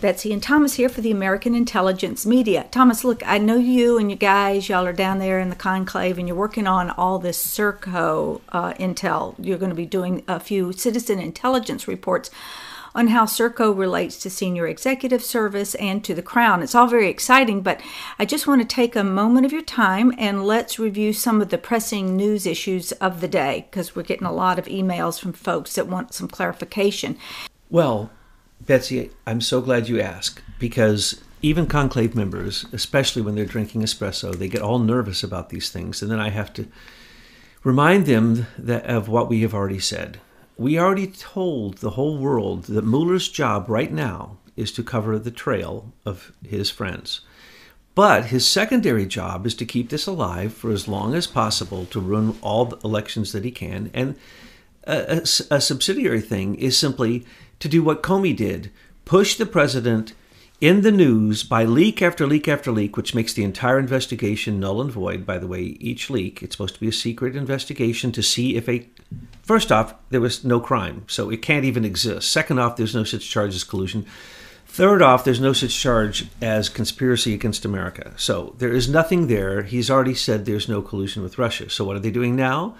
Betsy 0.00 0.32
and 0.32 0.42
Thomas 0.42 0.74
here 0.74 0.88
for 0.88 1.02
the 1.02 1.10
American 1.10 1.54
Intelligence 1.54 2.24
Media. 2.24 2.66
Thomas, 2.70 3.04
look, 3.04 3.22
I 3.26 3.36
know 3.36 3.56
you 3.56 3.98
and 3.98 4.10
you 4.10 4.16
guys, 4.16 4.68
y'all 4.68 4.86
are 4.86 4.92
down 4.92 5.18
there 5.18 5.38
in 5.38 5.50
the 5.50 5.56
conclave 5.56 6.18
and 6.18 6.26
you're 6.26 6.36
working 6.36 6.66
on 6.66 6.90
all 6.90 7.18
this 7.18 7.44
Serco 7.44 8.40
uh, 8.48 8.72
intel. 8.74 9.34
You're 9.38 9.58
going 9.58 9.70
to 9.70 9.76
be 9.76 9.86
doing 9.86 10.24
a 10.26 10.40
few 10.40 10.72
citizen 10.72 11.18
intelligence 11.18 11.86
reports 11.86 12.30
on 12.94 13.08
how 13.08 13.24
Serco 13.24 13.76
relates 13.76 14.18
to 14.20 14.30
senior 14.30 14.66
executive 14.66 15.22
service 15.22 15.74
and 15.76 16.02
to 16.04 16.14
the 16.14 16.22
Crown. 16.22 16.62
It's 16.62 16.74
all 16.74 16.86
very 16.86 17.08
exciting, 17.08 17.60
but 17.60 17.80
I 18.18 18.24
just 18.24 18.46
want 18.46 18.62
to 18.62 18.66
take 18.66 18.96
a 18.96 19.04
moment 19.04 19.46
of 19.46 19.52
your 19.52 19.62
time 19.62 20.14
and 20.18 20.44
let's 20.46 20.78
review 20.78 21.12
some 21.12 21.40
of 21.40 21.50
the 21.50 21.58
pressing 21.58 22.16
news 22.16 22.46
issues 22.46 22.92
of 22.92 23.20
the 23.20 23.28
day 23.28 23.66
because 23.70 23.94
we're 23.94 24.02
getting 24.02 24.26
a 24.26 24.32
lot 24.32 24.58
of 24.58 24.64
emails 24.64 25.20
from 25.20 25.32
folks 25.32 25.74
that 25.74 25.86
want 25.86 26.14
some 26.14 26.26
clarification. 26.26 27.18
Well, 27.68 28.10
Betsy, 28.60 29.10
I'm 29.26 29.40
so 29.40 29.60
glad 29.60 29.88
you 29.88 30.00
asked 30.00 30.42
because 30.58 31.22
even 31.42 31.66
conclave 31.66 32.14
members, 32.14 32.66
especially 32.72 33.22
when 33.22 33.34
they're 33.34 33.46
drinking 33.46 33.82
espresso, 33.82 34.34
they 34.34 34.48
get 34.48 34.62
all 34.62 34.78
nervous 34.78 35.22
about 35.22 35.48
these 35.48 35.70
things. 35.70 36.02
And 36.02 36.10
then 36.10 36.20
I 36.20 36.30
have 36.30 36.52
to 36.54 36.68
remind 37.64 38.06
them 38.06 38.46
that, 38.58 38.84
of 38.86 39.08
what 39.08 39.28
we 39.28 39.42
have 39.42 39.54
already 39.54 39.78
said. 39.78 40.20
We 40.58 40.78
already 40.78 41.06
told 41.06 41.78
the 41.78 41.90
whole 41.90 42.18
world 42.18 42.64
that 42.64 42.84
Mueller's 42.84 43.28
job 43.28 43.68
right 43.68 43.90
now 43.90 44.36
is 44.56 44.70
to 44.72 44.82
cover 44.82 45.18
the 45.18 45.30
trail 45.30 45.92
of 46.04 46.32
his 46.46 46.68
friends. 46.68 47.22
But 47.94 48.26
his 48.26 48.46
secondary 48.46 49.06
job 49.06 49.46
is 49.46 49.54
to 49.56 49.64
keep 49.64 49.88
this 49.88 50.06
alive 50.06 50.52
for 50.52 50.70
as 50.70 50.86
long 50.86 51.14
as 51.14 51.26
possible 51.26 51.86
to 51.86 52.00
ruin 52.00 52.36
all 52.42 52.66
the 52.66 52.78
elections 52.84 53.32
that 53.32 53.44
he 53.44 53.50
can. 53.50 53.90
And 53.94 54.16
a, 54.84 55.16
a, 55.16 55.54
a 55.56 55.60
subsidiary 55.60 56.20
thing 56.20 56.54
is 56.54 56.76
simply 56.76 57.24
to 57.60 57.68
do 57.68 57.82
what 57.82 58.02
Comey 58.02 58.36
did 58.36 58.72
push 59.04 59.36
the 59.36 59.46
president 59.46 60.12
in 60.60 60.82
the 60.82 60.92
news 60.92 61.42
by 61.42 61.64
leak 61.64 62.02
after 62.02 62.26
leak 62.26 62.46
after 62.46 62.70
leak, 62.70 62.96
which 62.96 63.14
makes 63.14 63.32
the 63.32 63.44
entire 63.44 63.78
investigation 63.78 64.60
null 64.60 64.80
and 64.80 64.92
void. 64.92 65.24
By 65.24 65.38
the 65.38 65.46
way, 65.46 65.60
each 65.60 66.10
leak, 66.10 66.42
it's 66.42 66.54
supposed 66.54 66.74
to 66.74 66.80
be 66.80 66.88
a 66.88 66.92
secret 66.92 67.34
investigation 67.34 68.12
to 68.12 68.22
see 68.22 68.56
if 68.56 68.68
a. 68.68 68.86
First 69.42 69.72
off, 69.72 69.94
there 70.10 70.20
was 70.20 70.44
no 70.44 70.60
crime, 70.60 71.04
so 71.08 71.30
it 71.30 71.42
can't 71.42 71.64
even 71.64 71.84
exist. 71.84 72.30
Second 72.30 72.58
off, 72.58 72.76
there's 72.76 72.94
no 72.94 73.04
such 73.04 73.28
charge 73.28 73.54
as 73.54 73.64
collusion. 73.64 74.06
Third 74.66 75.02
off, 75.02 75.24
there's 75.24 75.40
no 75.40 75.52
such 75.52 75.76
charge 75.76 76.28
as 76.40 76.68
conspiracy 76.68 77.34
against 77.34 77.64
America. 77.64 78.12
So 78.16 78.54
there 78.58 78.72
is 78.72 78.88
nothing 78.88 79.26
there. 79.26 79.62
He's 79.62 79.90
already 79.90 80.14
said 80.14 80.44
there's 80.44 80.68
no 80.68 80.80
collusion 80.80 81.24
with 81.24 81.38
Russia. 81.38 81.68
So 81.68 81.84
what 81.84 81.96
are 81.96 82.00
they 82.00 82.12
doing 82.12 82.36
now? 82.36 82.76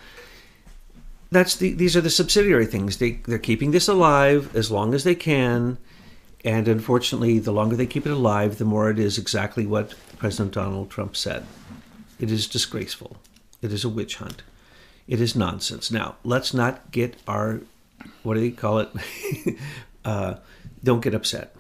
That's 1.30 1.56
the 1.56 1.72
these 1.72 1.96
are 1.96 2.00
the 2.00 2.10
subsidiary 2.10 2.66
things. 2.66 2.96
They 2.96 3.12
they're 3.12 3.38
keeping 3.38 3.70
this 3.70 3.88
alive 3.88 4.54
as 4.54 4.70
long 4.70 4.94
as 4.94 5.04
they 5.04 5.14
can, 5.14 5.78
and 6.44 6.68
unfortunately, 6.68 7.38
the 7.38 7.52
longer 7.52 7.76
they 7.76 7.86
keep 7.86 8.06
it 8.06 8.12
alive, 8.12 8.58
the 8.58 8.64
more 8.64 8.90
it 8.90 8.98
is 8.98 9.18
exactly 9.18 9.66
what 9.66 9.94
President 10.18 10.54
Donald 10.54 10.90
Trump 10.90 11.16
said. 11.16 11.46
It 12.18 12.30
is 12.30 12.46
disgraceful. 12.46 13.16
It 13.62 13.72
is 13.72 13.84
a 13.84 13.88
witch 13.88 14.16
hunt. 14.16 14.42
It 15.06 15.20
is 15.20 15.34
nonsense. 15.36 15.90
Now 15.90 16.16
let's 16.24 16.52
not 16.52 16.90
get 16.90 17.16
our 17.26 17.60
what 18.22 18.34
do 18.34 18.40
they 18.40 18.50
call 18.50 18.78
it? 18.78 18.90
uh, 20.04 20.34
don't 20.82 21.02
get 21.02 21.14
upset. 21.14 21.54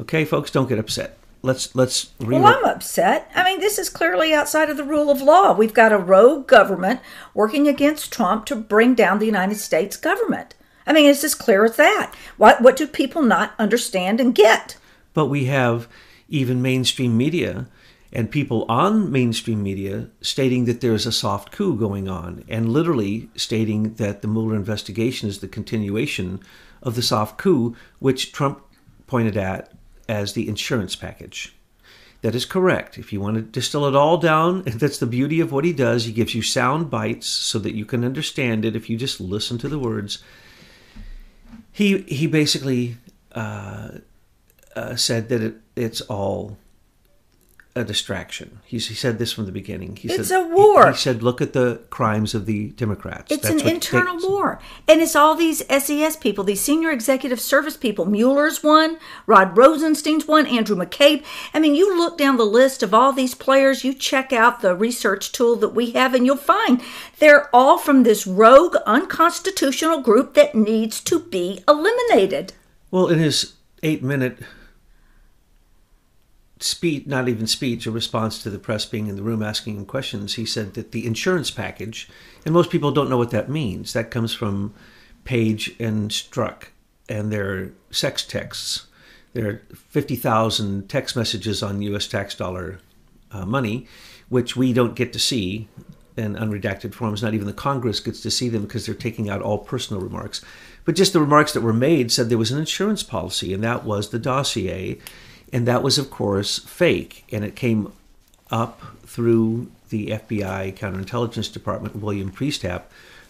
Okay, 0.00 0.24
folks, 0.24 0.50
don't 0.50 0.68
get 0.68 0.78
upset 0.78 1.19
let's 1.42 1.74
let's 1.74 2.12
re- 2.20 2.38
well 2.38 2.46
i'm 2.46 2.64
upset. 2.64 3.30
I 3.34 3.44
mean 3.44 3.60
this 3.60 3.78
is 3.78 3.88
clearly 3.88 4.32
outside 4.32 4.70
of 4.70 4.76
the 4.76 4.84
rule 4.84 5.10
of 5.10 5.22
law. 5.22 5.52
We've 5.52 5.74
got 5.74 5.92
a 5.92 5.98
rogue 5.98 6.46
government 6.46 7.00
working 7.34 7.68
against 7.68 8.12
trump 8.12 8.46
to 8.46 8.56
bring 8.56 8.94
down 8.94 9.18
the 9.18 9.26
united 9.26 9.56
states 9.56 9.96
government. 9.96 10.54
I 10.86 10.92
mean 10.92 11.06
it's 11.06 11.24
as 11.24 11.34
clear 11.34 11.64
as 11.64 11.76
that. 11.76 12.14
What 12.36 12.60
what 12.60 12.76
do 12.76 12.86
people 12.86 13.22
not 13.22 13.54
understand 13.58 14.20
and 14.20 14.34
get? 14.34 14.76
But 15.14 15.26
we 15.26 15.46
have 15.46 15.88
even 16.28 16.62
mainstream 16.62 17.16
media 17.16 17.66
and 18.12 18.30
people 18.30 18.64
on 18.68 19.10
mainstream 19.10 19.62
media 19.62 20.08
stating 20.20 20.64
that 20.64 20.80
there's 20.80 21.06
a 21.06 21.12
soft 21.12 21.52
coup 21.52 21.76
going 21.76 22.08
on 22.08 22.44
and 22.48 22.72
literally 22.72 23.30
stating 23.36 23.94
that 23.94 24.20
the 24.20 24.28
Mueller 24.28 24.56
investigation 24.56 25.28
is 25.28 25.38
the 25.38 25.48
continuation 25.48 26.40
of 26.82 26.96
the 26.96 27.02
soft 27.02 27.38
coup 27.38 27.74
which 27.98 28.32
Trump 28.32 28.62
pointed 29.06 29.36
at 29.36 29.72
as 30.10 30.32
the 30.32 30.48
insurance 30.48 30.96
package. 30.96 31.54
That 32.22 32.34
is 32.34 32.44
correct. 32.44 32.98
If 32.98 33.12
you 33.12 33.20
want 33.20 33.36
to 33.36 33.42
distill 33.42 33.86
it 33.86 33.94
all 33.94 34.18
down, 34.18 34.62
that's 34.66 34.98
the 34.98 35.06
beauty 35.06 35.40
of 35.40 35.52
what 35.52 35.64
he 35.64 35.72
does. 35.72 36.04
He 36.04 36.12
gives 36.12 36.34
you 36.34 36.42
sound 36.42 36.90
bites 36.90 37.28
so 37.28 37.60
that 37.60 37.76
you 37.76 37.84
can 37.84 38.04
understand 38.04 38.64
it 38.64 38.74
if 38.74 38.90
you 38.90 38.98
just 38.98 39.20
listen 39.20 39.56
to 39.58 39.68
the 39.68 39.78
words. 39.78 40.22
He 41.72 41.98
he 42.02 42.26
basically 42.26 42.96
uh, 43.32 43.90
uh, 44.74 44.96
said 44.96 45.28
that 45.28 45.40
it, 45.40 45.54
it's 45.76 46.00
all 46.02 46.58
a 47.80 47.84
distraction. 47.84 48.60
He's, 48.64 48.88
he 48.88 48.94
said 48.94 49.18
this 49.18 49.32
from 49.32 49.46
the 49.46 49.52
beginning. 49.52 49.96
He 49.96 50.08
it's 50.08 50.28
said, 50.28 50.40
a 50.40 50.46
war. 50.46 50.86
He, 50.86 50.92
he, 50.92 50.98
said, 50.98 51.22
look 51.22 51.40
at 51.40 51.52
the 51.52 51.80
crimes 51.90 52.34
of 52.34 52.46
the 52.46 52.68
Democrats. 52.70 53.32
It's 53.32 53.48
That's 53.48 53.62
an 53.62 53.68
internal 53.68 54.18
war. 54.18 54.60
And 54.86 55.00
it's 55.00 55.16
all 55.16 55.34
these 55.34 55.64
SES 55.68 56.16
people, 56.16 56.44
these 56.44 56.60
senior 56.60 56.90
executive 56.90 57.40
service 57.40 57.76
people. 57.76 58.04
Mueller's 58.04 58.62
one, 58.62 58.98
Rod 59.26 59.56
Rosenstein's 59.56 60.28
one, 60.28 60.46
Andrew 60.46 60.76
McCabe. 60.76 61.24
I 61.52 61.58
mean, 61.58 61.74
you 61.74 61.96
look 61.96 62.16
down 62.16 62.36
the 62.36 62.44
list 62.44 62.82
of 62.82 62.94
all 62.94 63.12
these 63.12 63.34
players, 63.34 63.84
you 63.84 63.94
check 63.94 64.32
out 64.32 64.60
the 64.60 64.76
research 64.76 65.32
tool 65.32 65.56
that 65.56 65.70
we 65.70 65.92
have, 65.92 66.14
and 66.14 66.26
you'll 66.26 66.36
find 66.36 66.82
they're 67.18 67.48
all 67.54 67.78
from 67.78 68.02
this 68.02 68.26
rogue, 68.26 68.76
unconstitutional 68.86 70.00
group 70.00 70.34
that 70.34 70.54
needs 70.54 71.00
to 71.00 71.18
be 71.18 71.64
eliminated. 71.66 72.52
Well, 72.90 73.08
in 73.08 73.18
his 73.18 73.54
eight 73.82 74.02
minute 74.02 74.38
speech, 76.62 77.06
not 77.06 77.28
even 77.28 77.46
speech, 77.46 77.86
a 77.86 77.90
response 77.90 78.42
to 78.42 78.50
the 78.50 78.58
press 78.58 78.84
being 78.84 79.06
in 79.06 79.16
the 79.16 79.22
room 79.22 79.42
asking 79.42 79.76
him 79.76 79.86
questions, 79.86 80.34
he 80.34 80.44
said 80.44 80.74
that 80.74 80.92
the 80.92 81.06
insurance 81.06 81.50
package, 81.50 82.08
and 82.44 82.54
most 82.54 82.70
people 82.70 82.92
don't 82.92 83.10
know 83.10 83.18
what 83.18 83.30
that 83.30 83.48
means. 83.48 83.92
That 83.92 84.10
comes 84.10 84.34
from 84.34 84.74
Page 85.24 85.74
and 85.78 86.10
Strzok 86.10 86.68
and 87.08 87.32
their 87.32 87.72
sex 87.90 88.24
texts. 88.24 88.86
There 89.32 89.48
are 89.48 89.62
50,000 89.74 90.88
text 90.88 91.16
messages 91.16 91.62
on 91.62 91.82
U.S. 91.82 92.06
tax 92.06 92.34
dollar 92.34 92.80
uh, 93.30 93.46
money, 93.46 93.86
which 94.28 94.56
we 94.56 94.72
don't 94.72 94.94
get 94.96 95.12
to 95.12 95.18
see 95.18 95.68
in 96.16 96.34
unredacted 96.34 96.94
forms. 96.94 97.22
Not 97.22 97.34
even 97.34 97.46
the 97.46 97.52
Congress 97.52 98.00
gets 98.00 98.20
to 98.22 98.30
see 98.30 98.48
them 98.48 98.62
because 98.62 98.86
they're 98.86 98.94
taking 98.94 99.30
out 99.30 99.42
all 99.42 99.58
personal 99.58 100.02
remarks. 100.02 100.44
But 100.84 100.96
just 100.96 101.12
the 101.12 101.20
remarks 101.20 101.52
that 101.52 101.60
were 101.60 101.72
made 101.72 102.10
said 102.10 102.28
there 102.28 102.38
was 102.38 102.50
an 102.50 102.58
insurance 102.58 103.02
policy, 103.02 103.54
and 103.54 103.62
that 103.62 103.84
was 103.84 104.10
the 104.10 104.18
dossier 104.18 104.98
and 105.52 105.66
that 105.66 105.82
was, 105.82 105.98
of 105.98 106.10
course, 106.10 106.58
fake. 106.60 107.24
And 107.32 107.44
it 107.44 107.56
came 107.56 107.92
up 108.50 108.80
through 109.04 109.70
the 109.88 110.08
FBI 110.08 110.76
counterintelligence 110.76 111.52
department, 111.52 111.96
William 111.96 112.30
Priestap, 112.30 112.82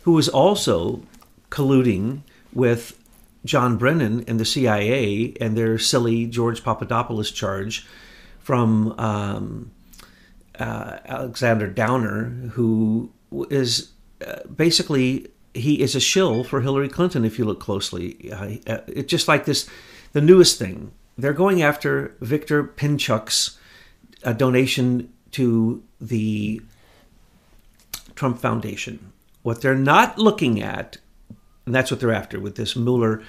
who 0.02 0.12
was 0.12 0.28
also 0.28 1.02
colluding 1.50 2.20
with 2.52 2.98
John 3.44 3.76
Brennan 3.76 4.24
and 4.28 4.38
the 4.38 4.44
CIA 4.44 5.34
and 5.40 5.56
their 5.56 5.78
silly 5.78 6.26
George 6.26 6.62
Papadopoulos 6.62 7.30
charge 7.30 7.86
from 8.40 8.92
um, 8.98 9.70
uh, 10.58 10.98
Alexander 11.06 11.66
Downer, 11.66 12.24
who 12.52 13.10
is 13.48 13.90
uh, 14.26 14.40
basically 14.54 15.28
he 15.54 15.80
is 15.80 15.94
a 15.94 16.00
shill 16.00 16.44
for 16.44 16.60
Hillary 16.60 16.88
Clinton. 16.88 17.24
If 17.24 17.38
you 17.38 17.44
look 17.44 17.60
closely, 17.60 18.30
uh, 18.32 18.78
it's 18.86 19.10
just 19.10 19.28
like 19.28 19.46
this. 19.46 19.68
The 20.12 20.20
newest 20.20 20.58
thing 20.58 20.92
they're 21.22 21.32
going 21.32 21.62
after 21.62 22.16
Victor 22.20 22.64
Pinchuk's 22.64 23.58
uh, 24.24 24.32
donation 24.32 25.12
to 25.32 25.82
the 26.00 26.60
Trump 28.14 28.38
Foundation. 28.38 29.12
What 29.42 29.62
they're 29.62 29.74
not 29.74 30.18
looking 30.18 30.62
at, 30.62 30.98
and 31.66 31.74
that's 31.74 31.90
what 31.90 32.00
they're 32.00 32.12
after 32.12 32.38
with 32.38 32.56
this 32.56 32.76
Mueller. 32.76 33.22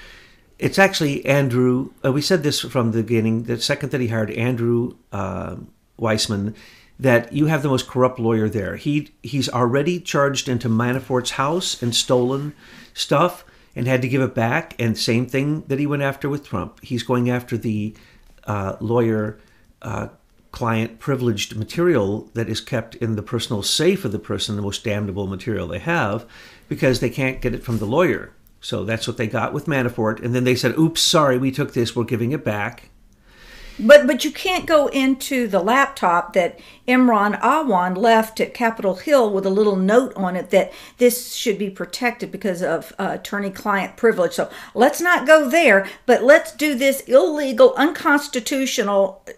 It's 0.59 0.78
actually 0.78 1.25
Andrew. 1.25 1.91
Uh, 2.03 2.12
we 2.12 2.22
said 2.22 2.44
this 2.44 2.59
from 2.62 2.91
the 2.91 3.03
beginning. 3.03 3.44
The 3.44 3.59
second 3.59 3.91
that 3.91 4.01
he 4.01 4.07
hired 4.07 4.31
Andrew 4.31 4.95
uh, 5.12 5.56
Weissmann, 6.00 6.56
that 7.00 7.33
you 7.33 7.48
have 7.48 7.63
the 7.63 7.69
most 7.69 7.88
corrupt 7.88 8.19
lawyer 8.19 8.50
there. 8.50 8.75
He 8.75 9.12
he's 9.24 9.50
already 9.50 10.00
charged 10.00 10.50
into 10.50 10.69
Manafort's 10.69 11.31
house 11.31 11.81
and 11.81 11.95
stolen 11.95 12.54
stuff 12.94 13.44
and 13.75 13.88
had 13.88 14.01
to 14.01 14.07
give 14.07 14.21
it 14.21 14.35
back. 14.35 14.75
And 14.79 14.97
same 14.97 15.25
thing 15.25 15.62
that 15.68 15.79
he 15.79 15.88
went 15.88 16.03
after 16.03 16.29
with 16.29 16.47
Trump. 16.47 16.83
He's 16.83 17.03
going 17.03 17.29
after 17.29 17.57
the 17.57 17.95
uh, 18.45 18.75
lawyer 18.79 19.39
uh, 19.81 20.09
client 20.51 21.00
privileged 21.00 21.56
material 21.56 22.29
that 22.33 22.50
is 22.50 22.62
kept 22.62 22.95
in 22.95 23.15
the 23.15 23.23
personal 23.23 23.63
safe 23.63 24.03
of 24.03 24.12
the 24.12 24.19
person, 24.19 24.56
the 24.56 24.62
most 24.62 24.83
damnable 24.83 25.27
material 25.27 25.68
they 25.68 25.79
have, 25.79 26.25
because 26.68 27.00
they 27.00 27.09
can't 27.09 27.41
get 27.41 27.53
it 27.53 27.63
from 27.63 27.79
the 27.79 27.85
lawyer. 27.85 28.33
So 28.59 28.83
that's 28.83 29.07
what 29.07 29.18
they 29.18 29.27
got 29.27 29.53
with 29.53 29.65
Manafort. 29.65 30.24
And 30.24 30.35
then 30.35 30.44
they 30.44 30.56
said, 30.56 30.77
oops, 30.77 31.01
sorry, 31.01 31.38
we 31.38 31.51
took 31.51 31.74
this, 31.74 31.95
we're 31.95 32.03
giving 32.03 32.31
it 32.31 32.44
back. 32.44 32.89
But 33.81 34.06
but 34.06 34.24
you 34.24 34.31
can't 34.31 34.68
go 34.68 34.88
into 34.88 35.48
the 35.48 35.60
laptop 35.60 36.33
that 36.33 36.60
Imran 36.88 37.39
Awan 37.42 37.98
left 37.98 38.39
at 38.39 38.54
Capitol 38.54 38.95
Hill 38.95 39.31
with 39.33 39.45
a 39.45 39.50
little 39.50 39.75
note 39.75 40.13
on 40.16 40.36
it 40.36 40.51
that 40.51 40.72
this 40.98 41.33
should 41.33 41.57
be 41.57 41.69
protected 41.69 42.31
because 42.31 42.62
of 42.62 42.94
uh, 43.00 43.18
attorney-client 43.19 43.98
privilege. 43.98 44.33
So 44.33 44.50
let's 44.75 45.01
not 45.01 45.25
go 45.25 45.50
there, 45.50 45.88
but 46.06 46.24
let's 46.24 46.51
do 46.51 46.75
this 46.75 47.01
illegal, 47.01 47.74
unconstitutional 47.75 49.24
uh, 49.28 49.31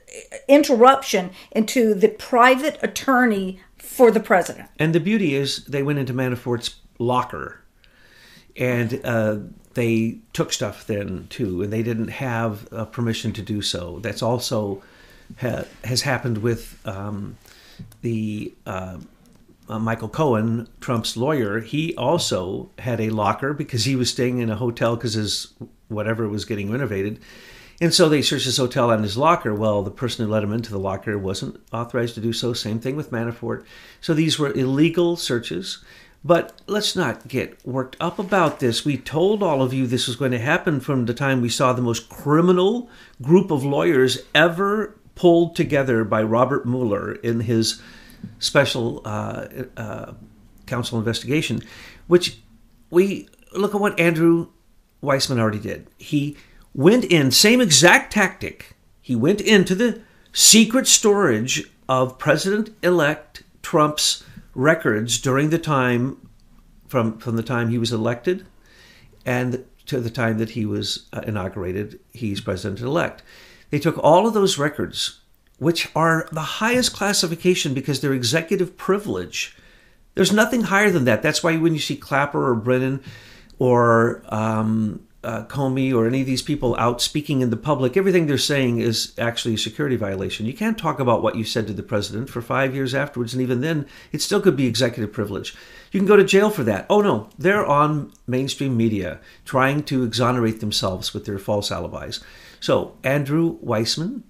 interruption 0.47 1.31
into 1.51 1.93
the 1.93 2.09
private 2.09 2.77
attorney 2.81 3.61
for 3.77 4.11
the 4.11 4.19
president. 4.19 4.67
And 4.77 4.93
the 4.93 4.99
beauty 4.99 5.35
is, 5.35 5.65
they 5.65 5.83
went 5.83 5.99
into 5.99 6.13
Manafort's 6.13 6.75
locker, 6.99 7.61
and 8.57 8.99
uh, 9.03 9.37
they 9.73 10.17
took 10.33 10.53
stuff 10.53 10.85
then 10.87 11.27
too, 11.29 11.61
and 11.61 11.71
they 11.71 11.83
didn't 11.83 12.09
have 12.09 12.71
uh, 12.71 12.85
permission 12.85 13.33
to 13.33 13.41
do 13.41 13.61
so. 13.61 13.99
That's 13.99 14.21
also 14.21 14.83
ha- 15.39 15.65
has 15.83 16.01
happened 16.01 16.39
with 16.39 16.79
um, 16.85 17.37
the 18.01 18.53
uh, 18.65 18.97
uh, 19.69 19.79
Michael 19.79 20.09
Cohen, 20.09 20.67
Trump's 20.81 21.17
lawyer. 21.17 21.61
He 21.61 21.95
also 21.95 22.69
had 22.79 22.99
a 22.99 23.09
locker 23.09 23.53
because 23.53 23.85
he 23.85 23.95
was 23.95 24.09
staying 24.09 24.39
in 24.39 24.49
a 24.49 24.55
hotel 24.55 24.95
because 24.95 25.13
his 25.13 25.53
whatever 25.87 26.27
was 26.27 26.45
getting 26.45 26.71
renovated. 26.71 27.19
And 27.81 27.93
so 27.93 28.07
they 28.07 28.21
searched 28.21 28.45
his 28.45 28.57
hotel 28.57 28.91
and 28.91 29.03
his 29.03 29.17
locker. 29.17 29.53
Well, 29.53 29.81
the 29.81 29.91
person 29.91 30.25
who 30.25 30.31
let 30.31 30.43
him 30.43 30.53
into 30.53 30.71
the 30.71 30.79
locker 30.79 31.17
wasn't 31.17 31.59
authorized 31.73 32.15
to 32.15 32.21
do 32.21 32.31
so. 32.31 32.53
Same 32.53 32.79
thing 32.79 32.95
with 32.95 33.11
Manafort. 33.11 33.65
So 33.99 34.13
these 34.13 34.37
were 34.37 34.53
illegal 34.53 35.17
searches. 35.17 35.83
But 36.25 36.61
let's 36.67 36.95
not 36.95 37.27
get 37.27 37.65
worked 37.65 37.97
up 37.99 38.17
about 38.17 38.59
this. 38.59 38.85
We 38.85 38.97
told 38.97 39.43
all 39.43 39.61
of 39.61 39.73
you 39.73 39.85
this 39.85 40.07
was 40.07 40.15
going 40.15 40.31
to 40.31 40.39
happen 40.39 40.79
from 40.79 41.05
the 41.05 41.13
time 41.13 41.41
we 41.41 41.49
saw 41.49 41.73
the 41.73 41.81
most 41.81 42.07
criminal 42.07 42.89
group 43.21 43.51
of 43.51 43.65
lawyers 43.65 44.19
ever 44.33 44.97
pulled 45.15 45.55
together 45.55 46.03
by 46.03 46.23
Robert 46.23 46.65
Mueller 46.65 47.13
in 47.13 47.41
his 47.41 47.81
special 48.39 49.01
uh, 49.05 49.47
uh, 49.75 50.13
counsel 50.65 50.97
investigation, 50.97 51.61
which 52.07 52.39
we 52.89 53.27
look 53.53 53.75
at 53.75 53.81
what 53.81 53.99
Andrew 53.99 54.47
Weissmann 55.01 55.39
already 55.39 55.59
did. 55.59 55.87
He 55.97 56.37
went 56.73 57.03
in, 57.03 57.31
same 57.31 57.59
exact 57.59 58.13
tactic. 58.13 58.75
He 59.01 59.15
went 59.15 59.41
into 59.41 59.75
the 59.75 60.01
secret 60.31 60.87
storage 60.87 61.69
of 61.89 62.17
President 62.17 62.69
elect 62.81 63.43
Trump's 63.61 64.23
records 64.55 65.19
during 65.19 65.49
the 65.49 65.59
time 65.59 66.29
from 66.87 67.17
from 67.17 67.35
the 67.35 67.43
time 67.43 67.69
he 67.69 67.77
was 67.77 67.91
elected 67.91 68.45
and 69.25 69.65
to 69.85 69.99
the 69.99 70.09
time 70.09 70.37
that 70.37 70.51
he 70.51 70.65
was 70.65 71.07
uh, 71.13 71.21
inaugurated 71.25 71.99
he's 72.11 72.39
president 72.39 72.79
elect 72.79 73.23
they 73.71 73.79
took 73.79 73.97
all 73.97 74.27
of 74.27 74.33
those 74.33 74.57
records 74.57 75.21
which 75.63 75.89
are 75.95 76.27
the 76.31 76.41
highest 76.41 76.93
classification 76.93 77.73
because 77.73 78.01
they're 78.01 78.13
executive 78.13 78.75
privilege. 78.75 79.55
There's 80.15 80.33
nothing 80.33 80.63
higher 80.63 80.89
than 80.89 81.05
that. 81.05 81.21
That's 81.21 81.41
why 81.41 81.57
when 81.57 81.73
you 81.73 81.79
see 81.79 81.95
clapper 81.95 82.49
or 82.49 82.55
brennan 82.55 83.01
or 83.59 84.23
um, 84.27 85.07
uh, 85.23 85.45
Comey 85.45 85.93
or 85.93 86.07
any 86.07 86.21
of 86.21 86.27
these 86.27 86.41
people 86.41 86.75
out 86.77 87.01
speaking 87.01 87.41
in 87.41 87.49
the 87.49 87.57
public, 87.57 87.95
everything 87.95 88.27
they're 88.27 88.37
saying 88.37 88.79
is 88.79 89.13
actually 89.17 89.55
a 89.55 89.57
security 89.57 89.95
violation. 89.95 90.45
You 90.45 90.53
can't 90.53 90.77
talk 90.77 90.99
about 90.99 91.23
what 91.23 91.35
you 91.35 91.43
said 91.43 91.67
to 91.67 91.73
the 91.73 91.83
president 91.83 92.29
for 92.29 92.41
five 92.41 92.75
years 92.75 92.93
afterwards, 92.93 93.33
and 93.33 93.41
even 93.41 93.61
then, 93.61 93.85
it 94.11 94.21
still 94.21 94.41
could 94.41 94.55
be 94.55 94.67
executive 94.67 95.13
privilege. 95.13 95.55
You 95.91 95.99
can 95.99 96.07
go 96.07 96.17
to 96.17 96.23
jail 96.23 96.49
for 96.49 96.63
that. 96.63 96.85
Oh 96.89 97.01
no, 97.01 97.29
they're 97.37 97.65
on 97.65 98.11
mainstream 98.27 98.75
media 98.75 99.19
trying 99.45 99.83
to 99.83 100.03
exonerate 100.03 100.59
themselves 100.59 101.13
with 101.13 101.25
their 101.25 101.39
false 101.39 101.71
alibis. 101.71 102.23
So 102.59 102.95
Andrew 103.03 103.59
Weissmann 103.59 104.23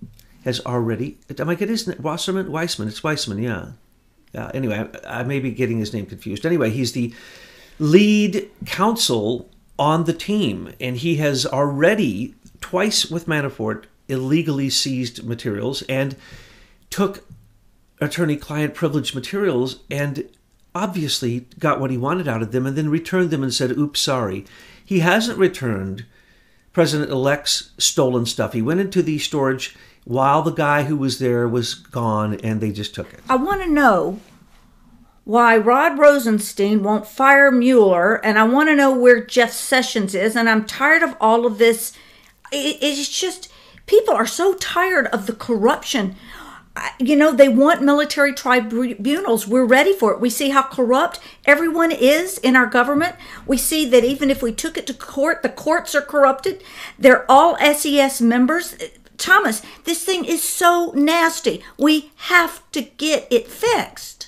has 0.43 0.59
already. 0.65 1.17
Am 1.37 1.49
I 1.49 1.55
getting 1.55 1.73
his 1.73 1.87
name? 1.87 2.01
Wasserman? 2.01 2.47
Weissmann. 2.47 2.87
It's 2.87 3.01
Weissmann. 3.01 3.41
Yeah. 3.41 3.71
Yeah. 4.33 4.51
Anyway, 4.53 4.89
I, 5.05 5.21
I 5.21 5.23
may 5.23 5.39
be 5.39 5.51
getting 5.51 5.79
his 5.79 5.93
name 5.93 6.05
confused. 6.05 6.45
Anyway, 6.45 6.69
he's 6.69 6.91
the 6.91 7.13
lead 7.79 8.49
counsel 8.65 9.49
on 9.77 10.03
the 10.03 10.13
team, 10.13 10.73
and 10.79 10.97
he 10.97 11.15
has 11.15 11.45
already 11.45 12.35
twice 12.61 13.09
with 13.09 13.25
Manafort 13.25 13.85
illegally 14.07 14.69
seized 14.69 15.23
materials 15.23 15.81
and 15.83 16.15
took 16.89 17.25
attorney-client 17.99 18.73
privilege 18.73 19.15
materials 19.15 19.79
and 19.89 20.29
obviously 20.75 21.47
got 21.59 21.79
what 21.79 21.91
he 21.91 21.97
wanted 21.97 22.27
out 22.27 22.41
of 22.41 22.51
them 22.51 22.65
and 22.65 22.75
then 22.77 22.89
returned 22.89 23.31
them 23.31 23.43
and 23.43 23.53
said, 23.53 23.71
oops, 23.71 23.99
sorry. 23.99 24.45
He 24.83 24.99
hasn't 24.99 25.37
returned 25.39 26.05
President 26.73 27.11
elect's 27.11 27.71
stolen 27.77 28.25
stuff. 28.25 28.53
He 28.53 28.61
went 28.61 28.79
into 28.79 29.01
the 29.01 29.19
storage 29.19 29.75
while 30.05 30.41
the 30.41 30.51
guy 30.51 30.83
who 30.83 30.97
was 30.97 31.19
there 31.19 31.47
was 31.47 31.75
gone 31.75 32.35
and 32.41 32.59
they 32.59 32.71
just 32.71 32.95
took 32.95 33.13
it. 33.13 33.21
I 33.29 33.35
want 33.35 33.61
to 33.61 33.69
know 33.69 34.19
why 35.25 35.55
Rod 35.55 35.97
Rosenstein 35.97 36.83
won't 36.83 37.07
fire 37.07 37.51
Mueller, 37.51 38.15
and 38.25 38.37
I 38.37 38.43
want 38.43 38.69
to 38.69 38.75
know 38.75 38.93
where 38.93 39.23
Jeff 39.23 39.51
Sessions 39.51 40.13
is, 40.13 40.35
and 40.35 40.49
I'm 40.49 40.65
tired 40.65 41.01
of 41.01 41.15
all 41.21 41.45
of 41.45 41.57
this. 41.57 41.93
It's 42.51 43.07
just 43.09 43.51
people 43.85 44.13
are 44.13 44.27
so 44.27 44.53
tired 44.55 45.07
of 45.07 45.25
the 45.25 45.33
corruption. 45.33 46.15
You 46.99 47.15
know, 47.15 47.31
they 47.31 47.47
want 47.49 47.83
military 47.83 48.33
tribunals. 48.33 49.47
We're 49.47 49.65
ready 49.65 49.93
for 49.93 50.11
it. 50.11 50.19
We 50.19 50.29
see 50.29 50.49
how 50.49 50.63
corrupt 50.63 51.19
everyone 51.45 51.91
is 51.91 52.37
in 52.39 52.55
our 52.55 52.65
government. 52.65 53.15
We 53.45 53.57
see 53.57 53.85
that 53.85 54.03
even 54.03 54.29
if 54.29 54.41
we 54.41 54.51
took 54.51 54.77
it 54.77 54.87
to 54.87 54.93
court, 54.93 55.43
the 55.43 55.49
courts 55.49 55.93
are 55.95 56.01
corrupted. 56.01 56.63
They're 56.97 57.29
all 57.31 57.57
SES 57.59 58.21
members. 58.21 58.75
Thomas, 59.17 59.61
this 59.85 60.03
thing 60.03 60.25
is 60.25 60.43
so 60.43 60.91
nasty. 60.95 61.63
We 61.77 62.11
have 62.15 62.69
to 62.71 62.81
get 62.81 63.27
it 63.31 63.47
fixed. 63.47 64.22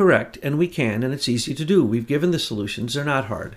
Correct, 0.00 0.38
and 0.42 0.56
we 0.56 0.66
can, 0.66 1.02
and 1.02 1.12
it's 1.12 1.28
easy 1.28 1.54
to 1.54 1.62
do. 1.62 1.84
We've 1.84 2.06
given 2.06 2.30
the 2.30 2.38
solutions, 2.38 2.94
they're 2.94 3.04
not 3.04 3.26
hard. 3.26 3.56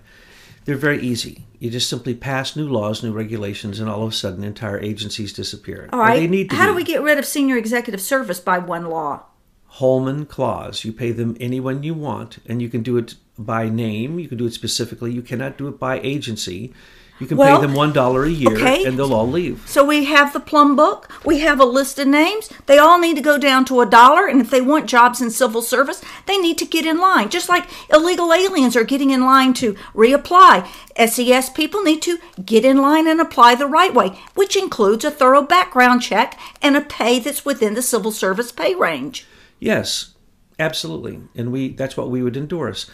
They're 0.66 0.76
very 0.76 1.02
easy. 1.02 1.46
You 1.58 1.70
just 1.70 1.90
simply 1.90 2.14
pass 2.14 2.58
new 2.58 2.68
laws, 2.68 3.02
new 3.02 3.14
regulations, 3.14 3.80
and 3.80 3.90
all 3.90 4.04
of 4.04 4.10
a 4.10 4.14
sudden 4.14 4.44
entire 4.44 4.78
agencies 4.78 5.32
disappear. 5.32 5.88
All 5.94 6.00
right. 6.02 6.20
They 6.20 6.28
need 6.28 6.52
How 6.52 6.66
be. 6.66 6.72
do 6.72 6.76
we 6.76 6.84
get 6.84 7.02
rid 7.02 7.18
of 7.18 7.26
senior 7.26 7.56
executive 7.56 8.02
service 8.02 8.42
by 8.42 8.58
one 8.58 8.88
law? 8.88 9.24
Holman 9.68 10.26
clause. 10.26 10.84
You 10.84 10.92
pay 10.92 11.14
them 11.14 11.38
anyone 11.40 11.82
you 11.82 11.94
want, 11.94 12.40
and 12.46 12.62
you 12.62 12.68
can 12.68 12.84
do 12.84 12.98
it 12.98 13.16
by 13.40 13.70
name. 13.70 14.20
You 14.20 14.28
can 14.28 14.38
do 14.38 14.48
it 14.48 14.54
specifically. 14.54 15.14
You 15.14 15.22
cannot 15.22 15.58
do 15.58 15.70
it 15.70 15.80
by 15.80 16.02
agency. 16.02 16.74
You 17.24 17.28
can 17.30 17.38
well, 17.38 17.62
pay 17.62 17.66
them 17.66 17.74
one 17.74 17.94
dollar 17.94 18.26
a 18.26 18.30
year, 18.30 18.54
okay. 18.54 18.84
and 18.84 19.00
they'll 19.00 19.14
all 19.14 19.30
leave. 19.30 19.64
So 19.66 19.86
we 19.86 20.04
have 20.04 20.34
the 20.34 20.42
plum 20.42 20.76
book. 20.76 21.10
We 21.24 21.40
have 21.40 21.58
a 21.58 21.64
list 21.64 21.98
of 21.98 22.10
names. 22.10 22.50
They 22.66 22.78
all 22.78 23.00
need 23.00 23.16
to 23.16 23.22
go 23.22 23.38
down 23.38 23.64
to 23.66 23.80
a 23.80 23.86
dollar, 23.86 24.28
and 24.28 24.42
if 24.42 24.50
they 24.50 24.60
want 24.60 24.90
jobs 24.90 25.22
in 25.22 25.32
civil 25.32 25.62
service, 25.62 26.02
they 26.26 26.38
need 26.38 26.58
to 26.58 26.66
get 26.66 26.86
in 26.86 26.98
line. 26.98 27.30
Just 27.30 27.48
like 27.48 27.70
illegal 27.90 28.34
aliens 28.34 28.76
are 28.76 28.84
getting 28.84 29.12
in 29.12 29.22
line 29.22 29.54
to 29.54 29.78
reapply, 29.96 30.68
SES 30.98 31.50
people 31.52 31.82
need 31.82 32.02
to 32.02 32.18
get 32.44 32.66
in 32.66 32.76
line 32.76 33.08
and 33.08 33.22
apply 33.22 33.56
the 33.56 33.68
right 33.68 33.94
way, 33.94 34.20
which 34.36 34.58
includes 34.58 35.06
a 35.06 35.12
thorough 35.12 35.44
background 35.44 36.02
check 36.02 36.38
and 36.62 36.76
a 36.76 36.82
pay 36.82 37.20
that's 37.20 37.46
within 37.46 37.74
the 37.74 37.82
civil 37.82 38.12
service 38.12 38.52
pay 38.52 38.76
range. 38.76 39.26
Yes, 39.60 40.14
absolutely, 40.60 41.22
and 41.38 41.54
we—that's 41.54 41.96
what 41.96 42.12
we 42.12 42.22
would 42.22 42.36
endorse. 42.36 42.92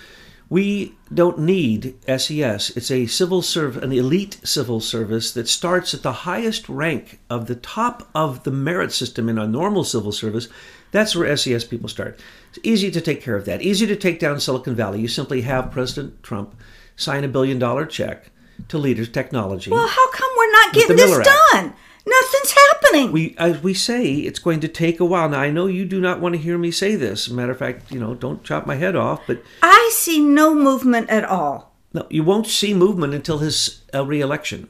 We 0.49 0.95
don't 1.13 1.39
need 1.39 1.95
SES. 2.07 2.71
It's 2.75 2.89
a 2.89 3.05
civil 3.05 3.43
serv, 3.43 3.77
an 3.77 3.91
elite 3.91 4.39
civil 4.43 4.79
service 4.79 5.31
that 5.33 5.47
starts 5.47 5.93
at 5.93 6.01
the 6.01 6.11
highest 6.11 6.67
rank 6.67 7.19
of 7.29 7.45
the 7.45 7.55
top 7.55 8.09
of 8.15 8.43
the 8.43 8.51
merit 8.51 8.91
system 8.91 9.29
in 9.29 9.37
a 9.37 9.47
normal 9.47 9.83
civil 9.83 10.11
service. 10.11 10.47
That's 10.91 11.15
where 11.15 11.35
SES 11.37 11.65
people 11.65 11.87
start. 11.87 12.19
It's 12.49 12.59
easy 12.63 12.89
to 12.89 13.01
take 13.01 13.21
care 13.21 13.35
of 13.35 13.45
that. 13.45 13.61
Easy 13.61 13.85
to 13.85 13.95
take 13.95 14.19
down 14.19 14.39
Silicon 14.39 14.75
Valley. 14.75 15.01
You 15.01 15.07
simply 15.07 15.41
have 15.41 15.71
President 15.71 16.23
Trump 16.23 16.55
sign 16.95 17.23
a 17.23 17.27
billion 17.27 17.59
dollar 17.59 17.85
check 17.85 18.31
to 18.69 18.77
Leaders 18.77 19.09
Technology. 19.09 19.69
Well, 19.69 19.87
how 19.87 20.11
come 20.11 20.29
we're 20.35 20.51
not 20.51 20.73
getting 20.73 20.95
this 20.95 21.27
done? 21.51 21.73
Nothing's 22.09 22.51
happening. 22.51 23.11
We, 23.11 23.35
as 23.37 23.61
we 23.61 23.73
say, 23.73 24.13
it's 24.13 24.39
going 24.39 24.59
to 24.61 24.67
take 24.67 24.99
a 24.99 25.05
while. 25.05 25.29
Now, 25.29 25.41
I 25.41 25.51
know 25.51 25.67
you 25.67 25.85
do 25.85 26.01
not 26.01 26.19
want 26.19 26.33
to 26.33 26.41
hear 26.41 26.57
me 26.57 26.71
say 26.71 26.95
this. 26.95 27.29
Matter 27.29 27.51
of 27.51 27.59
fact, 27.59 27.91
you 27.91 27.99
know, 27.99 28.15
don't 28.15 28.43
chop 28.43 28.65
my 28.65 28.75
head 28.75 28.95
off. 28.95 29.21
But 29.27 29.43
I 29.61 29.89
see 29.93 30.19
no 30.19 30.55
movement 30.55 31.09
at 31.09 31.23
all. 31.25 31.75
No, 31.93 32.05
you 32.09 32.23
won't 32.23 32.47
see 32.47 32.73
movement 32.73 33.13
until 33.13 33.39
his 33.39 33.81
uh, 33.93 34.05
reelection, 34.05 34.69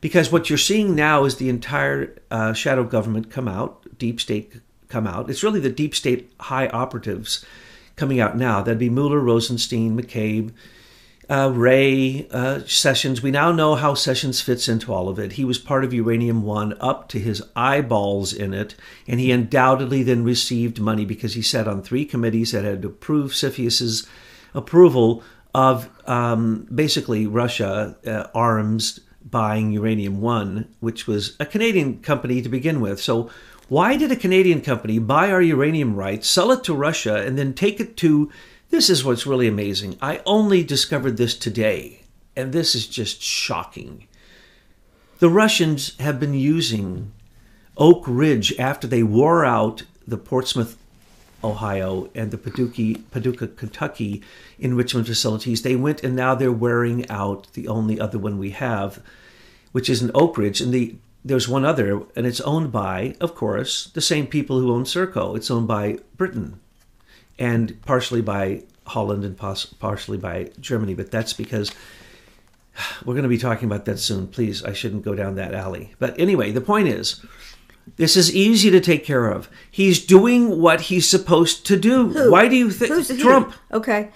because 0.00 0.32
what 0.32 0.48
you're 0.48 0.58
seeing 0.58 0.94
now 0.96 1.24
is 1.24 1.36
the 1.36 1.48
entire 1.48 2.16
uh, 2.30 2.52
shadow 2.52 2.82
government 2.82 3.30
come 3.30 3.46
out, 3.46 3.86
deep 3.98 4.20
state 4.20 4.54
come 4.88 5.06
out. 5.06 5.30
It's 5.30 5.44
really 5.44 5.60
the 5.60 5.70
deep 5.70 5.94
state 5.94 6.32
high 6.40 6.66
operatives 6.68 7.44
coming 7.94 8.18
out 8.18 8.36
now. 8.36 8.60
That'd 8.60 8.78
be 8.78 8.90
Mueller, 8.90 9.20
Rosenstein, 9.20 9.96
McCabe 9.96 10.52
uh, 11.28 11.50
Wray, 11.54 12.26
uh, 12.30 12.60
Sessions. 12.66 13.22
We 13.22 13.30
now 13.30 13.52
know 13.52 13.74
how 13.74 13.94
Sessions 13.94 14.40
fits 14.40 14.68
into 14.68 14.92
all 14.92 15.08
of 15.08 15.18
it. 15.18 15.32
He 15.32 15.44
was 15.44 15.58
part 15.58 15.84
of 15.84 15.94
Uranium 15.94 16.42
One 16.42 16.76
up 16.80 17.08
to 17.10 17.18
his 17.18 17.42
eyeballs 17.54 18.32
in 18.32 18.52
it, 18.52 18.74
and 19.06 19.20
he 19.20 19.30
undoubtedly 19.30 20.02
then 20.02 20.24
received 20.24 20.80
money 20.80 21.04
because 21.04 21.34
he 21.34 21.42
sat 21.42 21.68
on 21.68 21.82
three 21.82 22.04
committees 22.04 22.52
that 22.52 22.64
had 22.64 22.84
approved 22.84 23.34
CFIUS's 23.34 24.06
approval 24.54 25.22
of 25.54 25.88
um, 26.08 26.66
basically 26.74 27.26
Russia 27.26 27.96
uh, 28.06 28.26
arms 28.34 29.00
buying 29.24 29.70
Uranium 29.72 30.20
One, 30.20 30.68
which 30.80 31.06
was 31.06 31.36
a 31.38 31.46
Canadian 31.46 32.00
company 32.00 32.42
to 32.42 32.48
begin 32.48 32.80
with. 32.80 33.00
So, 33.00 33.30
why 33.68 33.96
did 33.96 34.12
a 34.12 34.16
Canadian 34.16 34.60
company 34.60 34.98
buy 34.98 35.30
our 35.30 35.40
uranium 35.40 35.94
rights, 35.94 36.28
sell 36.28 36.50
it 36.50 36.62
to 36.64 36.74
Russia, 36.74 37.16
and 37.16 37.38
then 37.38 37.54
take 37.54 37.80
it 37.80 37.96
to? 37.98 38.30
This 38.72 38.88
is 38.88 39.04
what's 39.04 39.26
really 39.26 39.46
amazing. 39.46 39.98
I 40.00 40.22
only 40.24 40.64
discovered 40.64 41.18
this 41.18 41.34
today, 41.36 42.00
and 42.34 42.54
this 42.54 42.74
is 42.74 42.86
just 42.86 43.20
shocking. 43.20 44.08
The 45.18 45.28
Russians 45.28 45.94
have 45.98 46.18
been 46.18 46.32
using 46.32 47.12
Oak 47.76 48.02
Ridge 48.06 48.58
after 48.58 48.86
they 48.86 49.02
wore 49.02 49.44
out 49.44 49.82
the 50.08 50.16
Portsmouth 50.16 50.78
Ohio, 51.44 52.08
and 52.14 52.30
the 52.30 52.38
Paducah, 52.38 52.98
Paducah, 53.10 53.48
Kentucky 53.48 54.22
enrichment 54.58 55.06
facilities. 55.06 55.60
They 55.60 55.76
went 55.76 56.02
and 56.02 56.16
now 56.16 56.34
they're 56.34 56.50
wearing 56.50 57.06
out 57.10 57.52
the 57.52 57.68
only 57.68 58.00
other 58.00 58.18
one 58.18 58.38
we 58.38 58.52
have, 58.52 59.02
which 59.72 59.90
is 59.90 60.00
in 60.00 60.10
Oak 60.14 60.38
Ridge. 60.38 60.62
And 60.62 60.72
the 60.72 60.94
there's 61.22 61.46
one 61.46 61.66
other, 61.66 62.04
and 62.16 62.26
it's 62.26 62.40
owned 62.40 62.72
by, 62.72 63.16
of 63.20 63.34
course, 63.34 63.90
the 63.92 64.00
same 64.00 64.26
people 64.26 64.58
who 64.58 64.72
own 64.72 64.84
Serco. 64.84 65.36
It's 65.36 65.50
owned 65.50 65.68
by 65.68 65.98
Britain, 66.16 66.58
and 67.42 67.82
partially 67.82 68.22
by 68.22 68.62
Holland 68.86 69.24
and 69.24 69.36
partially 69.36 70.16
by 70.16 70.50
Germany. 70.60 70.94
But 70.94 71.10
that's 71.10 71.32
because 71.32 71.72
we're 73.04 73.14
going 73.14 73.24
to 73.24 73.28
be 73.28 73.36
talking 73.36 73.66
about 73.66 73.84
that 73.86 73.98
soon. 73.98 74.28
Please, 74.28 74.62
I 74.62 74.72
shouldn't 74.72 75.04
go 75.04 75.16
down 75.16 75.34
that 75.34 75.52
alley. 75.52 75.92
But 75.98 76.18
anyway, 76.20 76.52
the 76.52 76.60
point 76.60 76.86
is 76.86 77.20
this 77.96 78.16
is 78.16 78.32
easy 78.32 78.70
to 78.70 78.80
take 78.80 79.04
care 79.04 79.26
of. 79.26 79.50
He's 79.68 80.06
doing 80.06 80.60
what 80.60 80.82
he's 80.82 81.08
supposed 81.08 81.66
to 81.66 81.76
do. 81.76 82.10
Who? 82.10 82.30
Why 82.30 82.46
do 82.46 82.54
you 82.54 82.70
think? 82.70 83.18
Trump? 83.18 83.52
Okay. 83.72 84.10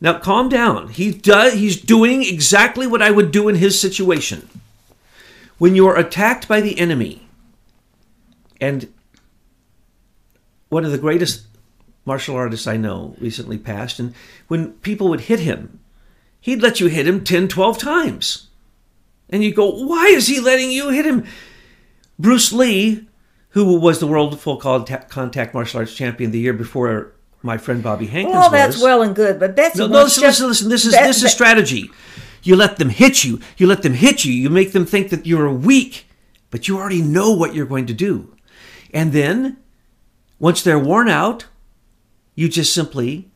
Now 0.00 0.18
calm 0.18 0.48
down. 0.48 0.88
He 0.88 1.12
does 1.12 1.52
he's 1.52 1.80
doing 1.80 2.24
exactly 2.24 2.88
what 2.88 3.02
I 3.02 3.12
would 3.12 3.30
do 3.30 3.48
in 3.48 3.54
his 3.54 3.80
situation. 3.80 4.48
When 5.58 5.76
you're 5.76 5.96
attacked 5.96 6.48
by 6.48 6.60
the 6.60 6.76
enemy, 6.76 7.28
and 8.60 8.92
one 10.70 10.84
of 10.84 10.90
the 10.90 10.98
greatest 10.98 11.46
martial 12.04 12.36
artist 12.36 12.66
I 12.66 12.76
know 12.76 13.16
recently 13.20 13.58
passed, 13.58 13.98
and 13.98 14.14
when 14.48 14.72
people 14.74 15.08
would 15.08 15.22
hit 15.22 15.40
him, 15.40 15.80
he'd 16.40 16.62
let 16.62 16.80
you 16.80 16.88
hit 16.88 17.06
him 17.06 17.24
10, 17.24 17.48
12 17.48 17.78
times. 17.78 18.48
And 19.28 19.42
you 19.42 19.54
go, 19.54 19.70
why 19.70 20.06
is 20.08 20.26
he 20.26 20.40
letting 20.40 20.70
you 20.70 20.90
hit 20.90 21.06
him? 21.06 21.24
Bruce 22.18 22.52
Lee, 22.52 23.06
who 23.50 23.78
was 23.78 23.98
the 23.98 24.06
world 24.06 24.38
full 24.38 24.56
contact 24.56 25.54
martial 25.54 25.80
arts 25.80 25.94
champion 25.94 26.30
the 26.30 26.38
year 26.38 26.52
before 26.52 27.12
my 27.42 27.58
friend 27.58 27.82
Bobby 27.82 28.06
Hankins 28.06 28.34
well, 28.34 28.50
that's 28.50 28.76
was. 28.76 28.82
well 28.82 29.02
and 29.02 29.16
good, 29.16 29.40
but 29.40 29.56
that's 29.56 29.76
No, 29.76 29.86
no 29.86 30.04
listen, 30.04 30.22
listen, 30.22 30.48
listen. 30.48 30.68
This 30.68 30.84
is 30.84 30.92
Bet, 30.92 31.06
this 31.06 31.22
is 31.22 31.32
strategy. 31.32 31.90
You 32.42 32.56
let 32.56 32.76
them 32.76 32.88
hit 32.88 33.24
you. 33.24 33.40
You 33.56 33.66
let 33.66 33.82
them 33.82 33.94
hit 33.94 34.24
you. 34.24 34.32
You 34.32 34.50
make 34.50 34.72
them 34.72 34.86
think 34.86 35.10
that 35.10 35.26
you're 35.26 35.52
weak, 35.52 36.06
but 36.50 36.68
you 36.68 36.78
already 36.78 37.02
know 37.02 37.32
what 37.32 37.54
you're 37.54 37.66
going 37.66 37.86
to 37.86 37.94
do. 37.94 38.34
And 38.92 39.12
then, 39.12 39.58
once 40.38 40.62
they're 40.62 40.78
worn 40.78 41.08
out, 41.08 41.46
you 42.34 42.48
just 42.48 42.74
simply 42.74 43.30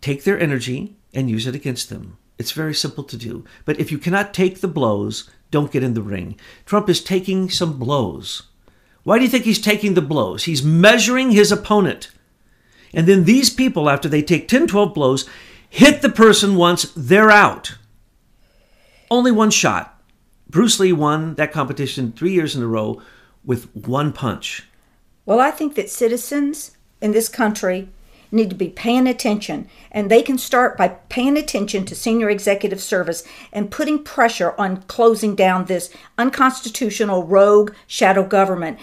take 0.00 0.24
their 0.24 0.38
energy 0.38 0.96
and 1.14 1.30
use 1.30 1.46
it 1.46 1.54
against 1.54 1.88
them. 1.88 2.18
It's 2.38 2.52
very 2.52 2.74
simple 2.74 3.04
to 3.04 3.16
do. 3.16 3.44
But 3.64 3.80
if 3.80 3.90
you 3.90 3.98
cannot 3.98 4.34
take 4.34 4.60
the 4.60 4.68
blows, 4.68 5.30
don't 5.50 5.72
get 5.72 5.82
in 5.82 5.94
the 5.94 6.02
ring. 6.02 6.38
Trump 6.66 6.88
is 6.88 7.02
taking 7.02 7.48
some 7.48 7.78
blows. 7.78 8.42
Why 9.04 9.18
do 9.18 9.24
you 9.24 9.30
think 9.30 9.44
he's 9.44 9.60
taking 9.60 9.94
the 9.94 10.02
blows? 10.02 10.44
He's 10.44 10.62
measuring 10.62 11.30
his 11.30 11.50
opponent. 11.50 12.10
And 12.92 13.06
then 13.06 13.24
these 13.24 13.50
people, 13.50 13.88
after 13.88 14.08
they 14.08 14.22
take 14.22 14.48
10, 14.48 14.66
12 14.66 14.94
blows, 14.94 15.28
hit 15.70 16.02
the 16.02 16.08
person 16.08 16.56
once, 16.56 16.92
they're 16.96 17.30
out. 17.30 17.76
Only 19.10 19.30
one 19.30 19.50
shot. 19.50 20.02
Bruce 20.48 20.78
Lee 20.78 20.92
won 20.92 21.34
that 21.36 21.52
competition 21.52 22.12
three 22.12 22.32
years 22.32 22.54
in 22.56 22.62
a 22.62 22.66
row 22.66 23.00
with 23.44 23.74
one 23.74 24.12
punch. 24.12 24.66
Well, 25.24 25.40
I 25.40 25.50
think 25.50 25.74
that 25.74 25.90
citizens 25.90 26.76
in 27.00 27.12
this 27.12 27.28
country 27.28 27.88
need 28.36 28.50
to 28.50 28.56
be 28.56 28.68
paying 28.68 29.06
attention. 29.06 29.68
And 29.90 30.10
they 30.10 30.22
can 30.22 30.38
start 30.38 30.76
by 30.76 30.88
paying 30.88 31.36
attention 31.36 31.84
to 31.86 31.94
senior 31.94 32.30
executive 32.30 32.80
service 32.80 33.24
and 33.52 33.70
putting 33.70 34.04
pressure 34.04 34.54
on 34.58 34.82
closing 34.82 35.34
down 35.34 35.64
this 35.64 35.90
unconstitutional 36.18 37.24
rogue 37.24 37.74
shadow 37.86 38.24
government. 38.24 38.78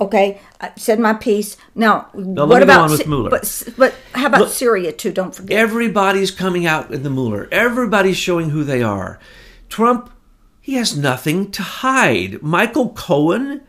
Okay, 0.00 0.40
I 0.60 0.72
said 0.76 0.98
my 0.98 1.12
piece. 1.12 1.56
Now, 1.74 2.08
now 2.14 2.46
what 2.46 2.62
about 2.62 2.90
with 2.90 3.06
Mueller? 3.06 3.30
But, 3.30 3.68
but 3.76 3.94
how 4.14 4.26
about 4.26 4.40
Look, 4.40 4.50
Syria 4.50 4.90
too? 4.90 5.12
Don't 5.12 5.34
forget. 5.34 5.56
Everybody's 5.56 6.30
coming 6.30 6.66
out 6.66 6.90
in 6.90 7.02
the 7.02 7.10
Mueller. 7.10 7.46
Everybody's 7.52 8.16
showing 8.16 8.50
who 8.50 8.64
they 8.64 8.82
are. 8.82 9.20
Trump, 9.68 10.10
he 10.60 10.74
has 10.74 10.96
nothing 10.96 11.50
to 11.52 11.62
hide. 11.62 12.42
Michael 12.42 12.90
Cohen, 12.90 13.62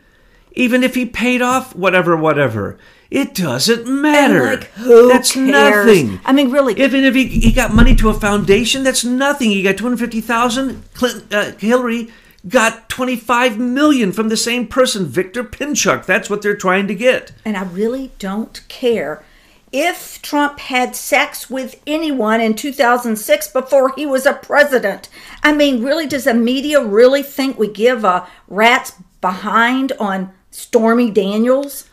even 0.52 0.82
if 0.82 0.94
he 0.94 1.04
paid 1.04 1.42
off 1.42 1.74
whatever, 1.76 2.16
whatever, 2.16 2.78
it 3.14 3.32
doesn't 3.32 3.86
matter. 3.86 4.44
And 4.44 4.60
like, 4.60 4.70
who 4.72 5.06
that's 5.06 5.34
cares? 5.34 5.86
nothing. 5.86 6.18
I 6.24 6.32
mean, 6.32 6.50
really. 6.50 6.74
Even 6.82 7.04
if 7.04 7.14
he, 7.14 7.28
he 7.28 7.52
got 7.52 7.72
money 7.72 7.94
to 7.94 8.08
a 8.08 8.14
foundation, 8.14 8.82
that's 8.82 9.04
nothing. 9.04 9.50
He 9.50 9.62
got 9.62 9.78
two 9.78 9.84
hundred 9.84 10.00
fifty 10.00 10.20
thousand. 10.20 10.82
Clinton, 10.94 11.32
uh, 11.32 11.52
Hillary 11.56 12.08
got 12.48 12.88
twenty 12.88 13.14
five 13.14 13.56
million 13.56 14.10
from 14.10 14.30
the 14.30 14.36
same 14.36 14.66
person, 14.66 15.06
Victor 15.06 15.44
Pinchuk. 15.44 16.06
That's 16.06 16.28
what 16.28 16.42
they're 16.42 16.56
trying 16.56 16.88
to 16.88 16.94
get. 16.94 17.30
And 17.44 17.56
I 17.56 17.62
really 17.62 18.10
don't 18.18 18.60
care 18.66 19.24
if 19.70 20.20
Trump 20.20 20.58
had 20.58 20.96
sex 20.96 21.48
with 21.48 21.80
anyone 21.86 22.40
in 22.40 22.54
2006 22.54 23.48
before 23.48 23.92
he 23.94 24.06
was 24.06 24.26
a 24.26 24.32
president. 24.32 25.08
I 25.40 25.52
mean, 25.52 25.84
really, 25.84 26.08
does 26.08 26.24
the 26.24 26.34
media 26.34 26.82
really 26.82 27.22
think 27.22 27.60
we 27.60 27.68
give 27.68 28.02
a 28.02 28.26
rat's 28.48 28.94
behind 29.20 29.92
on 30.00 30.32
Stormy 30.50 31.12
Daniels? 31.12 31.88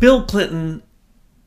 Bill 0.00 0.24
Clinton 0.24 0.82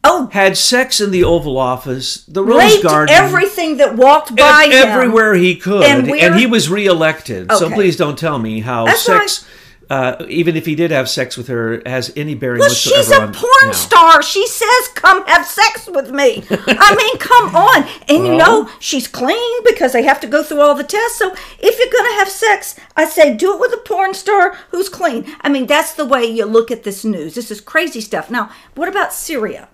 Oh, 0.04 0.30
had 0.32 0.58
sex 0.58 1.00
in 1.00 1.12
the 1.12 1.24
Oval 1.24 1.60
Office, 1.60 2.26
the 2.26 2.44
Rose 2.44 2.58
raped 2.58 2.84
Garden, 2.84 3.14
everything 3.16 3.78
that 3.78 3.96
walked 3.96 4.36
by 4.36 4.66
him, 4.66 4.74
everywhere 4.74 5.36
he 5.36 5.56
could, 5.56 5.84
and, 5.84 6.10
and 6.10 6.36
he 6.36 6.48
was 6.48 6.72
reelected. 6.72 7.52
Okay. 7.52 7.60
So 7.60 7.70
please 7.70 7.98
don't 7.98 8.18
tell 8.18 8.40
me 8.40 8.62
how 8.62 8.86
That's 8.86 9.04
sex, 9.04 9.48
uh, 9.92 10.26
even 10.30 10.56
if 10.56 10.66
he 10.66 10.74
did 10.74 10.90
have 10.90 11.10
sex 11.10 11.36
with 11.36 11.50
her, 11.50 11.82
has 11.86 12.14
any 12.16 12.34
bearing 12.34 12.60
well, 12.60 12.70
whatsoever 12.70 13.04
she's 13.04 13.12
a 13.12 13.22
on 13.24 13.34
porn 13.34 13.52
now. 13.66 13.72
star. 13.74 14.24
She 14.24 14.48
says, 14.48 14.88
"Come 14.96 15.26
have 15.28 15.46
sex 15.46 15.90
with 15.92 16.12
me." 16.12 16.46
I 16.50 16.96
mean, 16.98 17.18
come 17.18 17.54
on. 17.54 17.84
And 18.08 18.26
you 18.26 18.38
know, 18.38 18.70
she's 18.80 19.06
clean 19.06 19.64
because 19.66 19.92
they 19.92 20.04
have 20.04 20.22
to 20.22 20.28
go 20.28 20.44
through 20.44 20.62
all 20.62 20.76
the 20.76 20.86
tests. 20.86 21.20
So 21.20 21.34
if 21.60 21.78
you're 21.78 21.92
going 21.92 22.10
to 22.10 22.20
have 22.20 22.30
sex, 22.30 22.80
I 22.96 23.04
say 23.04 23.36
do 23.36 23.54
it 23.54 23.60
with 23.60 23.74
a 23.74 23.82
porn 23.86 24.14
star 24.14 24.56
who's 24.70 24.88
clean. 24.88 25.26
I 25.42 25.50
mean, 25.50 25.68
that's 25.68 25.94
the 25.94 26.06
way 26.06 26.24
you 26.24 26.46
look 26.46 26.72
at 26.72 26.84
this 26.84 27.04
news. 27.04 27.36
This 27.36 27.52
is 27.52 27.60
crazy 27.60 28.00
stuff. 28.00 28.32
Now, 28.32 28.50
what 28.76 28.88
about 28.88 29.12
Syria? 29.12 29.68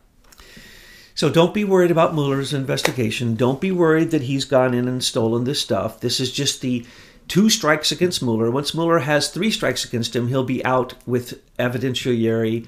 So 1.13 1.29
don't 1.29 1.53
be 1.53 1.63
worried 1.63 1.91
about 1.91 2.15
Mueller's 2.15 2.53
investigation. 2.55 3.35
Don't 3.35 3.61
be 3.61 3.71
worried 3.71 4.09
that 4.11 4.23
he's 4.23 4.45
gone 4.45 4.73
in 4.73 4.87
and 4.87 5.03
stolen 5.03 5.43
this 5.43 5.61
stuff. 5.61 5.99
This 5.99 6.19
is 6.19 6.31
just 6.31 6.61
the 6.61 6.87
two 7.27 7.49
strikes 7.49 7.91
against 7.91 8.21
Mueller. 8.21 8.49
Once 8.51 8.73
Mueller 8.73 8.99
has 8.99 9.29
three 9.29 9.51
strikes 9.51 9.85
against 9.85 10.15
him, 10.15 10.27
he'll 10.27 10.43
be 10.43 10.63
out 10.65 10.93
with 11.05 11.41
evidentiary, 11.57 12.67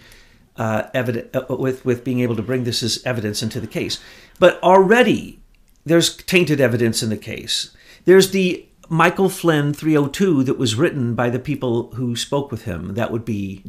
uh, 0.57 0.83
evident, 0.93 1.35
uh, 1.35 1.45
with 1.49 1.85
with 1.85 2.03
being 2.03 2.19
able 2.19 2.35
to 2.35 2.43
bring 2.43 2.63
this 2.63 2.83
as 2.83 3.01
evidence 3.05 3.41
into 3.41 3.59
the 3.59 3.67
case. 3.67 3.99
But 4.39 4.61
already 4.63 5.39
there's 5.85 6.15
tainted 6.15 6.61
evidence 6.61 7.01
in 7.01 7.09
the 7.09 7.17
case. 7.17 7.75
There's 8.05 8.31
the 8.31 8.65
Michael 8.89 9.29
Flynn 9.29 9.73
302 9.73 10.43
that 10.43 10.57
was 10.57 10.75
written 10.75 11.15
by 11.15 11.29
the 11.29 11.39
people 11.39 11.91
who 11.91 12.15
spoke 12.15 12.51
with 12.51 12.63
him. 12.63 12.95
That 12.95 13.11
would 13.11 13.25
be 13.25 13.63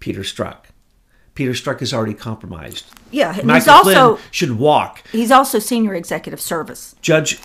Peter 0.00 0.20
Strzok. 0.20 0.66
Peter 1.34 1.52
Strzok 1.52 1.82
is 1.82 1.92
already 1.92 2.14
compromised. 2.14 2.86
Yeah, 3.10 3.28
and 3.30 3.36
he's 3.36 3.44
Michael 3.66 3.72
also 3.72 4.16
Flynn 4.16 4.28
should 4.30 4.52
walk. 4.58 5.02
he's 5.10 5.30
also 5.30 5.58
senior 5.58 5.94
executive 5.94 6.40
service. 6.40 6.94
Judge 7.00 7.40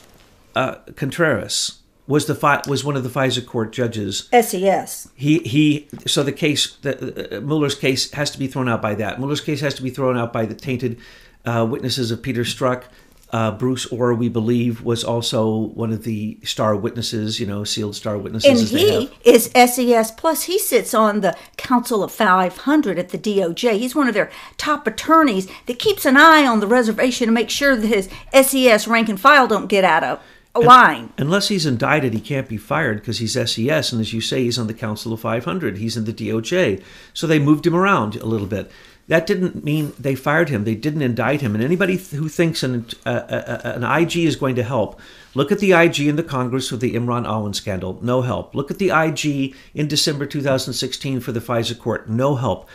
uh, 0.55 0.75
Contreras 0.95 1.78
was 2.09 2.25
the 2.25 2.63
was 2.67 2.83
one 2.83 2.97
of 2.97 3.03
the 3.03 3.09
FISA 3.09 3.45
court 3.45 3.71
judges. 3.71 4.27
SES. 4.33 5.09
He 5.13 5.39
he. 5.39 5.87
So 6.07 6.23
the 6.23 6.31
case, 6.31 6.75
the, 6.77 7.37
uh, 7.37 7.41
Mueller's 7.41 7.75
case, 7.75 8.11
has 8.13 8.31
to 8.31 8.39
be 8.39 8.47
thrown 8.47 8.67
out 8.67 8.81
by 8.81 8.95
that. 8.95 9.19
Mueller's 9.19 9.41
case 9.41 9.61
has 9.61 9.75
to 9.75 9.83
be 9.83 9.91
thrown 9.91 10.17
out 10.17 10.33
by 10.33 10.47
the 10.47 10.55
tainted 10.55 10.99
uh, 11.45 11.65
witnesses 11.69 12.09
of 12.09 12.23
Peter 12.23 12.41
Strzok. 12.41 12.85
Uh, 13.31 13.51
Bruce 13.51 13.85
Ohr, 13.93 14.15
we 14.15 14.27
believe, 14.27 14.81
was 14.81 15.03
also 15.03 15.55
one 15.55 15.91
of 15.91 16.03
the 16.03 16.39
star 16.43 16.75
witnesses. 16.75 17.39
You 17.39 17.45
know, 17.45 17.63
sealed 17.63 17.95
star 17.95 18.17
witnesses. 18.17 18.71
And 18.71 18.79
he 18.79 19.11
is 19.23 19.51
SES 19.53 20.09
plus. 20.09 20.45
He 20.45 20.57
sits 20.57 20.95
on 20.95 21.21
the 21.21 21.37
Council 21.57 22.03
of 22.03 22.11
500 22.11 22.97
at 22.97 23.09
the 23.09 23.19
DOJ. 23.19 23.77
He's 23.77 23.93
one 23.93 24.07
of 24.07 24.15
their 24.15 24.31
top 24.57 24.87
attorneys 24.87 25.47
that 25.67 25.77
keeps 25.77 26.07
an 26.07 26.17
eye 26.17 26.43
on 26.43 26.59
the 26.59 26.65
reservation 26.65 27.27
to 27.27 27.31
make 27.31 27.51
sure 27.51 27.75
that 27.75 27.85
his 27.85 28.09
SES 28.33 28.87
rank 28.87 29.09
and 29.09 29.21
file 29.21 29.47
don't 29.47 29.67
get 29.67 29.83
out 29.83 30.03
of 30.03 30.19
line. 30.55 31.13
Unless 31.17 31.49
he's 31.49 31.65
indicted, 31.65 32.13
he 32.13 32.19
can't 32.19 32.49
be 32.49 32.57
fired 32.57 32.99
because 32.99 33.19
he's 33.19 33.33
SES, 33.33 33.91
and 33.91 34.01
as 34.01 34.13
you 34.13 34.21
say, 34.21 34.43
he's 34.43 34.59
on 34.59 34.67
the 34.67 34.73
Council 34.73 35.13
of 35.13 35.21
500. 35.21 35.77
He's 35.77 35.97
in 35.97 36.05
the 36.05 36.13
DOJ, 36.13 36.83
so 37.13 37.27
they 37.27 37.39
moved 37.39 37.67
him 37.67 37.75
around 37.75 38.15
a 38.15 38.25
little 38.25 38.47
bit. 38.47 38.71
That 39.07 39.25
didn't 39.25 39.63
mean 39.63 39.93
they 39.97 40.13
fired 40.13 40.49
him. 40.49 40.65
They 40.65 40.75
didn't 40.75 41.01
indict 41.01 41.41
him. 41.41 41.55
And 41.55 41.63
anybody 41.63 41.97
who 41.97 42.29
thinks 42.29 42.61
an, 42.61 42.85
uh, 43.07 43.09
uh, 43.09 43.61
an 43.63 43.83
IG 43.83 44.17
is 44.17 44.35
going 44.35 44.53
to 44.55 44.63
help, 44.63 44.99
look 45.33 45.51
at 45.51 45.57
the 45.57 45.71
IG 45.71 46.01
in 46.01 46.15
the 46.15 46.21
Congress 46.21 46.71
with 46.71 46.79
the 46.79 46.93
Imran 46.93 47.25
Awan 47.25 47.55
scandal. 47.55 47.97
No 48.03 48.21
help. 48.21 48.53
Look 48.53 48.69
at 48.69 48.77
the 48.77 48.91
IG 48.91 49.55
in 49.73 49.87
December 49.87 50.27
2016 50.27 51.21
for 51.21 51.31
the 51.31 51.39
FISA 51.39 51.79
court. 51.79 52.07
No 52.07 52.35
help. 52.35 52.69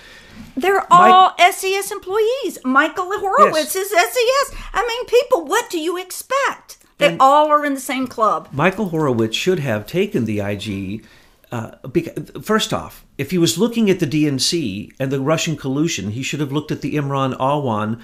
They're 0.56 0.92
all 0.92 1.34
Mike, 1.38 1.52
SES 1.52 1.92
employees. 1.92 2.58
Michael 2.64 3.12
Horowitz 3.16 3.76
yes. 3.76 3.76
is 3.76 3.90
SES. 3.90 4.58
I 4.72 4.84
mean, 4.84 5.06
people, 5.06 5.44
what 5.44 5.70
do 5.70 5.78
you 5.78 5.96
expect? 5.96 6.78
They 6.98 7.08
and 7.08 7.20
all 7.20 7.48
are 7.50 7.64
in 7.64 7.74
the 7.74 7.80
same 7.80 8.06
club. 8.06 8.48
Michael 8.52 8.90
Horowitz 8.90 9.36
should 9.36 9.58
have 9.58 9.86
taken 9.86 10.24
the 10.24 10.40
IG. 10.40 11.04
Uh, 11.52 11.76
because, 11.86 12.30
first 12.42 12.72
off, 12.72 13.04
if 13.16 13.30
he 13.30 13.38
was 13.38 13.58
looking 13.58 13.88
at 13.88 14.00
the 14.00 14.06
DNC 14.06 14.92
and 14.98 15.12
the 15.12 15.20
Russian 15.20 15.56
collusion, 15.56 16.10
he 16.10 16.22
should 16.22 16.40
have 16.40 16.50
looked 16.50 16.72
at 16.72 16.80
the 16.80 16.96
Imran 16.96 17.36
Awan 17.38 18.00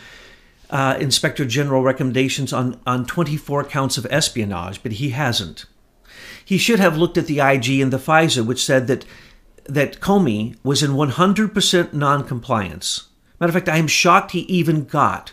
uh, 0.70 0.96
Inspector 1.00 1.44
General 1.46 1.82
recommendations 1.82 2.52
on, 2.52 2.80
on 2.86 3.04
24 3.06 3.64
counts 3.64 3.98
of 3.98 4.06
espionage, 4.08 4.82
but 4.82 4.92
he 4.92 5.10
hasn't. 5.10 5.64
He 6.44 6.58
should 6.58 6.80
have 6.80 6.96
looked 6.96 7.18
at 7.18 7.26
the 7.26 7.40
IG 7.40 7.80
and 7.80 7.92
the 7.92 7.98
FISA, 7.98 8.46
which 8.46 8.64
said 8.64 8.86
that 8.86 9.04
that 9.64 10.00
Comey 10.00 10.56
was 10.64 10.82
in 10.82 10.92
100% 10.92 11.92
noncompliance. 11.92 13.08
Matter 13.38 13.50
of 13.50 13.54
fact, 13.54 13.68
I 13.68 13.76
am 13.76 13.86
shocked 13.86 14.32
he 14.32 14.40
even 14.40 14.84
got 14.84 15.32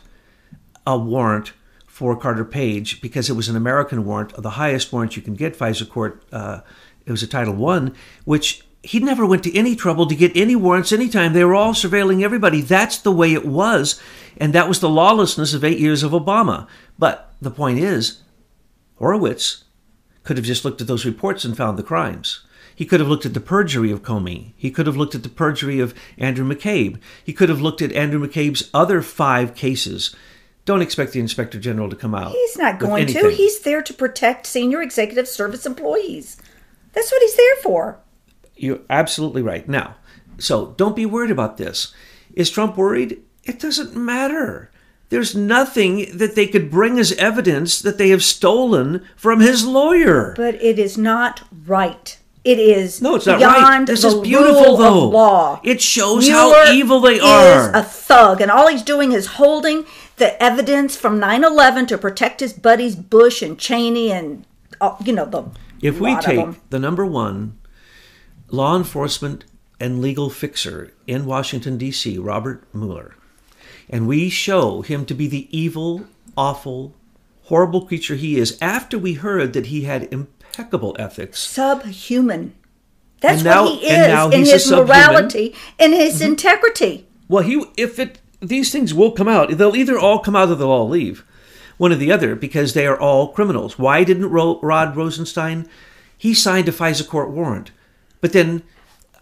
a 0.85 0.97
warrant 0.97 1.53
for 1.98 2.16
Carter 2.16 2.46
Page 2.46 3.01
because 3.01 3.27
it 3.27 3.34
was 3.34 3.50
an 3.50 3.56
American 3.56 4.06
warrant, 4.06 4.32
the 4.39 4.51
highest 4.51 4.94
warrant 4.94 5.16
you 5.16 5.22
can 5.24 5.34
get. 5.34 5.58
FISA 5.58 5.89
court, 5.89 6.24
uh, 6.32 6.60
it 7.08 7.12
was 7.12 7.24
a 7.24 7.27
Title 7.27 7.56
One, 7.56 7.96
which 8.24 8.63
he 8.84 9.00
never 9.00 9.25
went 9.25 9.44
to 9.46 9.58
any 9.58 9.75
trouble 9.75 10.06
to 10.06 10.16
get 10.16 10.38
any 10.38 10.56
warrants 10.56 10.92
anytime. 10.92 11.34
They 11.34 11.44
were 11.44 11.56
all 11.56 11.74
surveilling 11.74 12.22
everybody. 12.22 12.62
That's 12.62 13.00
the 13.00 13.12
way 13.12 13.34
it 13.34 13.48
was, 13.48 14.00
and 14.38 14.54
that 14.54 14.68
was 14.68 14.80
the 14.80 14.88
lawlessness 14.88 15.56
of 15.56 15.63
eight 15.63 15.80
years 15.80 16.04
of 16.04 16.12
Obama. 16.12 16.68
But 17.00 17.34
the 17.42 17.50
point 17.50 17.80
is, 17.80 18.22
Horowitz 18.98 19.63
could 20.24 20.38
have 20.38 20.46
just 20.46 20.63
looked 20.63 20.82
at 20.82 20.86
those 20.86 21.04
reports 21.04 21.46
and 21.46 21.58
found 21.58 21.80
the 21.80 21.84
crimes. 21.84 22.46
He 22.75 22.86
could 22.86 23.00
have 23.00 23.10
looked 23.10 23.25
at 23.25 23.34
the 23.34 23.39
perjury 23.39 23.89
of 23.89 24.04
Comey. 24.04 24.54
He 24.56 24.70
could 24.70 24.86
have 24.86 24.98
looked 24.98 25.16
at 25.16 25.24
the 25.24 25.30
perjury 25.30 25.80
of 25.80 25.96
Andrew 26.20 26.48
McCabe. 26.48 27.00
He 27.24 27.34
could 27.34 27.50
have 27.50 27.60
looked 27.60 27.82
at 27.82 27.92
Andrew 27.94 28.20
McCabe's 28.20 28.70
other 28.72 29.01
five 29.01 29.56
cases. 29.56 30.16
Don't 30.67 30.81
expect 30.81 31.13
the 31.13 31.21
inspector 31.21 31.57
general 31.57 31.89
to 31.89 31.95
come 31.95 32.13
out. 32.13 32.33
He's 32.33 32.57
not 32.57 32.77
going 32.77 33.07
to. 33.07 33.29
He's 33.29 33.62
there 33.62 33.81
to 33.81 33.93
protect 33.93 34.45
senior 34.45 34.81
executive 34.81 35.25
service 35.25 35.65
employees. 35.65 36.36
That's 36.91 37.09
what 37.09 37.21
he's 37.21 37.38
there 37.38 37.55
for. 37.63 38.00
You're 38.57 38.81
absolutely 38.89 39.41
right. 39.41 39.65
Now, 39.69 39.95
so 40.38 40.74
don't 40.75 40.93
be 40.93 41.05
worried 41.05 41.31
about 41.31 41.55
this. 41.55 41.93
Is 42.33 42.51
Trump 42.51 42.75
worried? 42.75 43.21
It 43.45 43.62
doesn't 43.62 43.95
matter. 43.95 44.69
There's 45.07 45.33
nothing 45.33 46.17
that 46.17 46.36
they 46.36 46.47
could 46.47 46.69
bring 46.69 47.00
as 47.00 47.13
evidence 47.13 47.81
that 47.81 47.97
they 47.97 48.09
have 48.09 48.21
stolen 48.21 49.05
from 49.15 49.39
his 49.39 49.65
lawyer. 49.65 50.33
But 50.36 50.55
it 50.55 50.77
is 50.77 50.97
not 50.97 51.43
right. 51.65 52.19
It 52.43 52.59
is 52.59 53.01
no, 53.01 53.15
it's 53.15 53.25
not 53.25 53.41
right. 53.41 53.86
This 53.86 54.03
is 54.03 54.15
beautiful, 54.15 54.75
though. 54.75 55.07
law. 55.07 55.62
It 55.63 55.81
shows 55.81 56.27
Mueller 56.27 56.65
how 56.65 56.71
evil 56.74 57.00
they 57.00 57.21
are. 57.21 57.69
Is 57.69 57.75
a 57.75 57.83
thug, 57.83 58.41
and 58.41 58.51
all 58.51 58.67
he's 58.67 58.83
doing 58.83 59.13
is 59.13 59.27
holding 59.27 59.86
the 60.17 60.41
evidence 60.41 60.95
from 60.95 61.19
9/11 61.19 61.88
to 61.88 61.97
protect 61.97 62.41
his 62.41 62.53
buddies 62.53 62.95
Bush 62.95 63.41
and 63.41 63.57
Cheney 63.57 64.12
and 64.12 64.45
uh, 64.81 64.95
you 65.03 65.13
know 65.13 65.25
the. 65.25 65.45
If 65.81 66.00
we 66.00 66.15
take 66.17 66.69
the 66.69 66.79
number 66.79 67.05
one 67.05 67.57
law 68.50 68.75
enforcement 68.75 69.45
and 69.79 70.01
legal 70.01 70.29
fixer 70.29 70.91
in 71.05 71.25
Washington 71.25 71.77
D.C., 71.77 72.17
Robert 72.17 72.63
Mueller, 72.74 73.15
and 73.89 74.07
we 74.07 74.29
show 74.29 74.81
him 74.81 75.05
to 75.05 75.13
be 75.13 75.27
the 75.27 75.47
evil, 75.55 76.07
awful, 76.36 76.95
horrible 77.43 77.86
creature 77.86 78.15
he 78.15 78.38
is, 78.38 78.57
after 78.59 78.97
we 78.97 79.13
heard 79.13 79.53
that 79.53 79.67
he 79.67 79.83
had 79.83 80.12
impeccable 80.12 80.95
ethics. 80.97 81.39
Subhuman. 81.41 82.55
That's 83.19 83.43
now, 83.43 83.65
what 83.65 83.79
he 83.79 83.88
is 83.88 84.33
in 84.33 84.45
his 84.45 84.71
morality 84.71 85.55
and 85.79 85.93
his 85.93 86.21
mm-hmm. 86.21 86.31
integrity. 86.31 87.07
Well, 87.27 87.43
he 87.43 87.65
if 87.75 88.00
it 88.00 88.19
these 88.39 88.72
things 88.72 88.94
will 88.94 89.12
come 89.12 89.27
out. 89.27 89.58
They'll 89.58 89.75
either 89.75 89.98
all 89.98 90.20
come 90.20 90.36
out 90.36 90.50
or 90.50 90.56
they'll 90.56 90.70
all 90.70 90.89
leave. 90.89 91.25
One 91.77 91.91
or 91.91 91.96
the 91.96 92.12
other, 92.12 92.36
because 92.36 92.74
they 92.74 92.88
are 92.88 93.00
all 93.00 93.32
criminals. 93.32 93.77
Why 93.77 94.03
didn't 94.03 94.29
Rod 94.29 94.96
Rosenstein? 94.96 95.67
He 96.17 96.34
signed 96.34 96.67
a 96.67 96.72
FISA 96.72 97.08
court 97.08 97.29
warrant, 97.29 97.72
but 98.20 98.34
then 98.34 98.63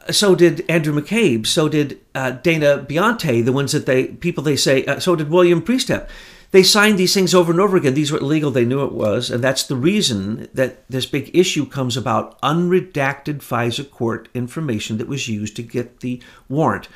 uh, 0.07 0.13
so 0.13 0.35
did 0.35 0.63
Andrew 0.69 0.93
McCabe. 0.93 1.45
So 1.45 1.67
did 1.67 1.99
uh, 2.13 2.31
Dana 2.31 2.85
Boente. 2.87 3.43
The 3.43 3.51
ones 3.51 3.73
that 3.73 3.85
they 3.85 4.05
people 4.05 4.43
they 4.43 4.55
say. 4.55 4.85
Uh, 4.85 4.99
so 4.99 5.17
did 5.17 5.29
William 5.29 5.61
Priestap 5.61 6.07
they 6.55 6.63
signed 6.63 6.97
these 6.97 7.13
things 7.13 7.35
over 7.35 7.51
and 7.51 7.59
over 7.59 7.75
again. 7.75 7.95
These 7.95 8.13
were 8.13 8.19
illegal. 8.19 8.49
They 8.49 8.63
knew 8.63 8.85
it 8.85 8.93
was. 8.93 9.29
And 9.29 9.43
that's 9.43 9.63
the 9.63 9.75
reason 9.75 10.47
that 10.53 10.89
this 10.89 11.05
big 11.05 11.35
issue 11.35 11.65
comes 11.65 11.97
about 11.97 12.41
unredacted 12.41 13.39
FISA 13.39 13.91
court 13.91 14.29
information 14.33 14.97
that 14.97 15.09
was 15.09 15.27
used 15.27 15.57
to 15.57 15.61
get 15.61 15.99
the 15.99 16.21
warrant 16.47 16.87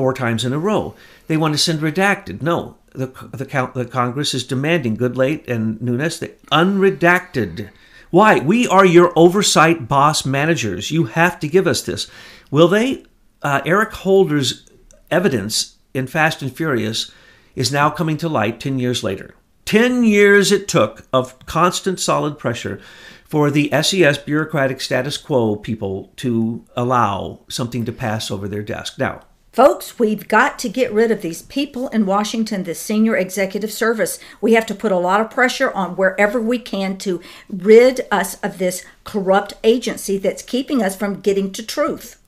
four 0.00 0.14
times 0.14 0.46
in 0.46 0.54
a 0.54 0.58
row. 0.58 0.94
They 1.26 1.36
want 1.36 1.52
to 1.52 1.58
send 1.58 1.80
redacted. 1.80 2.40
No, 2.40 2.78
the, 2.94 3.08
the, 3.34 3.70
the 3.74 3.84
Congress 3.84 4.32
is 4.32 4.44
demanding, 4.44 4.96
Goodlatte 4.96 5.46
and 5.46 5.78
Nunes, 5.82 6.20
that 6.20 6.42
unredacted. 6.46 7.68
Why? 8.08 8.38
We 8.38 8.66
are 8.66 8.86
your 8.86 9.12
oversight 9.14 9.88
boss 9.88 10.24
managers. 10.24 10.90
You 10.90 11.04
have 11.04 11.38
to 11.40 11.48
give 11.48 11.66
us 11.66 11.82
this. 11.82 12.10
Will 12.50 12.66
they? 12.66 13.04
Uh, 13.42 13.60
Eric 13.66 13.92
Holder's 13.92 14.70
evidence 15.10 15.76
in 15.92 16.06
Fast 16.06 16.40
and 16.40 16.56
Furious 16.56 17.12
is 17.54 17.70
now 17.70 17.90
coming 17.90 18.16
to 18.16 18.28
light 18.30 18.58
10 18.58 18.78
years 18.78 19.04
later. 19.04 19.34
10 19.66 20.04
years 20.04 20.50
it 20.50 20.66
took 20.66 21.06
of 21.12 21.38
constant 21.44 22.00
solid 22.00 22.38
pressure 22.38 22.80
for 23.26 23.50
the 23.50 23.68
SES 23.82 24.16
bureaucratic 24.16 24.80
status 24.80 25.18
quo 25.18 25.56
people 25.56 26.10
to 26.16 26.64
allow 26.74 27.40
something 27.50 27.84
to 27.84 27.92
pass 27.92 28.30
over 28.30 28.48
their 28.48 28.62
desk. 28.62 28.98
Now, 28.98 29.26
Folks, 29.52 29.98
we've 29.98 30.28
got 30.28 30.60
to 30.60 30.68
get 30.68 30.92
rid 30.92 31.10
of 31.10 31.22
these 31.22 31.42
people 31.42 31.88
in 31.88 32.06
Washington, 32.06 32.62
the 32.62 32.74
senior 32.74 33.16
executive 33.16 33.72
service. 33.72 34.20
We 34.40 34.52
have 34.52 34.64
to 34.66 34.76
put 34.76 34.92
a 34.92 34.96
lot 34.96 35.20
of 35.20 35.28
pressure 35.28 35.72
on 35.72 35.96
wherever 35.96 36.40
we 36.40 36.60
can 36.60 36.98
to 36.98 37.20
rid 37.48 38.02
us 38.12 38.36
of 38.44 38.58
this 38.58 38.84
corrupt 39.02 39.54
agency 39.64 40.18
that's 40.18 40.42
keeping 40.42 40.84
us 40.84 40.94
from 40.94 41.20
getting 41.20 41.50
to 41.52 41.66
truth. 41.66 42.22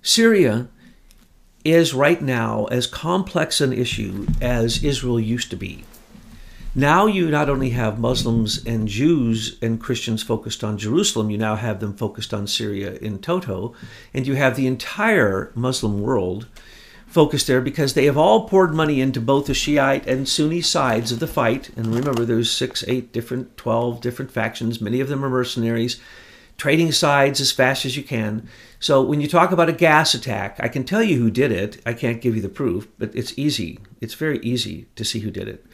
Syria 0.00 0.68
is 1.66 1.92
right 1.92 2.22
now 2.22 2.64
as 2.66 2.86
complex 2.86 3.60
an 3.60 3.74
issue 3.74 4.26
as 4.40 4.82
Israel 4.82 5.20
used 5.20 5.50
to 5.50 5.56
be. 5.56 5.84
Now 6.74 7.06
you 7.06 7.30
not 7.30 7.48
only 7.48 7.70
have 7.70 7.98
Muslims 7.98 8.64
and 8.64 8.86
Jews 8.86 9.58
and 9.62 9.80
Christians 9.80 10.22
focused 10.22 10.62
on 10.62 10.78
Jerusalem, 10.78 11.30
you 11.30 11.38
now 11.38 11.56
have 11.56 11.80
them 11.80 11.94
focused 11.96 12.32
on 12.32 12.46
Syria 12.46 12.94
in 12.94 13.18
toto, 13.18 13.74
and 14.14 14.26
you 14.26 14.34
have 14.34 14.54
the 14.54 14.66
entire 14.66 15.50
Muslim 15.54 16.00
world 16.02 16.46
focused 17.06 17.46
there 17.46 17.62
because 17.62 17.94
they 17.94 18.04
have 18.04 18.18
all 18.18 18.48
poured 18.48 18.74
money 18.74 19.00
into 19.00 19.20
both 19.20 19.46
the 19.46 19.54
Shiite 19.54 20.06
and 20.06 20.28
Sunni 20.28 20.60
sides 20.60 21.10
of 21.10 21.20
the 21.20 21.26
fight. 21.26 21.70
And 21.74 21.86
remember, 21.86 22.24
there's 22.24 22.50
six, 22.50 22.84
eight 22.86 23.12
different, 23.12 23.56
twelve 23.56 24.00
different 24.00 24.30
factions. 24.30 24.80
Many 24.80 25.00
of 25.00 25.08
them 25.08 25.24
are 25.24 25.30
mercenaries 25.30 25.98
trading 26.58 26.90
sides 26.90 27.40
as 27.40 27.52
fast 27.52 27.86
as 27.86 27.96
you 27.96 28.02
can. 28.02 28.46
So 28.80 29.00
when 29.00 29.20
you 29.20 29.28
talk 29.28 29.52
about 29.52 29.68
a 29.68 29.72
gas 29.72 30.12
attack, 30.12 30.58
I 30.60 30.68
can 30.68 30.84
tell 30.84 31.02
you 31.02 31.16
who 31.16 31.30
did 31.30 31.52
it. 31.52 31.80
I 31.86 31.92
can't 31.92 32.20
give 32.20 32.34
you 32.34 32.42
the 32.42 32.48
proof, 32.48 32.88
but 32.98 33.14
it's 33.14 33.38
easy. 33.38 33.78
It's 34.00 34.14
very 34.14 34.40
easy 34.40 34.88
to 34.96 35.04
see 35.04 35.20
who 35.20 35.30
did 35.30 35.48
it. 35.48 35.64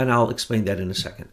And 0.00 0.12
I'll 0.12 0.30
explain 0.30 0.64
that 0.64 0.80
in 0.80 0.90
a 0.90 0.94
second. 0.94 1.28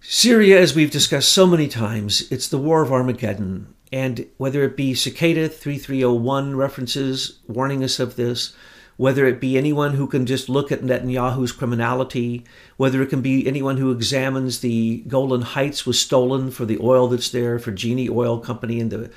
Syria, 0.00 0.60
as 0.60 0.74
we've 0.74 0.90
discussed 0.90 1.32
so 1.32 1.46
many 1.46 1.68
times, 1.68 2.30
it's 2.30 2.48
the 2.48 2.58
war 2.58 2.82
of 2.82 2.92
Armageddon. 2.92 3.74
And 3.92 4.26
whether 4.36 4.62
it 4.62 4.76
be 4.76 4.94
Cicada 4.94 5.48
3301 5.48 6.56
references 6.56 7.40
warning 7.46 7.82
us 7.82 7.98
of 7.98 8.16
this, 8.16 8.54
whether 8.96 9.26
it 9.26 9.40
be 9.40 9.56
anyone 9.56 9.94
who 9.94 10.06
can 10.06 10.26
just 10.26 10.48
look 10.48 10.70
at 10.72 10.82
Netanyahu's 10.82 11.52
criminality, 11.52 12.44
whether 12.76 13.00
it 13.00 13.08
can 13.08 13.22
be 13.22 13.46
anyone 13.46 13.76
who 13.76 13.92
examines 13.92 14.60
the 14.60 15.04
Golan 15.08 15.42
Heights 15.42 15.86
was 15.86 16.00
stolen 16.00 16.50
for 16.50 16.64
the 16.64 16.78
oil 16.80 17.08
that's 17.08 17.30
there 17.30 17.58
for 17.58 17.70
Genie 17.70 18.08
Oil 18.08 18.38
Company 18.40 18.80
and 18.80 18.90
the 18.90 19.10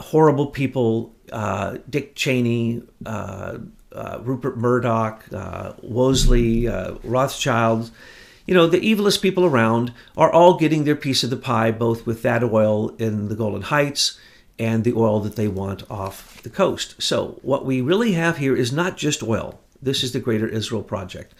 horrible 0.00 0.46
people, 0.46 1.14
uh, 1.30 1.78
Dick 1.88 2.14
Cheney, 2.14 2.82
uh, 3.04 3.58
uh, 3.94 4.18
Rupert 4.22 4.56
Murdoch, 4.56 5.24
uh, 5.32 5.72
Woolsey, 5.82 6.68
uh, 6.68 6.94
Rothschild, 7.04 7.90
you 8.46 8.54
know, 8.54 8.66
the 8.66 8.80
evilest 8.80 9.22
people 9.22 9.44
around 9.44 9.92
are 10.16 10.32
all 10.32 10.58
getting 10.58 10.84
their 10.84 10.96
piece 10.96 11.22
of 11.22 11.30
the 11.30 11.36
pie, 11.36 11.70
both 11.70 12.06
with 12.06 12.22
that 12.22 12.42
oil 12.42 12.90
in 12.96 13.28
the 13.28 13.36
Golan 13.36 13.62
Heights 13.62 14.18
and 14.58 14.84
the 14.84 14.94
oil 14.94 15.20
that 15.20 15.36
they 15.36 15.48
want 15.48 15.88
off 15.90 16.42
the 16.42 16.50
coast. 16.50 17.00
So, 17.00 17.38
what 17.42 17.64
we 17.64 17.80
really 17.80 18.12
have 18.12 18.38
here 18.38 18.56
is 18.56 18.72
not 18.72 18.96
just 18.96 19.22
oil. 19.22 19.60
This 19.80 20.02
is 20.02 20.12
the 20.12 20.20
Greater 20.20 20.46
Israel 20.46 20.82
Project. 20.82 21.34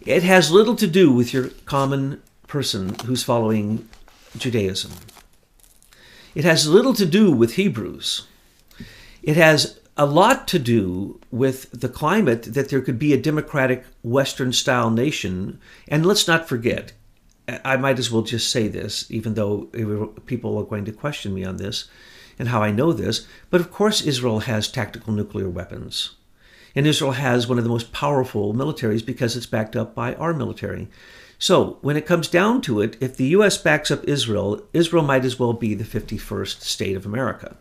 It 0.00 0.22
has 0.22 0.52
little 0.52 0.76
to 0.76 0.86
do 0.86 1.10
with 1.12 1.32
your 1.32 1.48
common 1.64 2.22
person 2.46 2.96
who's 3.06 3.22
following 3.22 3.88
Judaism. 4.36 4.92
It 6.34 6.44
has 6.44 6.68
little 6.68 6.94
to 6.94 7.06
do 7.06 7.32
with 7.32 7.54
Hebrews. 7.54 8.26
It 9.22 9.36
has 9.36 9.80
a 9.96 10.06
lot 10.06 10.46
to 10.48 10.58
do 10.58 11.18
with 11.30 11.70
the 11.72 11.88
climate 11.88 12.42
that 12.42 12.68
there 12.68 12.82
could 12.82 12.98
be 12.98 13.12
a 13.12 13.20
democratic 13.20 13.84
Western 14.02 14.52
style 14.52 14.90
nation. 14.90 15.58
And 15.88 16.04
let's 16.04 16.28
not 16.28 16.48
forget, 16.48 16.92
I 17.64 17.76
might 17.76 17.98
as 17.98 18.10
well 18.10 18.22
just 18.22 18.50
say 18.50 18.68
this, 18.68 19.10
even 19.10 19.34
though 19.34 19.66
people 20.26 20.58
are 20.58 20.64
going 20.64 20.84
to 20.84 20.92
question 20.92 21.32
me 21.32 21.44
on 21.44 21.56
this 21.56 21.88
and 22.38 22.48
how 22.48 22.62
I 22.62 22.70
know 22.70 22.92
this. 22.92 23.26
But 23.48 23.60
of 23.60 23.72
course, 23.72 24.02
Israel 24.02 24.40
has 24.40 24.68
tactical 24.68 25.12
nuclear 25.12 25.48
weapons. 25.48 26.16
And 26.74 26.86
Israel 26.86 27.12
has 27.12 27.48
one 27.48 27.56
of 27.56 27.64
the 27.64 27.70
most 27.70 27.92
powerful 27.92 28.52
militaries 28.52 29.04
because 29.04 29.34
it's 29.34 29.46
backed 29.46 29.76
up 29.76 29.94
by 29.94 30.14
our 30.16 30.34
military. 30.34 30.88
So, 31.38 31.78
when 31.80 31.96
it 31.96 32.06
comes 32.06 32.28
down 32.28 32.60
to 32.62 32.80
it, 32.80 32.96
if 33.00 33.16
the 33.16 33.28
U.S. 33.28 33.58
backs 33.58 33.90
up 33.90 34.04
Israel, 34.04 34.62
Israel 34.72 35.02
might 35.02 35.24
as 35.24 35.38
well 35.38 35.52
be 35.52 35.74
the 35.74 35.84
51st 35.84 36.60
state 36.62 36.96
of 36.96 37.06
America. 37.06 37.56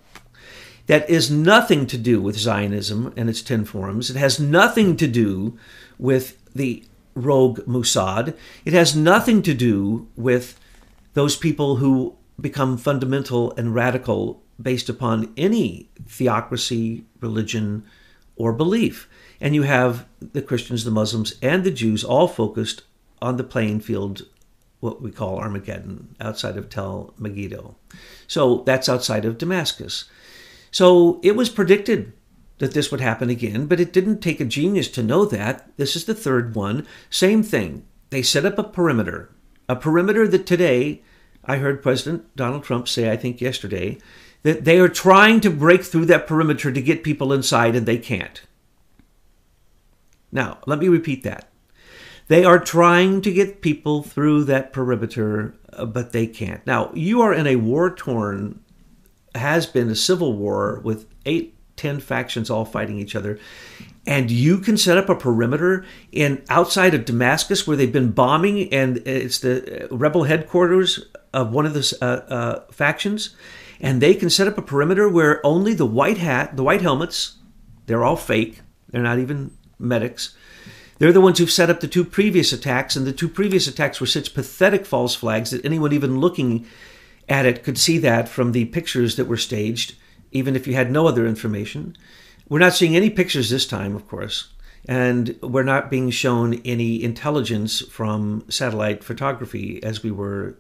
That 0.88 1.10
is 1.10 1.32
nothing 1.32 1.88
to 1.88 1.98
do 1.98 2.22
with 2.22 2.38
Zionism 2.38 3.14
and 3.18 3.30
its 3.30 3.42
10 3.42 3.66
forms. 3.66 4.10
It 4.10 4.18
has 4.18 4.40
nothing 4.40 4.96
to 4.98 5.08
do 5.08 5.58
with 5.98 6.38
the 6.54 6.84
rogue 7.16 7.60
Mossad. 7.62 8.36
It 8.66 8.74
has 8.74 8.96
nothing 8.96 9.42
to 9.44 9.54
do 9.54 10.08
with 10.16 10.60
those 11.14 11.36
people 11.36 11.78
who 11.78 12.16
become 12.40 12.78
fundamental 12.78 13.54
and 13.58 13.74
radical 13.74 14.44
based 14.62 14.90
upon 14.90 15.34
any 15.36 15.90
theocracy, 16.08 17.06
religion, 17.20 17.84
or 18.36 18.54
belief. 18.54 19.10
And 19.42 19.56
you 19.56 19.64
have 19.64 20.06
the 20.20 20.42
Christians, 20.42 20.84
the 20.84 20.92
Muslims, 20.92 21.36
and 21.42 21.64
the 21.64 21.72
Jews 21.72 22.04
all 22.04 22.28
focused 22.28 22.84
on 23.22 23.38
the 23.38 23.44
playing 23.44 23.80
field, 23.80 24.28
what 24.80 25.02
we 25.02 25.12
call 25.12 25.40
Armageddon, 25.40 26.16
outside 26.20 26.58
of 26.58 26.70
Tel 26.70 27.14
Megiddo. 27.18 27.76
So 28.28 28.64
that's 28.66 28.90
outside 28.90 29.26
of 29.26 29.38
Damascus. 29.38 30.06
So 30.76 31.22
it 31.24 31.38
was 31.38 31.48
predicted 31.48 32.12
that 32.58 32.74
this 32.74 32.92
would 32.92 33.00
happen 33.00 33.30
again, 33.30 33.66
but 33.66 33.80
it 33.80 33.94
didn't 33.94 34.20
take 34.20 34.42
a 34.42 34.46
genius 34.46 34.90
to 34.90 35.04
know 35.04 35.24
that. 35.24 35.72
This 35.78 35.96
is 35.96 36.04
the 36.04 36.14
third 36.14 36.54
one. 36.54 36.86
Same 37.10 37.44
thing. 37.44 37.88
They 38.10 38.22
set 38.22 38.44
up 38.44 38.60
a 38.60 38.64
perimeter, 38.64 39.34
a 39.70 39.78
perimeter 39.78 40.28
that 40.28 40.46
today, 40.46 41.02
I 41.46 41.60
heard 41.60 41.82
President 41.82 42.36
Donald 42.36 42.66
Trump 42.66 42.90
say, 42.90 43.10
I 43.10 43.16
think 43.16 43.40
yesterday, 43.40 44.00
that 44.44 44.66
they 44.66 44.78
are 44.78 44.90
trying 44.90 45.40
to 45.40 45.50
break 45.50 45.82
through 45.82 46.08
that 46.08 46.28
perimeter 46.28 46.74
to 46.74 46.82
get 46.82 47.06
people 47.06 47.32
inside 47.32 47.74
and 47.74 47.86
they 47.86 47.98
can't. 47.98 48.42
Now, 50.30 50.58
let 50.66 50.80
me 50.80 50.90
repeat 50.90 51.24
that. 51.24 51.48
They 52.28 52.44
are 52.44 52.60
trying 52.60 53.22
to 53.22 53.32
get 53.32 53.62
people 53.62 54.04
through 54.04 54.44
that 54.44 54.74
perimeter, 54.74 55.56
uh, 55.72 55.86
but 55.86 56.12
they 56.12 56.28
can't. 56.28 56.68
Now, 56.68 56.92
you 56.94 57.22
are 57.22 57.34
in 57.34 57.48
a 57.48 57.56
war 57.56 57.96
torn, 57.96 58.60
has 59.36 59.66
been 59.66 59.90
a 59.90 59.96
civil 59.96 60.34
war 60.34 60.82
with 60.84 61.08
eight, 61.26 61.56
ten 61.76 62.00
factions 62.00 62.50
all 62.50 62.66
fighting 62.66 63.00
each 63.00 63.16
other. 63.16 63.40
And 64.08 64.30
you 64.30 64.60
can 64.60 64.78
set 64.78 64.98
up 64.98 65.10
a 65.10 65.16
perimeter 65.16 65.84
in 66.12 66.44
outside 66.50 66.94
of 66.94 67.06
Damascus 67.06 67.66
where 67.66 67.76
they've 67.76 67.92
been 67.92 68.12
bombing, 68.12 68.72
and 68.74 68.98
it's 68.98 69.40
the 69.40 69.88
rebel 69.90 70.24
headquarters 70.24 71.04
of 71.34 71.52
one 71.52 71.66
of 71.66 71.74
the 71.74 71.98
uh, 72.02 72.06
uh, 72.06 72.72
factions. 72.72 73.36
And 73.82 74.02
they 74.02 74.14
can 74.14 74.30
set 74.30 74.48
up 74.48 74.58
a 74.58 74.62
perimeter 74.62 75.10
where 75.10 75.46
only 75.46 75.74
the 75.74 75.86
white 75.86 76.18
hat, 76.18 76.56
the 76.56 76.64
white 76.64 76.82
helmets, 76.82 77.38
they're 77.88 78.04
all 78.04 78.16
fake, 78.16 78.62
they're 78.90 79.04
not 79.04 79.20
even 79.20 79.52
medics 79.80 80.36
they're 80.98 81.12
the 81.12 81.22
ones 81.22 81.40
who've 81.40 81.52
set 81.52 81.70
up 81.70 81.82
the 81.82 81.88
two 81.88 82.06
previous 82.06 82.54
attacks, 82.54 82.96
and 82.96 83.06
the 83.06 83.12
two 83.12 83.28
previous 83.28 83.68
attacks 83.68 84.00
were 84.00 84.08
such 84.08 84.34
pathetic 84.34 84.86
false 84.86 85.16
flags 85.16 85.52
that 85.52 85.66
anyone 85.66 85.92
even 85.92 86.20
looking 86.20 86.66
at 87.28 87.46
it 87.46 87.64
could 87.64 87.78
see 87.78 87.98
that 88.00 88.30
from 88.30 88.52
the 88.52 88.66
pictures 88.66 89.16
that 89.16 89.26
were 89.26 89.38
staged, 89.38 89.96
even 90.32 90.56
if 90.56 90.68
you 90.68 90.74
had 90.74 90.92
no 90.92 91.08
other 91.08 91.26
information. 91.26 91.96
We're 92.48 92.60
not 92.60 92.74
seeing 92.74 92.96
any 92.96 93.10
pictures 93.10 93.50
this 93.50 93.66
time, 93.66 93.96
of 93.96 94.08
course, 94.08 94.50
and 94.88 95.36
we're 95.42 95.64
not 95.64 95.90
being 95.90 96.12
shown 96.12 96.62
any 96.66 97.04
intelligence 97.04 97.82
from 97.82 98.46
satellite 98.50 99.04
photography 99.04 99.82
as 99.82 100.04
we 100.04 100.12
were 100.12 100.58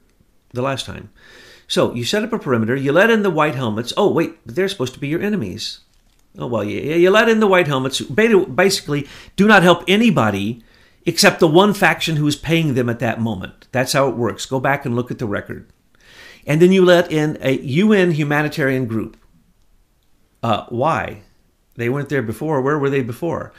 the 0.53 0.63
last 0.63 0.85
time. 0.85 1.11
So 1.67 1.93
you 1.93 2.03
set 2.03 2.23
up 2.23 2.33
a 2.33 2.39
perimeter, 2.39 2.75
you 2.75 2.91
let 2.91 3.09
in 3.09 3.23
the 3.23 3.29
white 3.29 3.55
helmets. 3.55 3.93
Oh, 3.97 4.11
wait, 4.11 4.35
they're 4.45 4.67
supposed 4.67 4.93
to 4.93 4.99
be 4.99 5.07
your 5.07 5.21
enemies. 5.21 5.79
Oh, 6.37 6.47
well, 6.47 6.63
you, 6.63 6.79
you 6.79 7.09
let 7.09 7.29
in 7.29 7.39
the 7.39 7.47
white 7.47 7.67
helmets. 7.67 8.01
Basically, 8.01 9.07
do 9.35 9.47
not 9.47 9.63
help 9.63 9.83
anybody 9.87 10.63
except 11.05 11.39
the 11.39 11.47
one 11.47 11.73
faction 11.73 12.15
who 12.15 12.27
is 12.27 12.35
paying 12.35 12.73
them 12.73 12.89
at 12.89 12.99
that 12.99 13.21
moment. 13.21 13.67
That's 13.71 13.93
how 13.93 14.09
it 14.09 14.15
works. 14.15 14.45
Go 14.45 14.59
back 14.59 14.85
and 14.85 14.95
look 14.95 15.11
at 15.11 15.19
the 15.19 15.27
record. 15.27 15.71
And 16.45 16.61
then 16.61 16.71
you 16.71 16.85
let 16.85 17.11
in 17.11 17.37
a 17.41 17.57
UN 17.57 18.11
humanitarian 18.11 18.85
group. 18.85 19.17
Uh, 20.43 20.65
why? 20.69 21.23
They 21.75 21.89
weren't 21.89 22.09
there 22.09 22.21
before. 22.21 22.61
Where 22.61 22.77
were 22.77 22.89
they 22.89 23.01
before? 23.01 23.51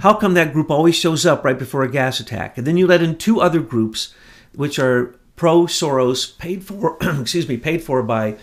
How 0.00 0.14
come 0.14 0.34
that 0.34 0.52
group 0.52 0.70
always 0.70 0.96
shows 0.96 1.24
up 1.24 1.44
right 1.44 1.58
before 1.58 1.82
a 1.82 1.90
gas 1.90 2.20
attack? 2.20 2.58
And 2.58 2.66
then 2.66 2.76
you 2.76 2.86
let 2.86 3.02
in 3.02 3.16
two 3.16 3.40
other 3.40 3.60
groups, 3.60 4.14
which 4.54 4.78
are 4.78 5.14
pro 5.36 5.62
Soros, 5.62 6.36
paid 6.38 6.64
for, 6.64 6.96
excuse 7.20 7.48
me, 7.48 7.56
paid 7.56 7.82
for 7.82 8.02
by 8.02 8.36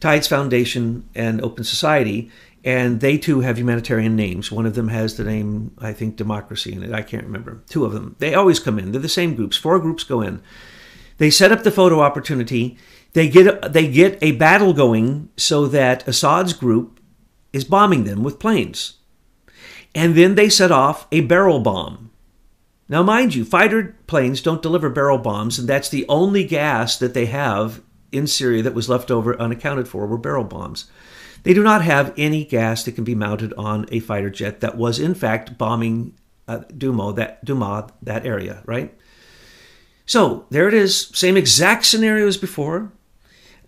Tides 0.00 0.28
Foundation 0.28 1.08
and 1.14 1.42
Open 1.42 1.64
Society, 1.64 2.30
and 2.64 3.00
they 3.00 3.18
too 3.18 3.40
have 3.40 3.58
humanitarian 3.58 4.16
names. 4.16 4.50
One 4.50 4.66
of 4.66 4.74
them 4.74 4.88
has 4.88 5.16
the 5.16 5.24
name, 5.24 5.72
I 5.78 5.92
think, 5.92 6.16
democracy 6.16 6.72
in 6.72 6.82
it. 6.82 6.92
I 6.92 7.02
can't 7.02 7.24
remember. 7.24 7.62
Two 7.68 7.84
of 7.84 7.92
them. 7.92 8.16
They 8.18 8.34
always 8.34 8.58
come 8.58 8.78
in. 8.78 8.92
They're 8.92 9.00
the 9.00 9.08
same 9.08 9.34
groups. 9.34 9.56
Four 9.56 9.78
groups 9.78 10.02
go 10.04 10.22
in. 10.22 10.42
They 11.18 11.30
set 11.30 11.52
up 11.52 11.62
the 11.62 11.70
photo 11.70 12.00
opportunity. 12.00 12.78
They 13.14 13.28
get 13.28 13.72
they 13.72 13.88
get 13.88 14.18
a 14.22 14.32
battle 14.32 14.72
going 14.72 15.30
so 15.36 15.66
that 15.68 16.06
Assad's 16.06 16.52
group 16.52 17.00
is 17.52 17.64
bombing 17.64 18.04
them 18.04 18.22
with 18.22 18.40
planes, 18.40 18.94
and 19.94 20.14
then 20.14 20.34
they 20.34 20.48
set 20.48 20.72
off 20.72 21.06
a 21.10 21.20
barrel 21.20 21.60
bomb. 21.60 22.10
Now, 22.88 23.02
mind 23.02 23.34
you, 23.34 23.44
fighter 23.44 23.96
planes 24.06 24.42
don't 24.42 24.60
deliver 24.60 24.90
barrel 24.90 25.18
bombs, 25.18 25.58
and 25.58 25.68
that's 25.68 25.88
the 25.88 26.04
only 26.08 26.44
gas 26.44 26.98
that 26.98 27.14
they 27.14 27.26
have 27.26 27.80
in 28.12 28.26
Syria 28.26 28.62
that 28.62 28.74
was 28.74 28.88
left 28.88 29.10
over 29.10 29.40
unaccounted 29.40 29.88
for 29.88 30.06
were 30.06 30.18
barrel 30.18 30.44
bombs. 30.44 30.90
They 31.44 31.54
do 31.54 31.62
not 31.62 31.82
have 31.82 32.14
any 32.16 32.44
gas 32.44 32.84
that 32.84 32.92
can 32.92 33.04
be 33.04 33.14
mounted 33.14 33.52
on 33.54 33.86
a 33.90 34.00
fighter 34.00 34.30
jet 34.30 34.60
that 34.60 34.76
was, 34.76 34.98
in 34.98 35.14
fact, 35.14 35.56
bombing 35.56 36.14
uh, 36.48 36.60
Dumo, 36.68 37.14
that, 37.16 37.44
Duma, 37.44 37.88
that 38.02 38.26
area, 38.26 38.62
right? 38.66 38.94
So 40.06 40.46
there 40.50 40.68
it 40.68 40.74
is, 40.74 41.08
same 41.14 41.36
exact 41.36 41.84
scenario 41.86 42.26
as 42.26 42.36
before. 42.36 42.92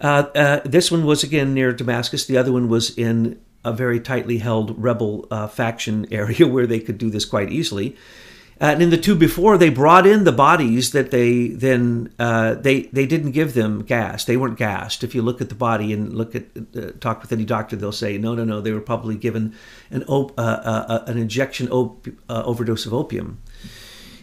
Uh, 0.00 0.24
uh, 0.34 0.60
this 0.64 0.90
one 0.90 1.04
was 1.04 1.22
again 1.22 1.54
near 1.54 1.72
Damascus. 1.72 2.26
The 2.26 2.36
other 2.36 2.52
one 2.52 2.68
was 2.68 2.96
in 2.96 3.40
a 3.64 3.72
very 3.72 3.98
tightly 3.98 4.38
held 4.38 4.80
rebel 4.80 5.26
uh, 5.30 5.48
faction 5.48 6.06
area 6.12 6.46
where 6.46 6.66
they 6.66 6.80
could 6.80 6.98
do 6.98 7.10
this 7.10 7.24
quite 7.24 7.50
easily. 7.50 7.96
And 8.58 8.80
in 8.80 8.88
the 8.88 8.96
two 8.96 9.14
before, 9.14 9.58
they 9.58 9.68
brought 9.68 10.06
in 10.06 10.24
the 10.24 10.32
bodies 10.32 10.92
that 10.92 11.10
they 11.10 11.48
then 11.48 12.10
uh, 12.18 12.54
they 12.54 12.82
they 12.84 13.04
didn't 13.04 13.32
give 13.32 13.52
them 13.52 13.82
gas. 13.82 14.24
They 14.24 14.38
weren't 14.38 14.56
gassed. 14.56 15.04
If 15.04 15.14
you 15.14 15.20
look 15.20 15.42
at 15.42 15.50
the 15.50 15.54
body 15.54 15.92
and 15.92 16.14
look 16.14 16.34
at 16.34 17.00
talk 17.02 17.20
with 17.20 17.32
any 17.32 17.44
doctor, 17.44 17.76
they'll 17.76 17.92
say 17.92 18.16
no, 18.16 18.34
no, 18.34 18.44
no. 18.44 18.62
They 18.62 18.72
were 18.72 18.80
probably 18.80 19.14
given 19.14 19.54
an 19.90 20.04
op- 20.04 20.32
an 20.38 21.18
injection 21.18 21.68
op- 21.68 22.08
overdose 22.30 22.86
of 22.86 22.94
opium, 22.94 23.42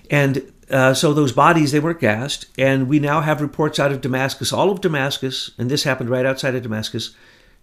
and 0.09 0.51
so 0.93 1.13
those 1.13 1.31
bodies 1.31 1.71
they 1.71 1.79
weren't 1.79 1.99
gassed. 1.99 2.47
And 2.57 2.87
we 2.87 2.99
now 2.99 3.21
have 3.21 3.41
reports 3.41 3.79
out 3.79 3.91
of 3.91 4.01
Damascus, 4.01 4.51
all 4.51 4.71
of 4.71 4.81
Damascus, 4.81 5.51
and 5.57 5.69
this 5.69 5.83
happened 5.83 6.09
right 6.09 6.25
outside 6.25 6.55
of 6.55 6.63
Damascus 6.63 7.15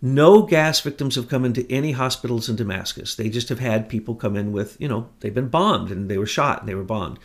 no 0.02 0.42
gas 0.42 0.80
victims 0.80 1.14
have 1.16 1.28
come 1.28 1.44
into 1.44 1.70
any 1.70 1.92
hospitals 1.92 2.48
in 2.48 2.56
Damascus. 2.56 3.14
They 3.14 3.28
just 3.28 3.48
have 3.50 3.58
had 3.58 3.88
people 3.88 4.14
come 4.14 4.36
in 4.36 4.52
with, 4.52 4.80
you 4.80 4.88
know, 4.88 5.08
they've 5.20 5.34
been 5.34 5.48
bombed 5.48 5.90
and 5.90 6.10
they 6.10 6.18
were 6.18 6.26
shot 6.26 6.60
and 6.60 6.68
they 6.68 6.74
were 6.74 6.84
bombed. 6.84 7.18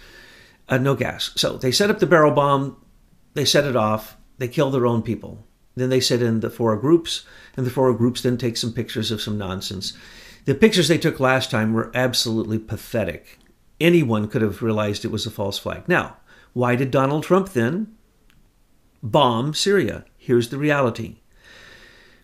Uh, 0.67 0.77
no 0.77 0.95
gas. 0.95 1.31
So 1.35 1.57
they 1.57 1.71
set 1.71 1.89
up 1.89 1.99
the 1.99 2.07
barrel 2.07 2.31
bomb, 2.31 2.75
they 3.33 3.45
set 3.45 3.65
it 3.65 3.75
off, 3.75 4.17
they 4.39 4.47
kill 4.47 4.71
their 4.71 4.87
own 4.87 5.01
people. 5.03 5.45
Then 5.75 5.89
they 5.89 5.99
set 5.99 6.21
in 6.21 6.39
the 6.39 6.49
four 6.49 6.75
groups, 6.77 7.25
and 7.55 7.65
the 7.65 7.71
four 7.71 7.93
groups 7.93 8.21
then 8.21 8.37
take 8.37 8.55
some 8.55 8.73
pictures 8.73 9.11
of 9.11 9.21
some 9.21 9.37
nonsense. 9.37 9.93
The 10.45 10.55
pictures 10.55 10.87
they 10.87 10.97
took 10.97 11.19
last 11.19 11.51
time 11.51 11.73
were 11.73 11.91
absolutely 11.93 12.59
pathetic. 12.59 13.39
Anyone 13.79 14.27
could 14.27 14.41
have 14.41 14.61
realized 14.61 15.03
it 15.03 15.11
was 15.11 15.25
a 15.25 15.31
false 15.31 15.57
flag. 15.57 15.87
Now, 15.87 16.17
why 16.53 16.75
did 16.75 16.91
Donald 16.91 17.23
Trump 17.23 17.49
then 17.49 17.95
bomb 19.03 19.53
Syria? 19.53 20.05
Here's 20.17 20.49
the 20.49 20.57
reality 20.57 21.17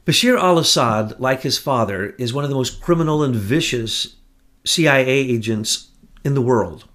Bashir 0.05 0.39
al 0.39 0.57
Assad, 0.57 1.19
like 1.19 1.41
his 1.41 1.57
father, 1.57 2.15
is 2.17 2.33
one 2.33 2.43
of 2.43 2.49
the 2.49 2.55
most 2.55 2.81
criminal 2.81 3.23
and 3.23 3.35
vicious 3.35 4.15
CIA 4.63 5.05
agents 5.05 5.89
in 6.23 6.33
the 6.33 6.41
world. 6.41 6.85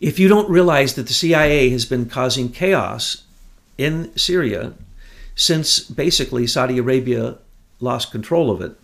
If 0.00 0.18
you 0.18 0.28
don't 0.28 0.50
realize 0.50 0.94
that 0.94 1.06
the 1.06 1.14
CIA 1.14 1.70
has 1.70 1.84
been 1.84 2.06
causing 2.06 2.50
chaos 2.50 3.24
in 3.76 4.16
Syria 4.16 4.74
since 5.34 5.80
basically 5.80 6.46
Saudi 6.46 6.78
Arabia 6.78 7.38
lost 7.80 8.10
control 8.10 8.50
of 8.50 8.60
it, 8.60 8.76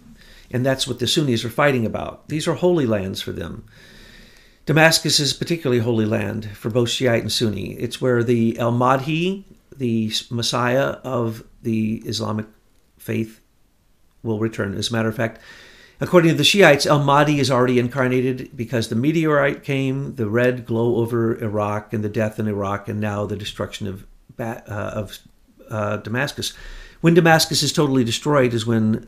and 0.50 0.64
that's 0.64 0.86
what 0.86 0.98
the 1.00 1.06
Sunnis 1.06 1.44
are 1.44 1.50
fighting 1.50 1.84
about. 1.84 2.28
These 2.28 2.46
are 2.46 2.54
holy 2.54 2.86
lands 2.86 3.20
for 3.20 3.32
them. 3.32 3.64
Damascus 4.66 5.20
is 5.20 5.32
particularly 5.32 5.82
holy 5.82 6.06
land 6.06 6.56
for 6.56 6.70
both 6.70 6.88
Shiite 6.88 7.22
and 7.22 7.32
Sunni. 7.32 7.74
It's 7.74 8.00
where 8.00 8.24
the 8.24 8.58
El 8.58 8.72
Mahdi, 8.72 9.44
the 9.76 10.10
Messiah 10.30 10.96
of 11.04 11.44
the 11.62 12.02
Islamic 12.06 12.46
faith 12.98 13.40
will 14.22 14.38
return. 14.38 14.74
As 14.74 14.90
a 14.90 14.92
matter 14.92 15.08
of 15.08 15.16
fact, 15.16 15.40
According 16.00 16.32
to 16.32 16.36
the 16.36 16.44
Shiites, 16.44 16.86
El 16.86 17.04
Mahdi 17.04 17.38
is 17.38 17.50
already 17.50 17.78
incarnated 17.78 18.50
because 18.56 18.88
the 18.88 18.96
meteorite 18.96 19.62
came, 19.62 20.16
the 20.16 20.28
red 20.28 20.66
glow 20.66 20.96
over 20.96 21.40
Iraq, 21.40 21.92
and 21.92 22.02
the 22.02 22.08
death 22.08 22.40
in 22.40 22.48
Iraq, 22.48 22.88
and 22.88 23.00
now 23.00 23.26
the 23.26 23.36
destruction 23.36 23.86
of 23.86 24.04
uh, 24.38 24.60
of 24.66 25.18
uh, 25.70 25.98
Damascus. 25.98 26.52
When 27.00 27.14
Damascus 27.14 27.62
is 27.62 27.72
totally 27.72 28.02
destroyed, 28.02 28.54
is 28.54 28.66
when 28.66 29.06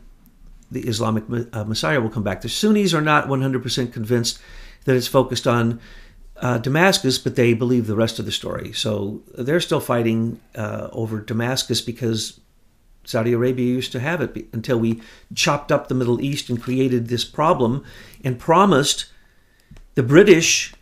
the 0.71 0.81
Islamic 0.87 1.25
uh, 1.51 1.65
Messiah 1.65 1.99
will 1.99 2.09
come 2.09 2.23
back. 2.23 2.41
The 2.41 2.49
Sunnis 2.49 2.93
are 2.93 3.01
not 3.01 3.27
100% 3.27 3.91
convinced 3.91 4.39
that 4.87 4.95
it's 4.95 5.07
focused 5.07 5.45
on 5.45 5.81
uh, 6.37 6.57
Damascus, 6.59 7.17
but 7.17 7.35
they 7.35 7.53
believe 7.53 7.87
the 7.87 7.95
rest 7.95 8.19
of 8.19 8.25
the 8.25 8.31
story. 8.31 8.71
So 8.71 9.21
they're 9.37 9.59
still 9.59 9.81
fighting 9.81 10.39
uh, 10.55 10.87
over 10.93 11.19
Damascus 11.19 11.81
because 11.81 12.39
Saudi 13.03 13.33
Arabia 13.33 13.65
used 13.65 13.91
to 13.91 13.99
have 13.99 14.21
it 14.21 14.47
until 14.53 14.79
we 14.79 15.01
chopped 15.35 15.73
up 15.73 15.89
the 15.89 15.95
Middle 15.95 16.21
East 16.21 16.49
and 16.49 16.61
created 16.61 17.09
this 17.09 17.25
problem 17.25 17.83
and 18.23 18.39
promised 18.39 19.07
the 19.95 20.03
British 20.03 20.73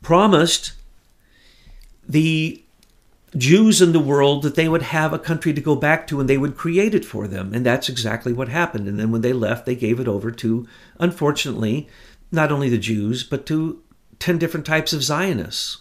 promised 0.00 0.72
the 2.08 2.62
Jews 3.36 3.82
in 3.82 3.92
the 3.92 4.00
world 4.00 4.42
that 4.42 4.54
they 4.54 4.68
would 4.68 4.82
have 4.82 5.12
a 5.12 5.18
country 5.18 5.52
to 5.52 5.60
go 5.60 5.76
back 5.76 6.06
to 6.06 6.20
and 6.20 6.28
they 6.28 6.38
would 6.38 6.56
create 6.56 6.94
it 6.94 7.04
for 7.04 7.28
them. 7.28 7.52
And 7.52 7.66
that's 7.66 7.88
exactly 7.88 8.32
what 8.32 8.48
happened. 8.48 8.88
And 8.88 8.98
then 8.98 9.10
when 9.10 9.20
they 9.20 9.32
left, 9.34 9.66
they 9.66 9.74
gave 9.74 10.00
it 10.00 10.08
over 10.08 10.30
to, 10.30 10.66
unfortunately, 10.98 11.88
not 12.32 12.50
only 12.50 12.68
the 12.68 12.78
Jews, 12.78 13.22
but 13.22 13.46
to 13.46 13.82
10 14.18 14.38
different 14.38 14.66
types 14.66 14.92
of 14.92 15.02
Zionists. 15.02 15.78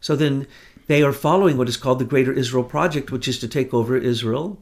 So 0.00 0.14
then 0.14 0.46
they 0.86 1.02
are 1.02 1.12
following 1.12 1.56
what 1.56 1.68
is 1.68 1.76
called 1.76 1.98
the 1.98 2.04
Greater 2.04 2.32
Israel 2.32 2.64
Project, 2.64 3.10
which 3.10 3.26
is 3.26 3.38
to 3.40 3.48
take 3.48 3.74
over 3.74 3.96
Israel, 3.96 4.60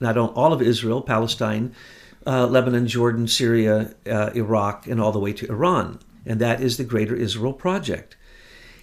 not 0.00 0.18
all 0.18 0.52
of 0.52 0.60
Israel, 0.60 1.00
Palestine, 1.00 1.74
uh, 2.26 2.46
Lebanon, 2.46 2.86
Jordan, 2.86 3.28
Syria, 3.28 3.94
uh, 4.06 4.30
Iraq, 4.34 4.86
and 4.86 5.00
all 5.00 5.12
the 5.12 5.18
way 5.18 5.32
to 5.32 5.48
Iran. 5.48 5.98
And 6.26 6.40
that 6.40 6.60
is 6.60 6.76
the 6.76 6.84
Greater 6.84 7.14
Israel 7.14 7.52
Project. 7.52 8.16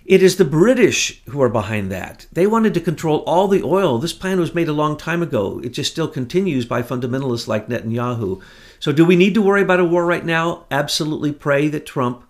It 0.06 0.24
is 0.24 0.38
the 0.38 0.46
British 0.46 1.22
who 1.26 1.42
are 1.42 1.50
behind 1.50 1.92
that. 1.92 2.26
They 2.32 2.48
wanted 2.48 2.74
to 2.74 2.80
control 2.80 3.20
all 3.20 3.48
the 3.48 3.64
oil. 3.64 4.00
This 4.00 4.14
plan 4.14 4.40
was 4.40 4.56
made 4.56 4.68
a 4.68 4.74
long 4.74 4.98
time 4.98 5.22
ago. 5.22 5.62
It 5.64 5.70
just 5.70 5.92
still 5.92 6.08
continues 6.08 6.66
by 6.66 6.82
fundamentalists 6.82 7.48
like 7.48 7.68
Netanyahu. 7.68 8.42
So, 8.80 8.92
do 8.92 9.06
we 9.06 9.16
need 9.16 9.36
to 9.36 9.42
worry 9.42 9.62
about 9.62 9.80
a 9.80 9.86
war 9.86 10.06
right 10.06 10.26
now? 10.26 10.66
Absolutely 10.72 11.32
pray 11.32 11.68
that 11.68 11.86
Trump 11.86 12.24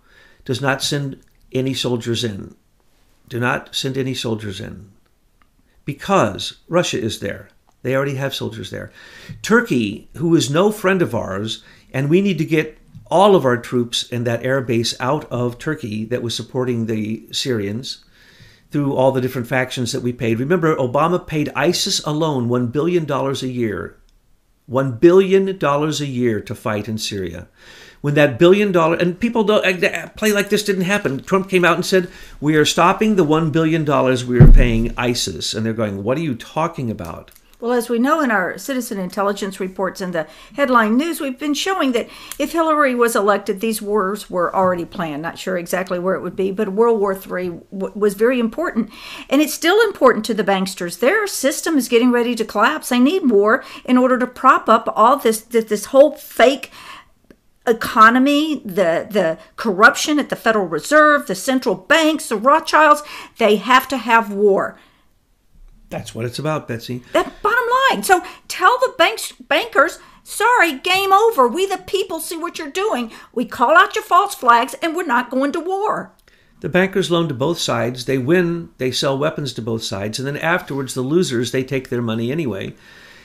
does 0.44 0.60
not 0.60 0.82
send 0.82 1.20
any 1.50 1.72
soldiers 1.72 2.22
in. 2.24 2.54
Do 3.28 3.40
not 3.40 3.74
send 3.74 3.96
any 3.96 4.14
soldiers 4.14 4.60
in. 4.60 4.92
Because 5.84 6.58
Russia 6.68 7.00
is 7.00 7.20
there. 7.20 7.48
They 7.82 7.96
already 7.96 8.16
have 8.16 8.34
soldiers 8.34 8.70
there. 8.70 8.92
Turkey, 9.40 10.08
who 10.16 10.34
is 10.36 10.50
no 10.50 10.70
friend 10.70 11.02
of 11.02 11.14
ours, 11.14 11.64
and 11.92 12.08
we 12.08 12.20
need 12.20 12.38
to 12.38 12.44
get 12.44 12.78
all 13.12 13.36
of 13.36 13.44
our 13.44 13.58
troops 13.58 14.08
in 14.08 14.24
that 14.24 14.42
air 14.42 14.62
base 14.62 14.98
out 14.98 15.30
of 15.30 15.58
Turkey 15.58 16.06
that 16.06 16.22
was 16.22 16.34
supporting 16.34 16.86
the 16.86 17.28
Syrians 17.30 18.02
through 18.70 18.96
all 18.96 19.12
the 19.12 19.20
different 19.20 19.46
factions 19.46 19.92
that 19.92 20.00
we 20.00 20.14
paid. 20.14 20.40
Remember, 20.40 20.74
Obama 20.76 21.24
paid 21.24 21.52
ISIS 21.54 22.02
alone 22.04 22.48
$1 22.48 22.72
billion 22.72 23.08
a 23.10 23.32
year. 23.46 23.98
$1 24.70 24.98
billion 24.98 25.62
a 25.62 26.04
year 26.06 26.40
to 26.40 26.54
fight 26.54 26.88
in 26.88 26.96
Syria. 26.96 27.48
When 28.00 28.14
that 28.14 28.38
billion 28.38 28.72
dollar, 28.72 28.96
and 28.96 29.20
people 29.20 29.44
don't 29.44 30.16
play 30.16 30.32
like 30.32 30.48
this 30.48 30.64
didn't 30.64 30.84
happen. 30.84 31.22
Trump 31.22 31.50
came 31.50 31.66
out 31.66 31.76
and 31.76 31.84
said, 31.84 32.08
We 32.40 32.56
are 32.56 32.64
stopping 32.64 33.16
the 33.16 33.26
$1 33.26 33.52
billion 33.52 33.84
we 34.26 34.40
are 34.40 34.50
paying 34.50 34.94
ISIS. 34.96 35.52
And 35.52 35.66
they're 35.66 35.74
going, 35.74 36.02
What 36.02 36.16
are 36.16 36.22
you 36.22 36.34
talking 36.34 36.90
about? 36.90 37.30
Well, 37.62 37.74
as 37.74 37.88
we 37.88 38.00
know 38.00 38.20
in 38.20 38.32
our 38.32 38.58
citizen 38.58 38.98
intelligence 38.98 39.60
reports 39.60 40.00
and 40.00 40.12
the 40.12 40.26
headline 40.56 40.96
news, 40.96 41.20
we've 41.20 41.38
been 41.38 41.54
showing 41.54 41.92
that 41.92 42.08
if 42.36 42.50
Hillary 42.50 42.92
was 42.92 43.14
elected, 43.14 43.60
these 43.60 43.80
wars 43.80 44.28
were 44.28 44.52
already 44.52 44.84
planned. 44.84 45.22
Not 45.22 45.38
sure 45.38 45.56
exactly 45.56 46.00
where 46.00 46.16
it 46.16 46.22
would 46.22 46.34
be, 46.34 46.50
but 46.50 46.70
World 46.70 46.98
War 46.98 47.12
III 47.12 47.60
was 47.70 48.14
very 48.14 48.40
important. 48.40 48.90
And 49.30 49.40
it's 49.40 49.54
still 49.54 49.80
important 49.82 50.24
to 50.24 50.34
the 50.34 50.42
banksters. 50.42 50.98
Their 50.98 51.28
system 51.28 51.78
is 51.78 51.86
getting 51.86 52.10
ready 52.10 52.34
to 52.34 52.44
collapse. 52.44 52.88
They 52.88 52.98
need 52.98 53.30
war 53.30 53.62
in 53.84 53.96
order 53.96 54.18
to 54.18 54.26
prop 54.26 54.68
up 54.68 54.92
all 54.96 55.16
this, 55.16 55.40
this, 55.42 55.66
this 55.66 55.84
whole 55.84 56.16
fake 56.16 56.72
economy, 57.64 58.60
the 58.64 59.06
the 59.08 59.38
corruption 59.54 60.18
at 60.18 60.30
the 60.30 60.34
Federal 60.34 60.66
Reserve, 60.66 61.28
the 61.28 61.36
central 61.36 61.76
banks, 61.76 62.28
the 62.28 62.34
Rothschilds, 62.34 63.04
they 63.38 63.54
have 63.54 63.86
to 63.86 63.98
have 63.98 64.32
war. 64.32 64.76
That's 65.92 66.14
what 66.14 66.24
it's 66.24 66.38
about, 66.38 66.66
Betsy. 66.66 67.02
That 67.12 67.42
bottom 67.42 67.64
line. 67.90 68.02
So 68.02 68.24
tell 68.48 68.78
the 68.80 68.94
banks 68.96 69.32
bankers, 69.32 69.98
sorry, 70.24 70.78
game 70.78 71.12
over. 71.12 71.46
We 71.46 71.66
the 71.66 71.78
people 71.78 72.18
see 72.18 72.36
what 72.36 72.58
you're 72.58 72.70
doing. 72.70 73.12
We 73.34 73.44
call 73.44 73.76
out 73.76 73.94
your 73.94 74.02
false 74.02 74.34
flags 74.34 74.74
and 74.82 74.96
we're 74.96 75.04
not 75.04 75.30
going 75.30 75.52
to 75.52 75.60
war. 75.60 76.12
The 76.60 76.68
bankers 76.68 77.10
loan 77.10 77.28
to 77.28 77.34
both 77.34 77.58
sides. 77.58 78.06
They 78.06 78.18
win, 78.18 78.70
they 78.78 78.90
sell 78.92 79.18
weapons 79.18 79.52
to 79.54 79.62
both 79.62 79.82
sides, 79.82 80.18
and 80.18 80.26
then 80.26 80.36
afterwards 80.36 80.94
the 80.94 81.02
losers, 81.02 81.50
they 81.50 81.64
take 81.64 81.88
their 81.88 82.00
money 82.00 82.30
anyway. 82.30 82.74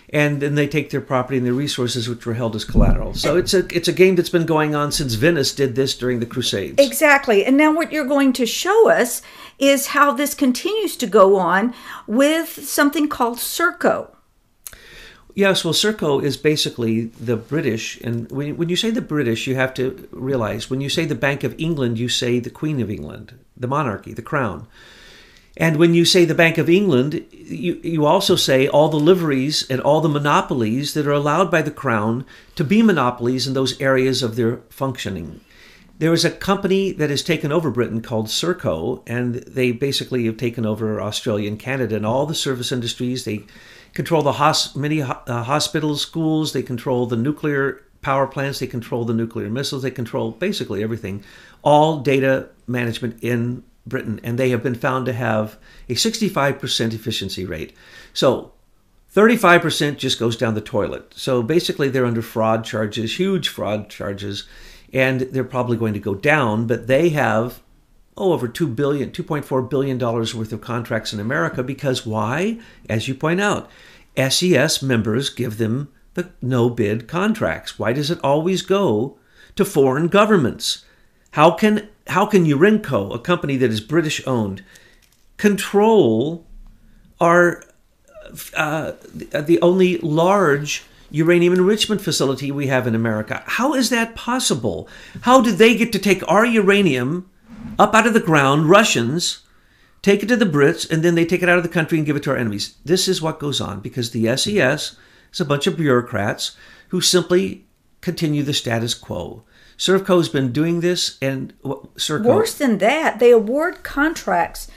And 0.10 0.41
then 0.41 0.56
they 0.56 0.67
take 0.67 0.89
their 0.89 1.01
property 1.01 1.38
and 1.38 1.45
their 1.45 1.53
resources, 1.53 2.10
which 2.10 2.25
were 2.25 2.34
held 2.34 2.56
as 2.56 2.63
collateral. 2.65 3.13
So 3.13 3.36
it's 3.38 3.53
a 3.53 3.67
it's 3.75 3.89
a 3.89 3.93
game 3.93 4.15
that's 4.15 4.30
been 4.30 4.45
going 4.45 4.73
on 4.73 4.91
since 4.91 5.15
Venice 5.15 5.53
did 5.53 5.75
this 5.75 5.95
during 5.95 6.19
the 6.19 6.25
Crusades. 6.25 6.84
Exactly. 6.84 7.45
And 7.45 7.58
now 7.58 7.73
what 7.75 7.91
you're 7.91 8.06
going 8.06 8.34
to 8.34 8.45
show 8.45 8.89
us 8.89 9.21
is 9.60 9.88
how 9.88 10.12
this 10.12 10.34
continues 10.34 10.96
to 10.98 11.08
go 11.08 11.38
on 11.38 11.74
with 12.06 12.67
something 12.67 13.08
called 13.10 13.38
Serco. 13.38 14.12
Yes, 15.34 15.63
well, 15.63 15.74
Serco 15.74 16.22
is 16.24 16.36
basically 16.36 17.06
the 17.06 17.38
British. 17.38 18.02
And 18.02 18.30
when, 18.32 18.58
when 18.58 18.70
you 18.70 18.76
say 18.76 18.89
the 18.89 19.02
British, 19.02 19.46
you 19.46 19.56
have 19.56 19.74
to 19.76 20.08
realize 20.12 20.70
when 20.70 20.82
you 20.82 20.89
say 20.89 21.06
the 21.06 21.13
Bank 21.13 21.43
of 21.43 21.54
England, 21.60 22.00
you 22.00 22.10
say 22.10 22.39
the 22.39 22.50
Queen 22.50 22.82
of 22.82 22.89
England, 22.89 23.38
the 23.56 23.67
monarchy, 23.67 24.13
the 24.13 24.24
crown. 24.24 24.67
And 25.56 25.78
when 25.78 25.93
you 25.93 26.06
say 26.06 26.26
the 26.26 26.36
Bank 26.36 26.58
of 26.58 26.70
England, 26.70 27.26
you, 27.32 27.80
you 27.84 28.06
also 28.06 28.36
say 28.36 28.67
all 28.67 28.89
the 28.89 28.98
liveries 28.98 29.63
and 29.70 29.82
all 29.82 30.02
the 30.02 30.10
monopolies 30.10 30.93
that 30.93 31.08
are 31.08 31.12
allowed 31.12 31.52
by 31.52 31.62
the 31.62 31.72
crown 31.72 32.26
to 32.56 32.63
be 32.63 32.82
monopolies 32.82 33.48
in 33.48 33.54
those 33.54 33.80
areas 33.82 34.24
of 34.24 34.36
their 34.36 34.58
functioning 34.70 35.41
there 35.99 36.13
is 36.13 36.23
a 36.23 36.31
company 36.31 36.91
that 36.91 37.10
has 37.10 37.23
taken 37.23 37.51
over 37.51 37.71
Britain 37.71 38.01
called 38.01 38.27
Serco, 38.27 39.01
and 39.07 39.36
they 39.36 39.71
basically 39.71 40.25
have 40.25 40.38
taken 40.38 40.65
over 40.65 41.01
Australia 41.01 41.47
and 41.47 41.60
Canada 41.60 41.95
and 41.95 42.05
all 42.05 42.25
the 42.25 42.36
service 42.36 42.71
industries. 42.71 43.25
They 43.25 43.43
control 43.93 44.21
the 44.21 44.33
hos- 44.33 44.75
many 44.75 45.01
uh, 45.01 45.15
hospitals, 45.43 46.01
schools. 46.01 46.53
They 46.53 46.62
control 46.62 47.07
the 47.07 47.15
nuclear 47.15 47.83
power 48.01 48.27
plants. 48.27 48.60
They 48.60 48.67
control 48.67 49.05
the 49.05 49.13
nuclear 49.13 49.49
missiles. 49.49 49.81
They 49.81 49.91
control 49.91 50.31
basically 50.31 50.83
everything. 50.83 51.23
All 51.63 51.99
data 51.99 52.49
management 52.67 53.23
in 53.23 53.63
Britain, 53.88 54.19
and 54.23 54.38
they 54.38 54.49
have 54.51 54.62
been 54.62 54.75
found 54.75 55.07
to 55.07 55.13
have 55.13 55.57
a 55.89 55.93
65% 55.93 56.93
efficiency 56.93 57.45
rate. 57.45 57.73
So 58.13 58.51
35% 59.15 59.97
just 59.97 60.19
goes 60.19 60.38
down 60.38 60.53
the 60.53 60.62
toilet. 60.62 61.13
So 61.15 61.41
basically, 61.41 61.89
they're 61.89 62.05
under 62.05 62.21
fraud 62.21 62.65
charges, 62.65 63.17
huge 63.17 63.49
fraud 63.49 63.89
charges 63.89 64.43
and 64.93 65.21
they're 65.21 65.43
probably 65.43 65.78
going 65.78 65.93
to 65.93 66.00
go 66.00 66.15
down, 66.15 66.67
but 66.67 66.88
they 66.88 67.10
have 67.10 67.62
oh 68.15 68.34
over 68.34 68.47
2 68.47 68.67
billion 68.67 69.12
2.4 69.12 69.69
billion 69.69 69.97
dollars 69.97 70.34
worth 70.34 70.52
of 70.52 70.62
contracts 70.62 71.13
in 71.13 71.19
America 71.19 71.63
because 71.63 72.06
why? 72.06 72.60
As 72.89 73.08
you 73.08 73.13
point 73.13 73.41
out, 73.41 73.69
SES 74.17 74.82
members 74.82 75.30
give 75.30 75.58
them 75.58 75.89
the 76.15 76.32
no 76.41 76.69
bid 76.69 77.08
contracts. 77.08 77.78
Why 77.78 77.93
does 77.93 78.10
it 78.10 78.19
always 78.23 78.62
go 78.63 79.17
to 79.56 79.63
foreign 79.63 80.08
governments? 80.08 80.84
How 81.32 81.52
can 81.52 81.89
how 82.08 82.26
can 82.26 82.45
Urenco, 82.45 83.13
a 83.13 83.19
company 83.19 83.58
that 83.58 83.69
is 83.69 83.82
British 83.82 84.26
owned, 84.26 84.63
control 85.38 86.45
our 87.19 87.63
uh, 88.56 88.93
the 89.32 89.60
only 89.62 89.97
large 90.00 90.84
uranium 91.10 91.54
enrichment 91.54 92.02
facility 92.02 92.52
we 92.52 92.67
have 92.67 92.88
in 92.88 92.96
America. 92.96 93.43
How 93.46 93.74
is 93.74 93.89
that 93.89 94.15
possible? 94.15 94.88
How 95.22 95.41
did 95.41 95.58
they 95.58 95.76
get 95.76 95.91
to 95.93 96.00
take 96.00 96.28
our 96.30 96.46
uranium 96.46 97.30
up 97.80 97.93
out 97.93 98.08
of 98.08 98.13
the 98.13 98.20
ground, 98.20 98.70
Russians, 98.70 99.43
take 100.02 100.24
it 100.24 100.28
to 100.28 100.36
the 100.36 100.46
Brits, 100.46 100.89
and 100.89 101.04
then 101.04 101.15
they 101.15 101.26
take 101.26 101.43
it 101.43 101.50
out 101.50 101.58
of 101.58 101.63
the 101.63 101.70
country 101.70 101.98
and 101.98 102.06
give 102.06 102.15
it 102.15 102.24
to 102.24 102.32
our 102.32 102.38
enemies? 102.38 102.76
This 102.84 103.08
is 103.08 103.22
what 103.22 103.39
goes 103.39 103.62
on 103.62 103.80
because 103.80 104.12
the 104.12 104.36
SES 104.36 104.98
is 105.34 105.41
a 105.41 105.46
bunch 105.46 105.67
of 105.67 105.78
bureaucrats 105.78 106.56
who 106.89 107.02
simply 107.02 107.65
continue 108.02 108.43
the 108.43 108.54
status 108.54 108.93
quo. 108.93 109.43
Serco 109.78 110.17
has 110.17 110.30
been 110.30 110.52
doing 110.52 110.80
this, 110.80 111.17
and 111.22 111.54
Serco. 111.62 112.26
Worse 112.26 112.56
than 112.56 112.80
that, 112.80 113.20
they 113.20 113.32
award 113.32 113.84
contracts 113.84 114.67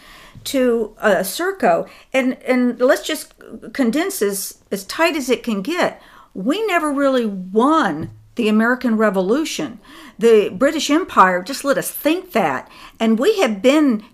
to 0.44 0.94
uh, 0.98 1.16
Serco, 1.16 1.88
and 2.12 2.34
and 2.42 2.78
let's 2.78 3.06
just 3.06 3.34
condense 3.72 4.18
this 4.18 4.58
as 4.70 4.84
tight 4.84 5.16
as 5.16 5.30
it 5.30 5.42
can 5.42 5.62
get 5.62 6.02
we 6.34 6.64
never 6.66 6.92
really 6.92 7.26
won 7.26 8.10
the 8.36 8.48
American 8.48 8.96
Revolution. 8.96 9.80
The 10.18 10.50
British 10.50 10.90
Empire 10.90 11.42
just 11.42 11.64
let 11.64 11.78
us 11.78 11.90
think 11.90 12.32
that. 12.32 12.70
And 12.98 13.18
we 13.18 13.38
have 13.40 13.60
been, 13.60 14.04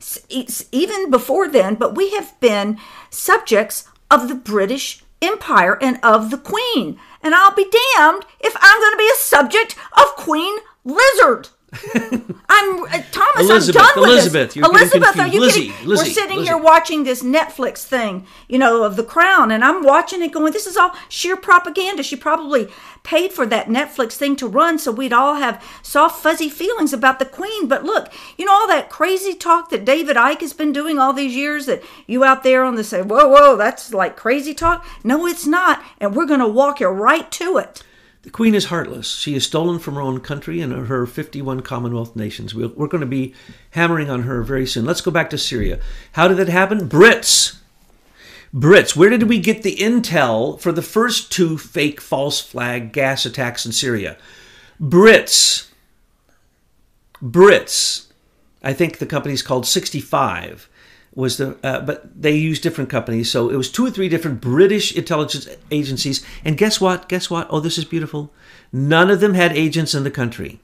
even 0.72 1.10
before 1.10 1.48
then, 1.48 1.74
but 1.74 1.94
we 1.94 2.10
have 2.12 2.38
been 2.40 2.78
subjects 3.10 3.88
of 4.10 4.28
the 4.28 4.34
British 4.34 5.04
Empire 5.22 5.78
and 5.80 5.98
of 6.02 6.30
the 6.30 6.38
Queen. 6.38 6.98
and 7.22 7.34
I'll 7.34 7.54
be 7.54 7.64
damned 7.64 8.24
if 8.40 8.56
I'm 8.60 8.80
going 8.80 8.92
to 8.92 8.98
be 8.98 9.10
a 9.12 9.18
subject 9.18 9.76
of 9.92 10.16
Queen 10.16 10.58
Lizard. 10.84 11.48
I'm 12.48 12.84
uh, 12.84 13.02
Thomas. 13.10 13.40
Elizabeth, 13.50 13.82
I'm 13.82 13.94
done 13.94 14.00
with 14.02 14.10
Elizabeth, 14.10 14.54
this. 14.54 14.64
Elizabeth, 14.64 15.18
are 15.18 15.26
you 15.26 15.40
confused. 15.40 15.54
kidding? 15.56 15.88
Lizzie, 15.88 16.08
We're 16.08 16.14
sitting 16.14 16.36
Lizzie. 16.38 16.48
here 16.48 16.56
watching 16.56 17.02
this 17.04 17.22
Netflix 17.24 17.78
thing, 17.84 18.24
you 18.48 18.58
know, 18.58 18.84
of 18.84 18.94
The 18.94 19.02
Crown, 19.02 19.50
and 19.50 19.64
I'm 19.64 19.82
watching 19.82 20.22
it, 20.22 20.32
going, 20.32 20.52
"This 20.52 20.66
is 20.66 20.76
all 20.76 20.92
sheer 21.08 21.36
propaganda." 21.36 22.04
She 22.04 22.14
probably 22.14 22.68
paid 23.02 23.32
for 23.32 23.46
that 23.46 23.66
Netflix 23.66 24.12
thing 24.12 24.36
to 24.36 24.46
run, 24.46 24.78
so 24.78 24.92
we'd 24.92 25.12
all 25.12 25.34
have 25.34 25.62
soft, 25.82 26.22
fuzzy 26.22 26.48
feelings 26.48 26.92
about 26.92 27.18
the 27.18 27.24
Queen. 27.24 27.66
But 27.66 27.84
look, 27.84 28.12
you 28.38 28.44
know 28.44 28.52
all 28.52 28.68
that 28.68 28.88
crazy 28.88 29.34
talk 29.34 29.70
that 29.70 29.84
David 29.84 30.16
Icke 30.16 30.42
has 30.42 30.52
been 30.52 30.72
doing 30.72 30.98
all 30.98 31.12
these 31.12 31.34
years. 31.34 31.66
That 31.66 31.82
you 32.06 32.22
out 32.24 32.44
there 32.44 32.62
on 32.62 32.76
the 32.76 32.84
say, 32.84 33.02
"Whoa, 33.02 33.26
whoa, 33.28 33.56
that's 33.56 33.92
like 33.92 34.16
crazy 34.16 34.54
talk." 34.54 34.86
No, 35.02 35.26
it's 35.26 35.46
not, 35.46 35.82
and 36.00 36.14
we're 36.14 36.26
going 36.26 36.40
to 36.40 36.48
walk 36.48 36.78
you 36.78 36.86
right 36.88 37.28
to 37.32 37.58
it. 37.58 37.82
The 38.26 38.32
Queen 38.32 38.56
is 38.56 38.64
heartless. 38.64 39.14
She 39.14 39.36
is 39.36 39.44
stolen 39.44 39.78
from 39.78 39.94
her 39.94 40.00
own 40.00 40.18
country 40.18 40.60
and 40.60 40.72
her 40.72 41.06
51 41.06 41.60
Commonwealth 41.60 42.16
nations. 42.16 42.56
We're 42.56 42.88
going 42.88 43.00
to 43.00 43.06
be 43.06 43.32
hammering 43.70 44.10
on 44.10 44.24
her 44.24 44.42
very 44.42 44.66
soon. 44.66 44.84
Let's 44.84 45.00
go 45.00 45.12
back 45.12 45.30
to 45.30 45.38
Syria. 45.38 45.78
How 46.10 46.26
did 46.26 46.38
that 46.38 46.48
happen? 46.48 46.88
Brits. 46.88 47.58
Brits. 48.52 48.96
Where 48.96 49.10
did 49.10 49.28
we 49.28 49.38
get 49.38 49.62
the 49.62 49.76
intel 49.76 50.58
for 50.60 50.72
the 50.72 50.82
first 50.82 51.30
two 51.30 51.56
fake 51.56 52.00
false 52.00 52.40
flag 52.40 52.90
gas 52.90 53.24
attacks 53.26 53.64
in 53.64 53.70
Syria? 53.70 54.18
Brits. 54.82 55.68
Brits. 57.22 58.06
I 58.60 58.72
think 58.72 58.98
the 58.98 59.06
company's 59.06 59.42
called 59.42 59.66
65 59.66 60.68
was 61.16 61.38
the 61.38 61.56
uh, 61.64 61.80
but 61.80 62.22
they 62.22 62.36
used 62.36 62.62
different 62.62 62.90
companies. 62.90 63.30
So 63.30 63.48
it 63.48 63.56
was 63.56 63.72
two 63.72 63.86
or 63.86 63.90
three 63.90 64.08
different 64.08 64.40
british 64.40 64.94
intelligence 64.94 65.48
agencies. 65.70 66.24
And 66.44 66.58
guess 66.58 66.80
what? 66.80 67.08
Guess 67.08 67.30
what? 67.30 67.48
Oh 67.50 67.58
this 67.58 67.78
is 67.78 67.84
beautiful. 67.86 68.32
None 68.70 69.10
of 69.10 69.20
them 69.20 69.34
had 69.34 69.56
agents 69.56 69.94
in 69.94 70.04
the 70.04 70.10
country. 70.10 70.60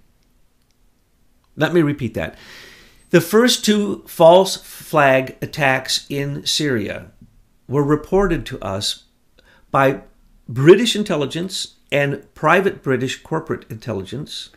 Let 1.56 1.72
me 1.72 1.80
repeat 1.80 2.14
that. 2.14 2.36
The 3.10 3.20
first 3.20 3.64
two 3.64 4.04
false 4.06 4.56
flag 4.56 5.36
attacks 5.42 6.06
in 6.08 6.46
syria 6.46 7.10
were 7.66 7.82
reported 7.82 8.44
to 8.46 8.60
us 8.60 9.04
by 9.70 10.02
british 10.48 10.94
intelligence 10.94 11.76
and 11.90 12.26
private 12.34 12.82
british 12.82 13.22
corporate 13.22 13.64
intelligence 13.70 14.50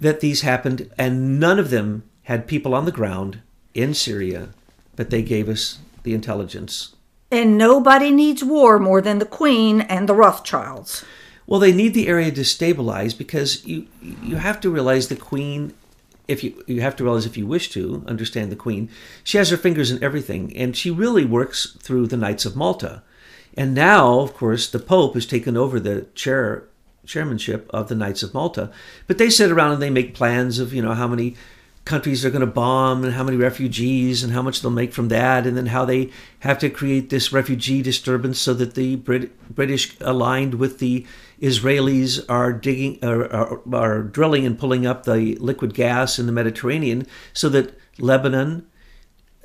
that 0.00 0.20
these 0.20 0.40
happened 0.40 0.90
and 0.98 1.38
none 1.38 1.58
of 1.58 1.70
them 1.70 2.02
had 2.22 2.46
people 2.46 2.74
on 2.74 2.84
the 2.84 2.90
ground 2.90 3.42
in 3.74 3.92
syria 3.92 4.48
but 4.96 5.10
they 5.10 5.22
gave 5.22 5.48
us 5.48 5.78
the 6.02 6.14
intelligence. 6.14 6.94
And 7.30 7.56
nobody 7.56 8.10
needs 8.10 8.44
war 8.44 8.78
more 8.78 9.00
than 9.00 9.18
the 9.18 9.24
Queen 9.24 9.80
and 9.82 10.08
the 10.08 10.14
Rothschilds. 10.14 11.04
Well, 11.46 11.60
they 11.60 11.72
need 11.72 11.94
the 11.94 12.08
area 12.08 12.30
destabilized 12.30 13.18
because 13.18 13.64
you 13.66 13.86
you 14.00 14.36
have 14.36 14.60
to 14.60 14.70
realize 14.70 15.08
the 15.08 15.16
Queen. 15.16 15.74
If 16.28 16.44
you 16.44 16.62
you 16.66 16.80
have 16.82 16.94
to 16.96 17.04
realize 17.04 17.26
if 17.26 17.36
you 17.36 17.46
wish 17.46 17.70
to 17.70 18.04
understand 18.06 18.52
the 18.52 18.56
Queen, 18.56 18.90
she 19.24 19.38
has 19.38 19.50
her 19.50 19.56
fingers 19.56 19.90
in 19.90 20.02
everything, 20.02 20.56
and 20.56 20.76
she 20.76 20.90
really 20.90 21.24
works 21.24 21.76
through 21.80 22.06
the 22.06 22.16
Knights 22.16 22.44
of 22.44 22.56
Malta. 22.56 23.02
And 23.56 23.74
now, 23.74 24.20
of 24.20 24.34
course, 24.34 24.70
the 24.70 24.78
Pope 24.78 25.14
has 25.14 25.26
taken 25.26 25.56
over 25.56 25.80
the 25.80 26.06
chair 26.14 26.64
chairmanship 27.04 27.68
of 27.70 27.88
the 27.88 27.94
Knights 27.94 28.22
of 28.22 28.32
Malta. 28.34 28.70
But 29.06 29.18
they 29.18 29.30
sit 29.30 29.50
around 29.50 29.72
and 29.72 29.82
they 29.82 29.90
make 29.90 30.14
plans 30.14 30.58
of 30.58 30.72
you 30.72 30.82
know 30.82 30.94
how 30.94 31.08
many 31.08 31.36
countries 31.84 32.22
they're 32.22 32.30
going 32.30 32.40
to 32.40 32.46
bomb 32.46 33.02
and 33.04 33.14
how 33.14 33.24
many 33.24 33.36
refugees 33.36 34.22
and 34.22 34.32
how 34.32 34.40
much 34.42 34.60
they'll 34.60 34.70
make 34.70 34.92
from 34.92 35.08
that 35.08 35.46
and 35.46 35.56
then 35.56 35.66
how 35.66 35.84
they 35.84 36.10
have 36.40 36.58
to 36.58 36.70
create 36.70 37.10
this 37.10 37.32
refugee 37.32 37.82
disturbance 37.82 38.38
so 38.38 38.54
that 38.54 38.74
the 38.74 38.96
Brit- 38.96 39.52
british 39.52 39.96
aligned 40.00 40.54
with 40.54 40.78
the 40.78 41.04
israelis 41.40 42.24
are 42.28 42.52
digging 42.52 42.98
are, 43.02 43.24
are, 43.32 43.60
are 43.74 44.02
drilling 44.02 44.46
and 44.46 44.58
pulling 44.58 44.86
up 44.86 45.04
the 45.04 45.34
liquid 45.40 45.74
gas 45.74 46.20
in 46.20 46.26
the 46.26 46.32
mediterranean 46.32 47.04
so 47.32 47.48
that 47.48 47.76
lebanon 47.98 48.64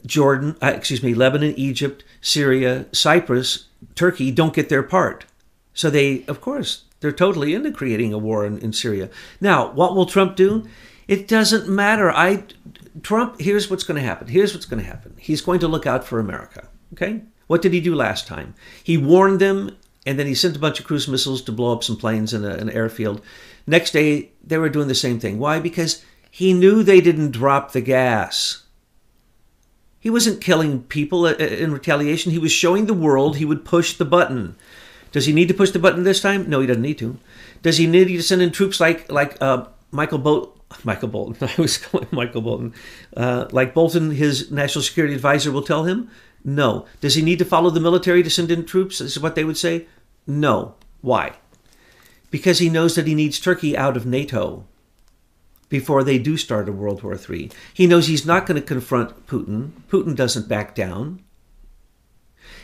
jordan 0.05 0.55
uh, 0.61 0.67
excuse 0.67 1.01
me 1.01 1.15
lebanon 1.15 1.55
egypt 1.57 2.03
syria 2.21 2.85
cyprus 2.91 3.67
turkey 3.95 4.31
don't 4.31 4.53
get 4.53 4.69
their 4.69 4.83
part. 4.83 5.25
So 5.73 5.89
they 5.89 6.25
of 6.27 6.41
course 6.41 6.83
they're 6.99 7.11
totally 7.11 7.53
into 7.53 7.71
creating 7.71 8.13
a 8.13 8.17
war 8.17 8.45
in, 8.45 8.57
in 8.59 8.73
syria. 8.73 9.09
Now 9.39 9.71
what 9.71 9.95
will 9.95 10.05
trump 10.05 10.35
do 10.35 10.67
it 11.07 11.27
doesn't 11.27 11.67
matter. 11.67 12.11
I 12.11 12.43
Trump, 13.01 13.39
here's 13.39 13.69
what's 13.69 13.83
going 13.83 13.99
to 13.99 14.07
happen. 14.07 14.27
Here's 14.27 14.53
what's 14.53 14.65
going 14.65 14.81
to 14.81 14.89
happen. 14.89 15.15
He's 15.17 15.41
going 15.41 15.59
to 15.59 15.67
look 15.67 15.85
out 15.85 16.03
for 16.03 16.19
America. 16.19 16.67
Okay? 16.93 17.21
What 17.47 17.61
did 17.61 17.73
he 17.73 17.79
do 17.79 17.95
last 17.95 18.27
time? 18.27 18.55
He 18.83 18.97
warned 18.97 19.39
them 19.39 19.77
and 20.05 20.17
then 20.17 20.27
he 20.27 20.35
sent 20.35 20.55
a 20.55 20.59
bunch 20.59 20.79
of 20.79 20.85
cruise 20.85 21.07
missiles 21.07 21.41
to 21.43 21.51
blow 21.51 21.73
up 21.73 21.83
some 21.83 21.97
planes 21.97 22.33
in 22.33 22.45
a, 22.45 22.51
an 22.51 22.69
airfield. 22.69 23.21
Next 23.65 23.91
day, 23.91 24.31
they 24.43 24.57
were 24.57 24.69
doing 24.69 24.87
the 24.87 24.95
same 24.95 25.19
thing. 25.19 25.37
Why? 25.37 25.59
Because 25.59 26.03
he 26.31 26.53
knew 26.53 26.81
they 26.81 27.01
didn't 27.01 27.31
drop 27.31 27.71
the 27.71 27.81
gas. 27.81 28.63
He 29.99 30.09
wasn't 30.09 30.41
killing 30.41 30.83
people 30.83 31.25
uh, 31.25 31.33
in 31.33 31.73
retaliation. 31.73 32.31
He 32.31 32.39
was 32.39 32.51
showing 32.51 32.85
the 32.85 32.93
world 32.93 33.35
he 33.35 33.45
would 33.45 33.65
push 33.65 33.97
the 33.97 34.05
button. 34.05 34.55
Does 35.11 35.25
he 35.25 35.33
need 35.33 35.47
to 35.49 35.53
push 35.53 35.71
the 35.71 35.79
button 35.79 36.03
this 36.03 36.21
time? 36.21 36.49
No, 36.49 36.61
he 36.61 36.67
doesn't 36.67 36.81
need 36.81 36.97
to. 36.99 37.17
Does 37.61 37.77
he 37.77 37.87
need 37.87 38.07
to 38.07 38.21
send 38.21 38.41
in 38.41 38.51
troops 38.51 38.79
like 38.79 39.11
like 39.11 39.37
uh, 39.41 39.65
Michael 39.91 40.19
Bo- 40.19 40.53
Michael 40.83 41.09
Bolton? 41.09 41.49
I 41.57 41.61
was 41.61 41.77
calling 41.77 42.07
Michael 42.11 42.41
Bolton. 42.41 42.73
Uh, 43.15 43.47
like 43.51 43.73
Bolton, 43.73 44.11
his 44.11 44.51
national 44.51 44.83
security 44.83 45.13
advisor 45.13 45.51
will 45.51 45.63
tell 45.63 45.83
him. 45.85 46.09
No. 46.43 46.85
Does 47.01 47.15
he 47.15 47.21
need 47.21 47.39
to 47.39 47.45
follow 47.45 47.69
the 47.69 47.79
military 47.79 48.23
to 48.23 48.29
send 48.29 48.51
in 48.51 48.65
troops? 48.65 49.01
Is 49.01 49.19
what 49.19 49.35
they 49.35 49.43
would 49.43 49.57
say. 49.57 49.87
No. 50.25 50.75
Why? 51.01 51.33
Because 52.31 52.59
he 52.59 52.69
knows 52.69 52.95
that 52.95 53.07
he 53.07 53.15
needs 53.15 53.39
Turkey 53.39 53.77
out 53.77 53.97
of 53.97 54.05
NATO 54.05 54.65
before 55.69 56.03
they 56.03 56.17
do 56.17 56.37
start 56.37 56.69
a 56.69 56.71
World 56.71 57.03
War 57.03 57.17
III. 57.17 57.51
He 57.73 57.87
knows 57.87 58.07
he's 58.07 58.25
not 58.25 58.45
going 58.45 58.59
to 58.59 58.65
confront 58.65 59.27
Putin. 59.27 59.71
Putin 59.89 60.15
doesn't 60.15 60.47
back 60.47 60.75
down. 60.75 61.21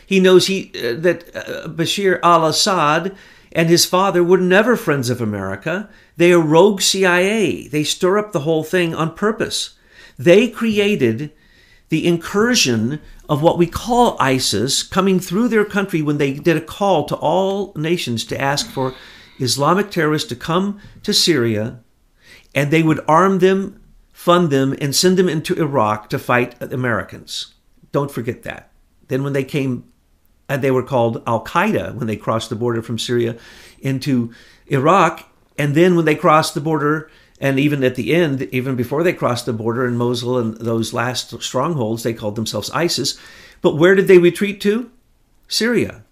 He 0.06 0.20
knows 0.20 0.46
he 0.46 0.70
uh, 0.76 0.94
that 1.00 1.34
uh, 1.34 1.68
Bashir 1.68 2.20
al-Assad 2.22 3.16
and 3.54 3.68
his 3.68 3.86
father 3.86 4.22
were 4.24 4.38
never 4.38 4.76
friends 4.76 5.10
of 5.10 5.20
America. 5.20 5.88
They 6.16 6.32
are 6.32 6.40
rogue 6.40 6.80
CIA. 6.80 7.68
They 7.68 7.84
stir 7.84 8.18
up 8.18 8.32
the 8.32 8.40
whole 8.40 8.64
thing 8.64 8.94
on 8.94 9.14
purpose. 9.14 9.76
They 10.18 10.48
created 10.48 11.32
the 11.88 12.06
incursion 12.06 13.00
of 13.28 13.42
what 13.42 13.58
we 13.58 13.66
call 13.66 14.16
ISIS 14.18 14.82
coming 14.82 15.20
through 15.20 15.48
their 15.48 15.64
country 15.64 16.02
when 16.02 16.18
they 16.18 16.32
did 16.32 16.56
a 16.56 16.60
call 16.60 17.04
to 17.04 17.16
all 17.16 17.72
nations 17.76 18.24
to 18.24 18.40
ask 18.40 18.68
for 18.68 18.94
Islamic 19.38 19.90
terrorists 19.90 20.28
to 20.28 20.36
come 20.36 20.80
to 21.02 21.12
Syria 21.12 21.80
and 22.54 22.70
they 22.70 22.82
would 22.82 23.00
arm 23.08 23.40
them, 23.40 23.80
fund 24.12 24.50
them, 24.50 24.74
and 24.80 24.94
send 24.94 25.16
them 25.16 25.28
into 25.28 25.54
Iraq 25.54 26.08
to 26.10 26.18
fight 26.18 26.60
Americans. 26.62 27.54
Don't 27.92 28.10
forget 28.10 28.42
that. 28.44 28.70
Then 29.08 29.24
when 29.24 29.32
they 29.32 29.44
came, 29.44 29.84
and 30.48 30.62
they 30.62 30.70
were 30.70 30.82
called 30.82 31.22
Al 31.26 31.44
Qaeda 31.44 31.94
when 31.94 32.06
they 32.06 32.16
crossed 32.16 32.50
the 32.50 32.56
border 32.56 32.82
from 32.82 32.98
Syria 32.98 33.36
into 33.80 34.32
Iraq, 34.66 35.28
and 35.58 35.74
then 35.74 35.94
when 35.96 36.04
they 36.04 36.14
crossed 36.14 36.54
the 36.54 36.60
border, 36.60 37.10
and 37.40 37.58
even 37.58 37.84
at 37.84 37.94
the 37.94 38.14
end, 38.14 38.42
even 38.52 38.76
before 38.76 39.02
they 39.02 39.12
crossed 39.12 39.46
the 39.46 39.52
border 39.52 39.86
in 39.86 39.96
Mosul 39.96 40.38
and 40.38 40.56
those 40.56 40.92
last 40.92 41.42
strongholds, 41.42 42.02
they 42.02 42.14
called 42.14 42.36
themselves 42.36 42.70
ISIS. 42.70 43.18
But 43.60 43.76
where 43.76 43.94
did 43.94 44.08
they 44.08 44.18
retreat 44.18 44.60
to? 44.62 44.90
Syria. 45.48 46.04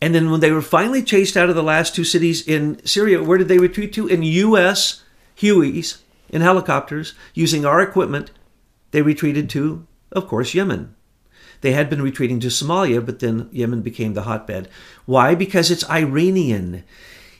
And 0.00 0.14
then 0.14 0.30
when 0.30 0.40
they 0.40 0.50
were 0.50 0.62
finally 0.62 1.02
chased 1.02 1.36
out 1.36 1.48
of 1.48 1.54
the 1.54 1.62
last 1.62 1.94
two 1.94 2.04
cities 2.04 2.46
in 2.46 2.84
Syria, 2.84 3.22
where 3.22 3.38
did 3.38 3.48
they 3.48 3.58
retreat 3.58 3.92
to? 3.94 4.06
In 4.06 4.22
U.S. 4.22 5.02
Hueys 5.38 5.98
in 6.28 6.42
helicopters 6.42 7.14
using 7.32 7.64
our 7.64 7.80
equipment, 7.80 8.30
they 8.90 9.02
retreated 9.02 9.48
to, 9.50 9.86
of 10.12 10.26
course, 10.26 10.54
Yemen. 10.54 10.94
They 11.64 11.72
had 11.72 11.88
been 11.88 12.02
retreating 12.02 12.40
to 12.40 12.48
Somalia, 12.48 13.02
but 13.04 13.20
then 13.20 13.48
Yemen 13.50 13.80
became 13.80 14.12
the 14.12 14.24
hotbed. 14.24 14.68
Why? 15.06 15.34
Because 15.34 15.70
it's 15.70 15.88
Iranian. 15.88 16.84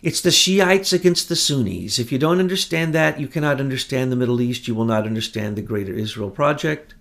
It's 0.01 0.23
the 0.23 0.31
Shiites 0.31 0.95
against 0.95 1.29
the 1.29 1.37
Sunnis. 1.37 1.99
If 1.99 2.11
you 2.11 2.17
don't 2.17 2.39
understand 2.39 2.95
that, 2.95 3.21
you 3.21 3.29
cannot 3.29 3.61
understand 3.61 4.11
the 4.11 4.17
Middle 4.17 4.41
East. 4.41 4.67
You 4.67 4.75
will 4.75 4.87
not 4.87 5.05
understand 5.05 5.57
the 5.57 5.61
Greater 5.61 5.93
Israel 5.93 6.31
Project, 6.31 6.95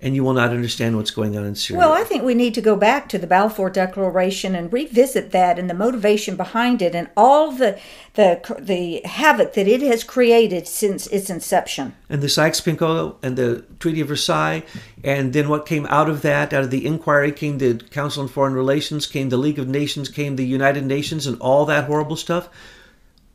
and 0.00 0.14
you 0.14 0.22
will 0.22 0.32
not 0.32 0.50
understand 0.50 0.96
what's 0.96 1.10
going 1.10 1.36
on 1.36 1.44
in 1.44 1.54
Syria. 1.56 1.78
Well, 1.80 1.92
I 1.92 2.04
think 2.04 2.22
we 2.22 2.34
need 2.34 2.54
to 2.54 2.60
go 2.60 2.76
back 2.76 3.08
to 3.08 3.18
the 3.18 3.26
Balfour 3.26 3.68
Declaration 3.68 4.54
and 4.54 4.72
revisit 4.72 5.32
that 5.32 5.58
and 5.58 5.68
the 5.68 5.74
motivation 5.74 6.36
behind 6.36 6.82
it 6.82 6.94
and 6.94 7.08
all 7.16 7.50
the 7.50 7.78
the 8.14 8.40
the 8.60 9.00
havoc 9.04 9.54
that 9.54 9.66
it 9.66 9.82
has 9.82 10.04
created 10.04 10.68
since 10.68 11.06
its 11.08 11.30
inception. 11.30 11.94
and 12.08 12.22
the 12.22 12.28
Sykes-Picot 12.28 13.18
and 13.22 13.36
the 13.36 13.64
Treaty 13.80 14.00
of 14.00 14.08
Versailles, 14.08 14.62
and 15.02 15.32
then 15.32 15.48
what 15.48 15.66
came 15.66 15.86
out 15.86 16.08
of 16.08 16.22
that, 16.22 16.52
out 16.52 16.64
of 16.64 16.70
the 16.70 16.86
inquiry, 16.86 17.32
came 17.32 17.58
the 17.58 17.74
Council 17.90 18.22
on 18.22 18.28
Foreign 18.28 18.54
Relations, 18.54 19.06
came 19.06 19.28
the 19.28 19.36
League 19.36 19.58
of 19.58 19.68
Nations, 19.68 20.08
came 20.08 20.36
the 20.36 20.46
United 20.46 20.84
Nations, 20.84 21.26
and 21.26 21.40
all 21.40 21.64
that 21.66 21.84
horrible 21.84 22.16
stuff. 22.16 22.48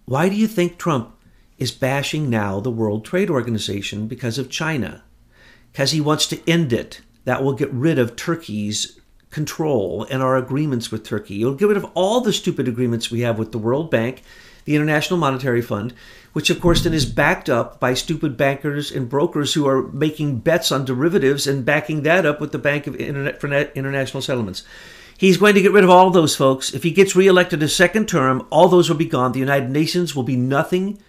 Why 0.05 0.29
do 0.29 0.35
you 0.35 0.47
think 0.47 0.77
Trump 0.77 1.15
is 1.57 1.71
bashing 1.71 2.29
now 2.29 2.59
the 2.59 2.71
World 2.71 3.05
Trade 3.05 3.29
Organization 3.29 4.07
because 4.07 4.37
of 4.37 4.49
China? 4.49 5.03
Because 5.73 5.91
he 5.91 5.99
wants 5.99 6.25
to 6.27 6.49
end 6.49 6.71
it. 6.71 7.01
That 7.25 7.43
will 7.43 7.53
get 7.53 7.71
rid 7.71 7.99
of 7.99 8.15
Turkey's 8.15 8.99
control 9.33 10.05
and 10.09 10.21
our 10.21 10.37
agreements 10.37 10.91
with 10.91 11.03
Turkey. 11.03 11.35
You'll 11.35 11.55
get 11.55 11.67
rid 11.67 11.77
of 11.77 11.89
all 11.95 12.21
the 12.21 12.31
stupid 12.31 12.67
agreements 12.67 13.11
we 13.11 13.21
have 13.21 13.37
with 13.37 13.51
the 13.51 13.57
World 13.57 13.91
Bank, 13.91 14.21
the 14.65 14.75
International 14.75 15.19
Monetary 15.19 15.61
Fund, 15.61 15.93
which 16.31 16.49
of 16.49 16.61
course 16.61 16.83
then 16.83 16.93
is 16.93 17.05
backed 17.05 17.49
up 17.49 17.79
by 17.79 17.93
stupid 17.93 18.37
bankers 18.37 18.91
and 18.91 19.09
brokers 19.09 19.53
who 19.53 19.67
are 19.67 19.91
making 19.91 20.39
bets 20.39 20.71
on 20.71 20.85
derivatives 20.85 21.47
and 21.47 21.65
backing 21.65 22.03
that 22.03 22.25
up 22.25 22.39
with 22.39 22.51
the 22.51 22.59
Bank 22.59 22.87
of 22.87 22.95
Internet 22.95 23.41
for 23.41 23.47
International 23.47 24.21
Settlements. 24.21 24.63
He's 25.17 25.37
going 25.37 25.55
to 25.55 25.61
get 25.61 25.71
rid 25.71 25.83
of 25.83 25.89
all 25.89 26.09
those 26.09 26.35
folks. 26.35 26.73
If 26.73 26.83
he 26.83 26.91
gets 26.91 27.15
reelected 27.15 27.61
a 27.63 27.69
second 27.69 28.07
term, 28.07 28.45
all 28.49 28.67
those 28.67 28.89
will 28.89 28.97
be 28.97 29.05
gone. 29.05 29.31
The 29.31 29.39
United 29.39 29.69
Nations 29.69 30.15
will 30.15 30.23
be 30.23 30.35
nothing, 30.35 30.99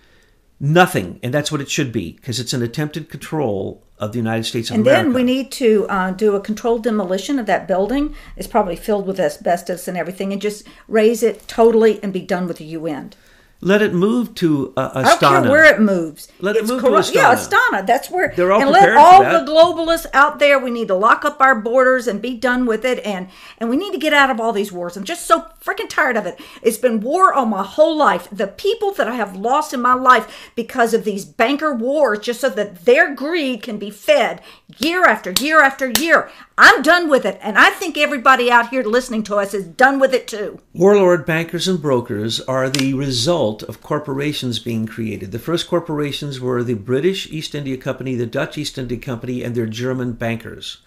nothing, 0.61 1.21
and 1.23 1.33
that's 1.33 1.51
what 1.51 1.61
it 1.61 1.71
should 1.71 1.93
be 1.93 2.13
because 2.13 2.39
it's 2.39 2.53
an 2.53 2.63
attempted 2.63 3.09
control 3.09 3.83
of 4.05 4.13
the 4.13 4.19
United 4.19 4.45
States 4.45 4.71
of 4.71 4.77
and 4.77 4.87
America. 4.87 5.05
then 5.05 5.15
we 5.15 5.23
need 5.23 5.51
to 5.53 5.87
uh, 5.89 6.11
do 6.11 6.37
a 6.37 6.41
controlled 6.41 6.83
demolition 6.83 7.39
of 7.39 7.47
that 7.47 7.67
building. 7.67 8.15
It's 8.37 8.47
probably 8.47 8.77
filled 8.77 9.07
with 9.07 9.19
asbestos 9.19 9.89
and 9.89 9.97
everything, 9.97 10.33
and 10.33 10.41
just 10.41 10.67
raze 10.89 11.23
it 11.23 11.47
totally 11.49 12.03
and 12.03 12.13
be 12.13 12.21
done 12.21 12.47
with 12.47 12.59
the 12.59 12.65
UN. 12.65 13.13
Let 13.61 13.81
it 13.81 13.95
move 13.95 14.35
to 14.37 14.75
uh, 14.77 14.91
Astana. 14.91 15.05
I 15.05 15.05
don't 15.05 15.43
care 15.43 15.51
where 15.51 15.65
it 15.65 15.81
moves. 15.81 16.29
Let 16.41 16.57
it 16.57 16.61
It's 16.61 16.71
move 16.71 16.83
to 16.83 16.89
Astana. 16.89 17.15
Yeah, 17.15 17.35
Astana. 17.35 17.87
That's 17.87 18.11
where. 18.11 18.33
They're 18.37 18.53
all 18.53 18.61
and 18.61 18.71
let 18.71 18.95
all 18.95 19.23
the 19.23 19.51
globalists 19.51 20.07
out 20.13 20.39
there. 20.39 20.59
We 20.59 20.71
need 20.71 20.89
to 20.89 20.95
lock 20.95 21.25
up 21.25 21.41
our 21.41 21.59
borders 21.59 22.07
and 22.07 22.21
be 22.21 22.35
done 22.37 22.67
with 22.67 22.85
it. 22.85 23.05
And 23.07 23.29
and 23.59 23.71
we 23.71 23.77
need 23.77 23.93
to 23.93 23.99
get 23.99 24.13
out 24.13 24.29
of 24.29 24.39
all 24.39 24.53
these 24.53 24.71
wars. 24.71 24.97
I'm 24.97 25.05
just 25.05 25.27
so 25.27 25.47
freaking 25.65 25.89
tired 25.89 26.17
of 26.17 26.27
it. 26.27 26.39
It's 26.63 26.77
been 26.77 27.01
war 27.01 27.33
all 27.33 27.47
my 27.47 27.63
whole 27.63 27.97
life. 27.97 28.29
The 28.31 28.49
people 28.49 28.93
that 28.93 29.09
I 29.09 29.15
have 29.15 29.35
lost 29.35 29.73
in 29.73 29.81
my 29.81 29.95
life 29.95 30.51
because 30.55 30.93
of 30.93 31.05
these 31.05 31.25
banker 31.25 31.75
wars, 31.75 32.19
just 32.19 32.41
so 32.41 32.51
that 32.51 32.85
their 32.85 33.15
greed 33.15 33.63
can 33.63 33.79
be 33.79 33.91
fed 33.91 34.43
year 34.79 35.05
after 35.05 35.33
year 35.41 35.63
after 35.63 35.91
year. 35.99 36.31
I'm 36.57 36.83
done 36.83 37.09
with 37.09 37.25
it, 37.25 37.41
and 37.43 37.59
I 37.59 37.71
think 37.71 37.99
everybody 37.99 38.49
out 38.49 38.69
here 38.69 38.85
listening 38.85 39.25
to 39.25 39.37
us 39.37 39.55
is 39.55 39.67
done 39.67 39.99
with 39.99 40.15
it 40.15 40.29
too. 40.29 40.61
Warlord 40.73 41.27
bankers 41.27 41.67
and 41.67 41.83
brokers 41.83 42.41
are 42.43 42.71
the 42.71 42.95
result 42.95 43.65
of 43.65 43.83
corporations 43.83 44.61
being 44.61 44.87
created. 44.87 45.33
The 45.33 45.41
first 45.41 45.67
corporations 45.67 46.41
were 46.41 46.63
the 46.63 46.75
British 46.75 47.29
East 47.29 47.57
India 47.57 47.77
Company, 47.77 48.15
the 48.15 48.27
Dutch 48.27 48.57
East 48.57 48.79
India 48.79 48.99
Company, 48.99 49.43
and 49.43 49.57
their 49.57 49.67
German 49.67 50.13
bankers. 50.13 50.79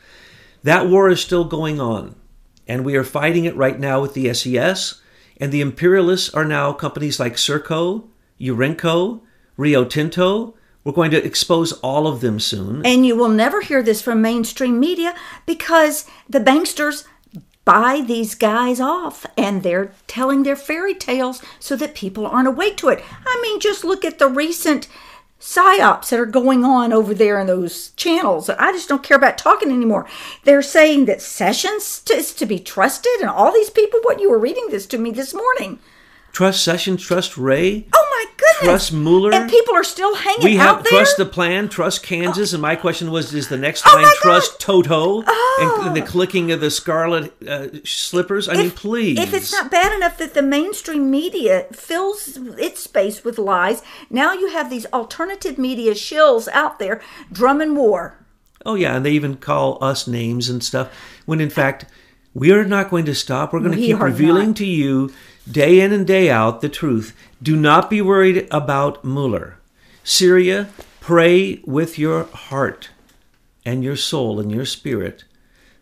That 0.63 0.87
war 0.87 1.09
is 1.09 1.19
still 1.19 1.43
going 1.43 1.81
on, 1.81 2.15
and 2.65 2.85
we 2.85 2.95
are 2.95 3.03
fighting 3.03 3.43
it 3.43 3.55
right 3.57 3.77
now 3.77 3.99
with 3.99 4.13
the 4.13 4.33
SES, 4.33 5.01
and 5.35 5.51
the 5.51 5.61
imperialists 5.61 6.33
are 6.33 6.45
now 6.45 6.71
companies 6.71 7.19
like 7.19 7.33
Serco, 7.33 8.07
Urenco, 8.39 9.19
Rio 9.57 9.83
Tinto. 9.83 10.53
We're 10.87 10.93
going 10.93 11.11
to 11.11 11.21
expose 11.21 11.73
all 11.73 12.07
of 12.07 12.21
them 12.21 12.39
soon. 12.39 12.85
And 12.85 13.05
you 13.05 13.17
will 13.17 13.27
never 13.27 13.59
hear 13.59 13.83
this 13.83 14.01
from 14.01 14.21
mainstream 14.21 14.79
media 14.79 15.13
because 15.45 16.05
the 16.29 16.39
banksters 16.39 17.03
buy 17.65 17.99
these 17.99 18.35
guys 18.35 18.79
off 18.79 19.25
and 19.37 19.63
they're 19.63 19.91
telling 20.07 20.43
their 20.43 20.55
fairy 20.55 20.93
tales 20.93 21.43
so 21.59 21.75
that 21.75 21.93
people 21.93 22.25
aren't 22.25 22.47
awake 22.47 22.77
to 22.77 22.87
it. 22.87 23.03
I 23.25 23.37
mean, 23.41 23.59
just 23.59 23.83
look 23.83 24.05
at 24.05 24.17
the 24.17 24.29
recent 24.29 24.87
psyops 25.41 26.07
that 26.07 26.21
are 26.21 26.25
going 26.25 26.63
on 26.63 26.93
over 26.93 27.13
there 27.13 27.37
in 27.37 27.47
those 27.47 27.89
channels. 27.97 28.49
I 28.49 28.71
just 28.71 28.87
don't 28.87 29.03
care 29.03 29.17
about 29.17 29.37
talking 29.37 29.71
anymore. 29.71 30.07
They're 30.45 30.61
saying 30.61 31.03
that 31.07 31.21
Sessions 31.21 32.01
is 32.09 32.33
to 32.35 32.45
be 32.45 32.59
trusted 32.59 33.19
and 33.19 33.29
all 33.29 33.51
these 33.51 33.69
people. 33.69 33.99
What 34.03 34.21
you 34.21 34.31
were 34.31 34.39
reading 34.39 34.69
this 34.69 34.85
to 34.85 34.97
me 34.97 35.11
this 35.11 35.33
morning. 35.33 35.79
Trust 36.31 36.63
Sessions, 36.63 37.03
trust 37.03 37.37
Wray. 37.37 37.87
Oh 37.93 38.07
my 38.09 38.36
goodness. 38.59 38.87
Trust 38.89 38.93
Mueller. 38.93 39.33
And 39.33 39.49
people 39.49 39.73
are 39.75 39.83
still 39.83 40.15
hanging 40.15 40.43
We 40.43 40.57
out 40.57 40.75
have 40.77 40.83
there. 40.83 40.91
trust 40.91 41.17
the 41.17 41.25
plan, 41.25 41.69
trust 41.69 42.03
Kansas, 42.03 42.53
and 42.53 42.61
my 42.61 42.75
question 42.75 43.11
was: 43.11 43.33
Is 43.33 43.47
the 43.49 43.57
next 43.57 43.83
Oh 43.87 43.93
line 43.95 44.03
God. 44.03 44.15
trust 44.21 44.59
Toto 44.59 45.23
Oh. 45.25 45.83
and 45.85 45.95
the 45.95 46.01
clicking 46.01 46.51
of 46.51 46.59
the 46.61 46.71
scarlet 46.71 47.33
uh, 47.47 47.67
slippers? 47.83 48.47
I 48.49 48.55
mean, 48.55 48.71
please. 48.71 49.19
If 49.19 49.33
it's 49.33 49.51
not 49.51 49.69
bad 49.71 49.93
enough 49.93 50.17
that 50.17 50.33
the 50.33 50.41
mainstream 50.41 51.09
media 51.11 51.65
fills 51.71 52.37
its 52.57 52.81
space 52.81 53.23
with 53.23 53.37
lies, 53.37 53.81
now 54.09 54.33
you 54.33 54.49
have 54.49 54.69
these 54.69 54.85
alternative 54.87 55.57
media 55.57 55.93
shills 55.93 56.47
out 56.53 56.79
there 56.79 57.01
drumming 57.31 57.75
war. 57.75 58.17
Oh 58.65 58.75
yeah, 58.75 58.95
and 58.97 59.05
they 59.05 59.11
even 59.11 59.37
call 59.37 59.77
us 59.83 60.07
names 60.07 60.49
and 60.49 60.63
stuff. 60.63 60.89
When 61.25 61.39
in 61.39 61.49
fact, 61.49 61.85
we 62.33 62.51
are 62.51 62.65
not 62.65 62.89
going 62.89 63.05
to 63.05 63.15
stop. 63.15 63.53
We're 63.53 63.59
going 63.59 63.71
to 63.71 63.77
We 63.77 63.87
keep 63.87 63.99
revealing 63.99 64.47
not. 64.49 64.57
to 64.57 64.65
you 64.65 65.11
day 65.49 65.79
in 65.79 65.93
and 65.93 66.05
day 66.05 66.29
out 66.29 66.61
the 66.61 66.69
truth. 66.69 67.15
Do 67.41 67.55
not 67.55 67.89
be 67.89 68.01
worried 68.01 68.47
about 68.51 69.03
Mueller. 69.03 69.59
Syria, 70.03 70.69
pray 70.99 71.61
with 71.65 71.97
your 71.97 72.23
heart 72.25 72.89
and 73.65 73.83
your 73.83 73.95
soul 73.95 74.39
and 74.39 74.51
your 74.51 74.65
spirit 74.65 75.25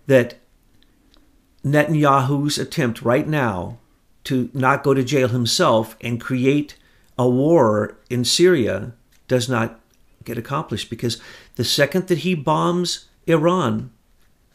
that 0.07 0.35
Netanyahu's 1.63 2.57
attempt 2.57 3.01
right 3.01 3.27
now 3.27 3.77
to 4.25 4.49
not 4.53 4.83
go 4.83 4.93
to 4.93 5.03
jail 5.03 5.29
himself 5.29 5.95
and 6.01 6.21
create 6.21 6.75
a 7.17 7.27
war 7.27 7.97
in 8.09 8.25
Syria 8.25 8.93
does 9.27 9.47
not 9.49 9.79
get 10.23 10.37
accomplished 10.37 10.89
because 10.89 11.21
the 11.55 11.63
second 11.63 12.07
that 12.07 12.19
he 12.19 12.35
bombs 12.35 13.07
Iran, 13.27 13.91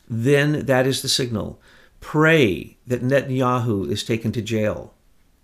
then 0.08 0.66
that 0.66 0.86
is 0.86 1.02
the 1.02 1.08
signal. 1.08 1.61
Pray 2.00 2.76
that 2.86 3.02
Netanyahu 3.02 3.90
is 3.90 4.04
taken 4.04 4.32
to 4.32 4.42
jail, 4.42 4.94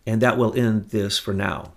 and 0.06 0.22
that 0.22 0.38
will 0.38 0.54
end 0.54 0.90
this 0.90 1.18
for 1.18 1.34
now. 1.34 1.72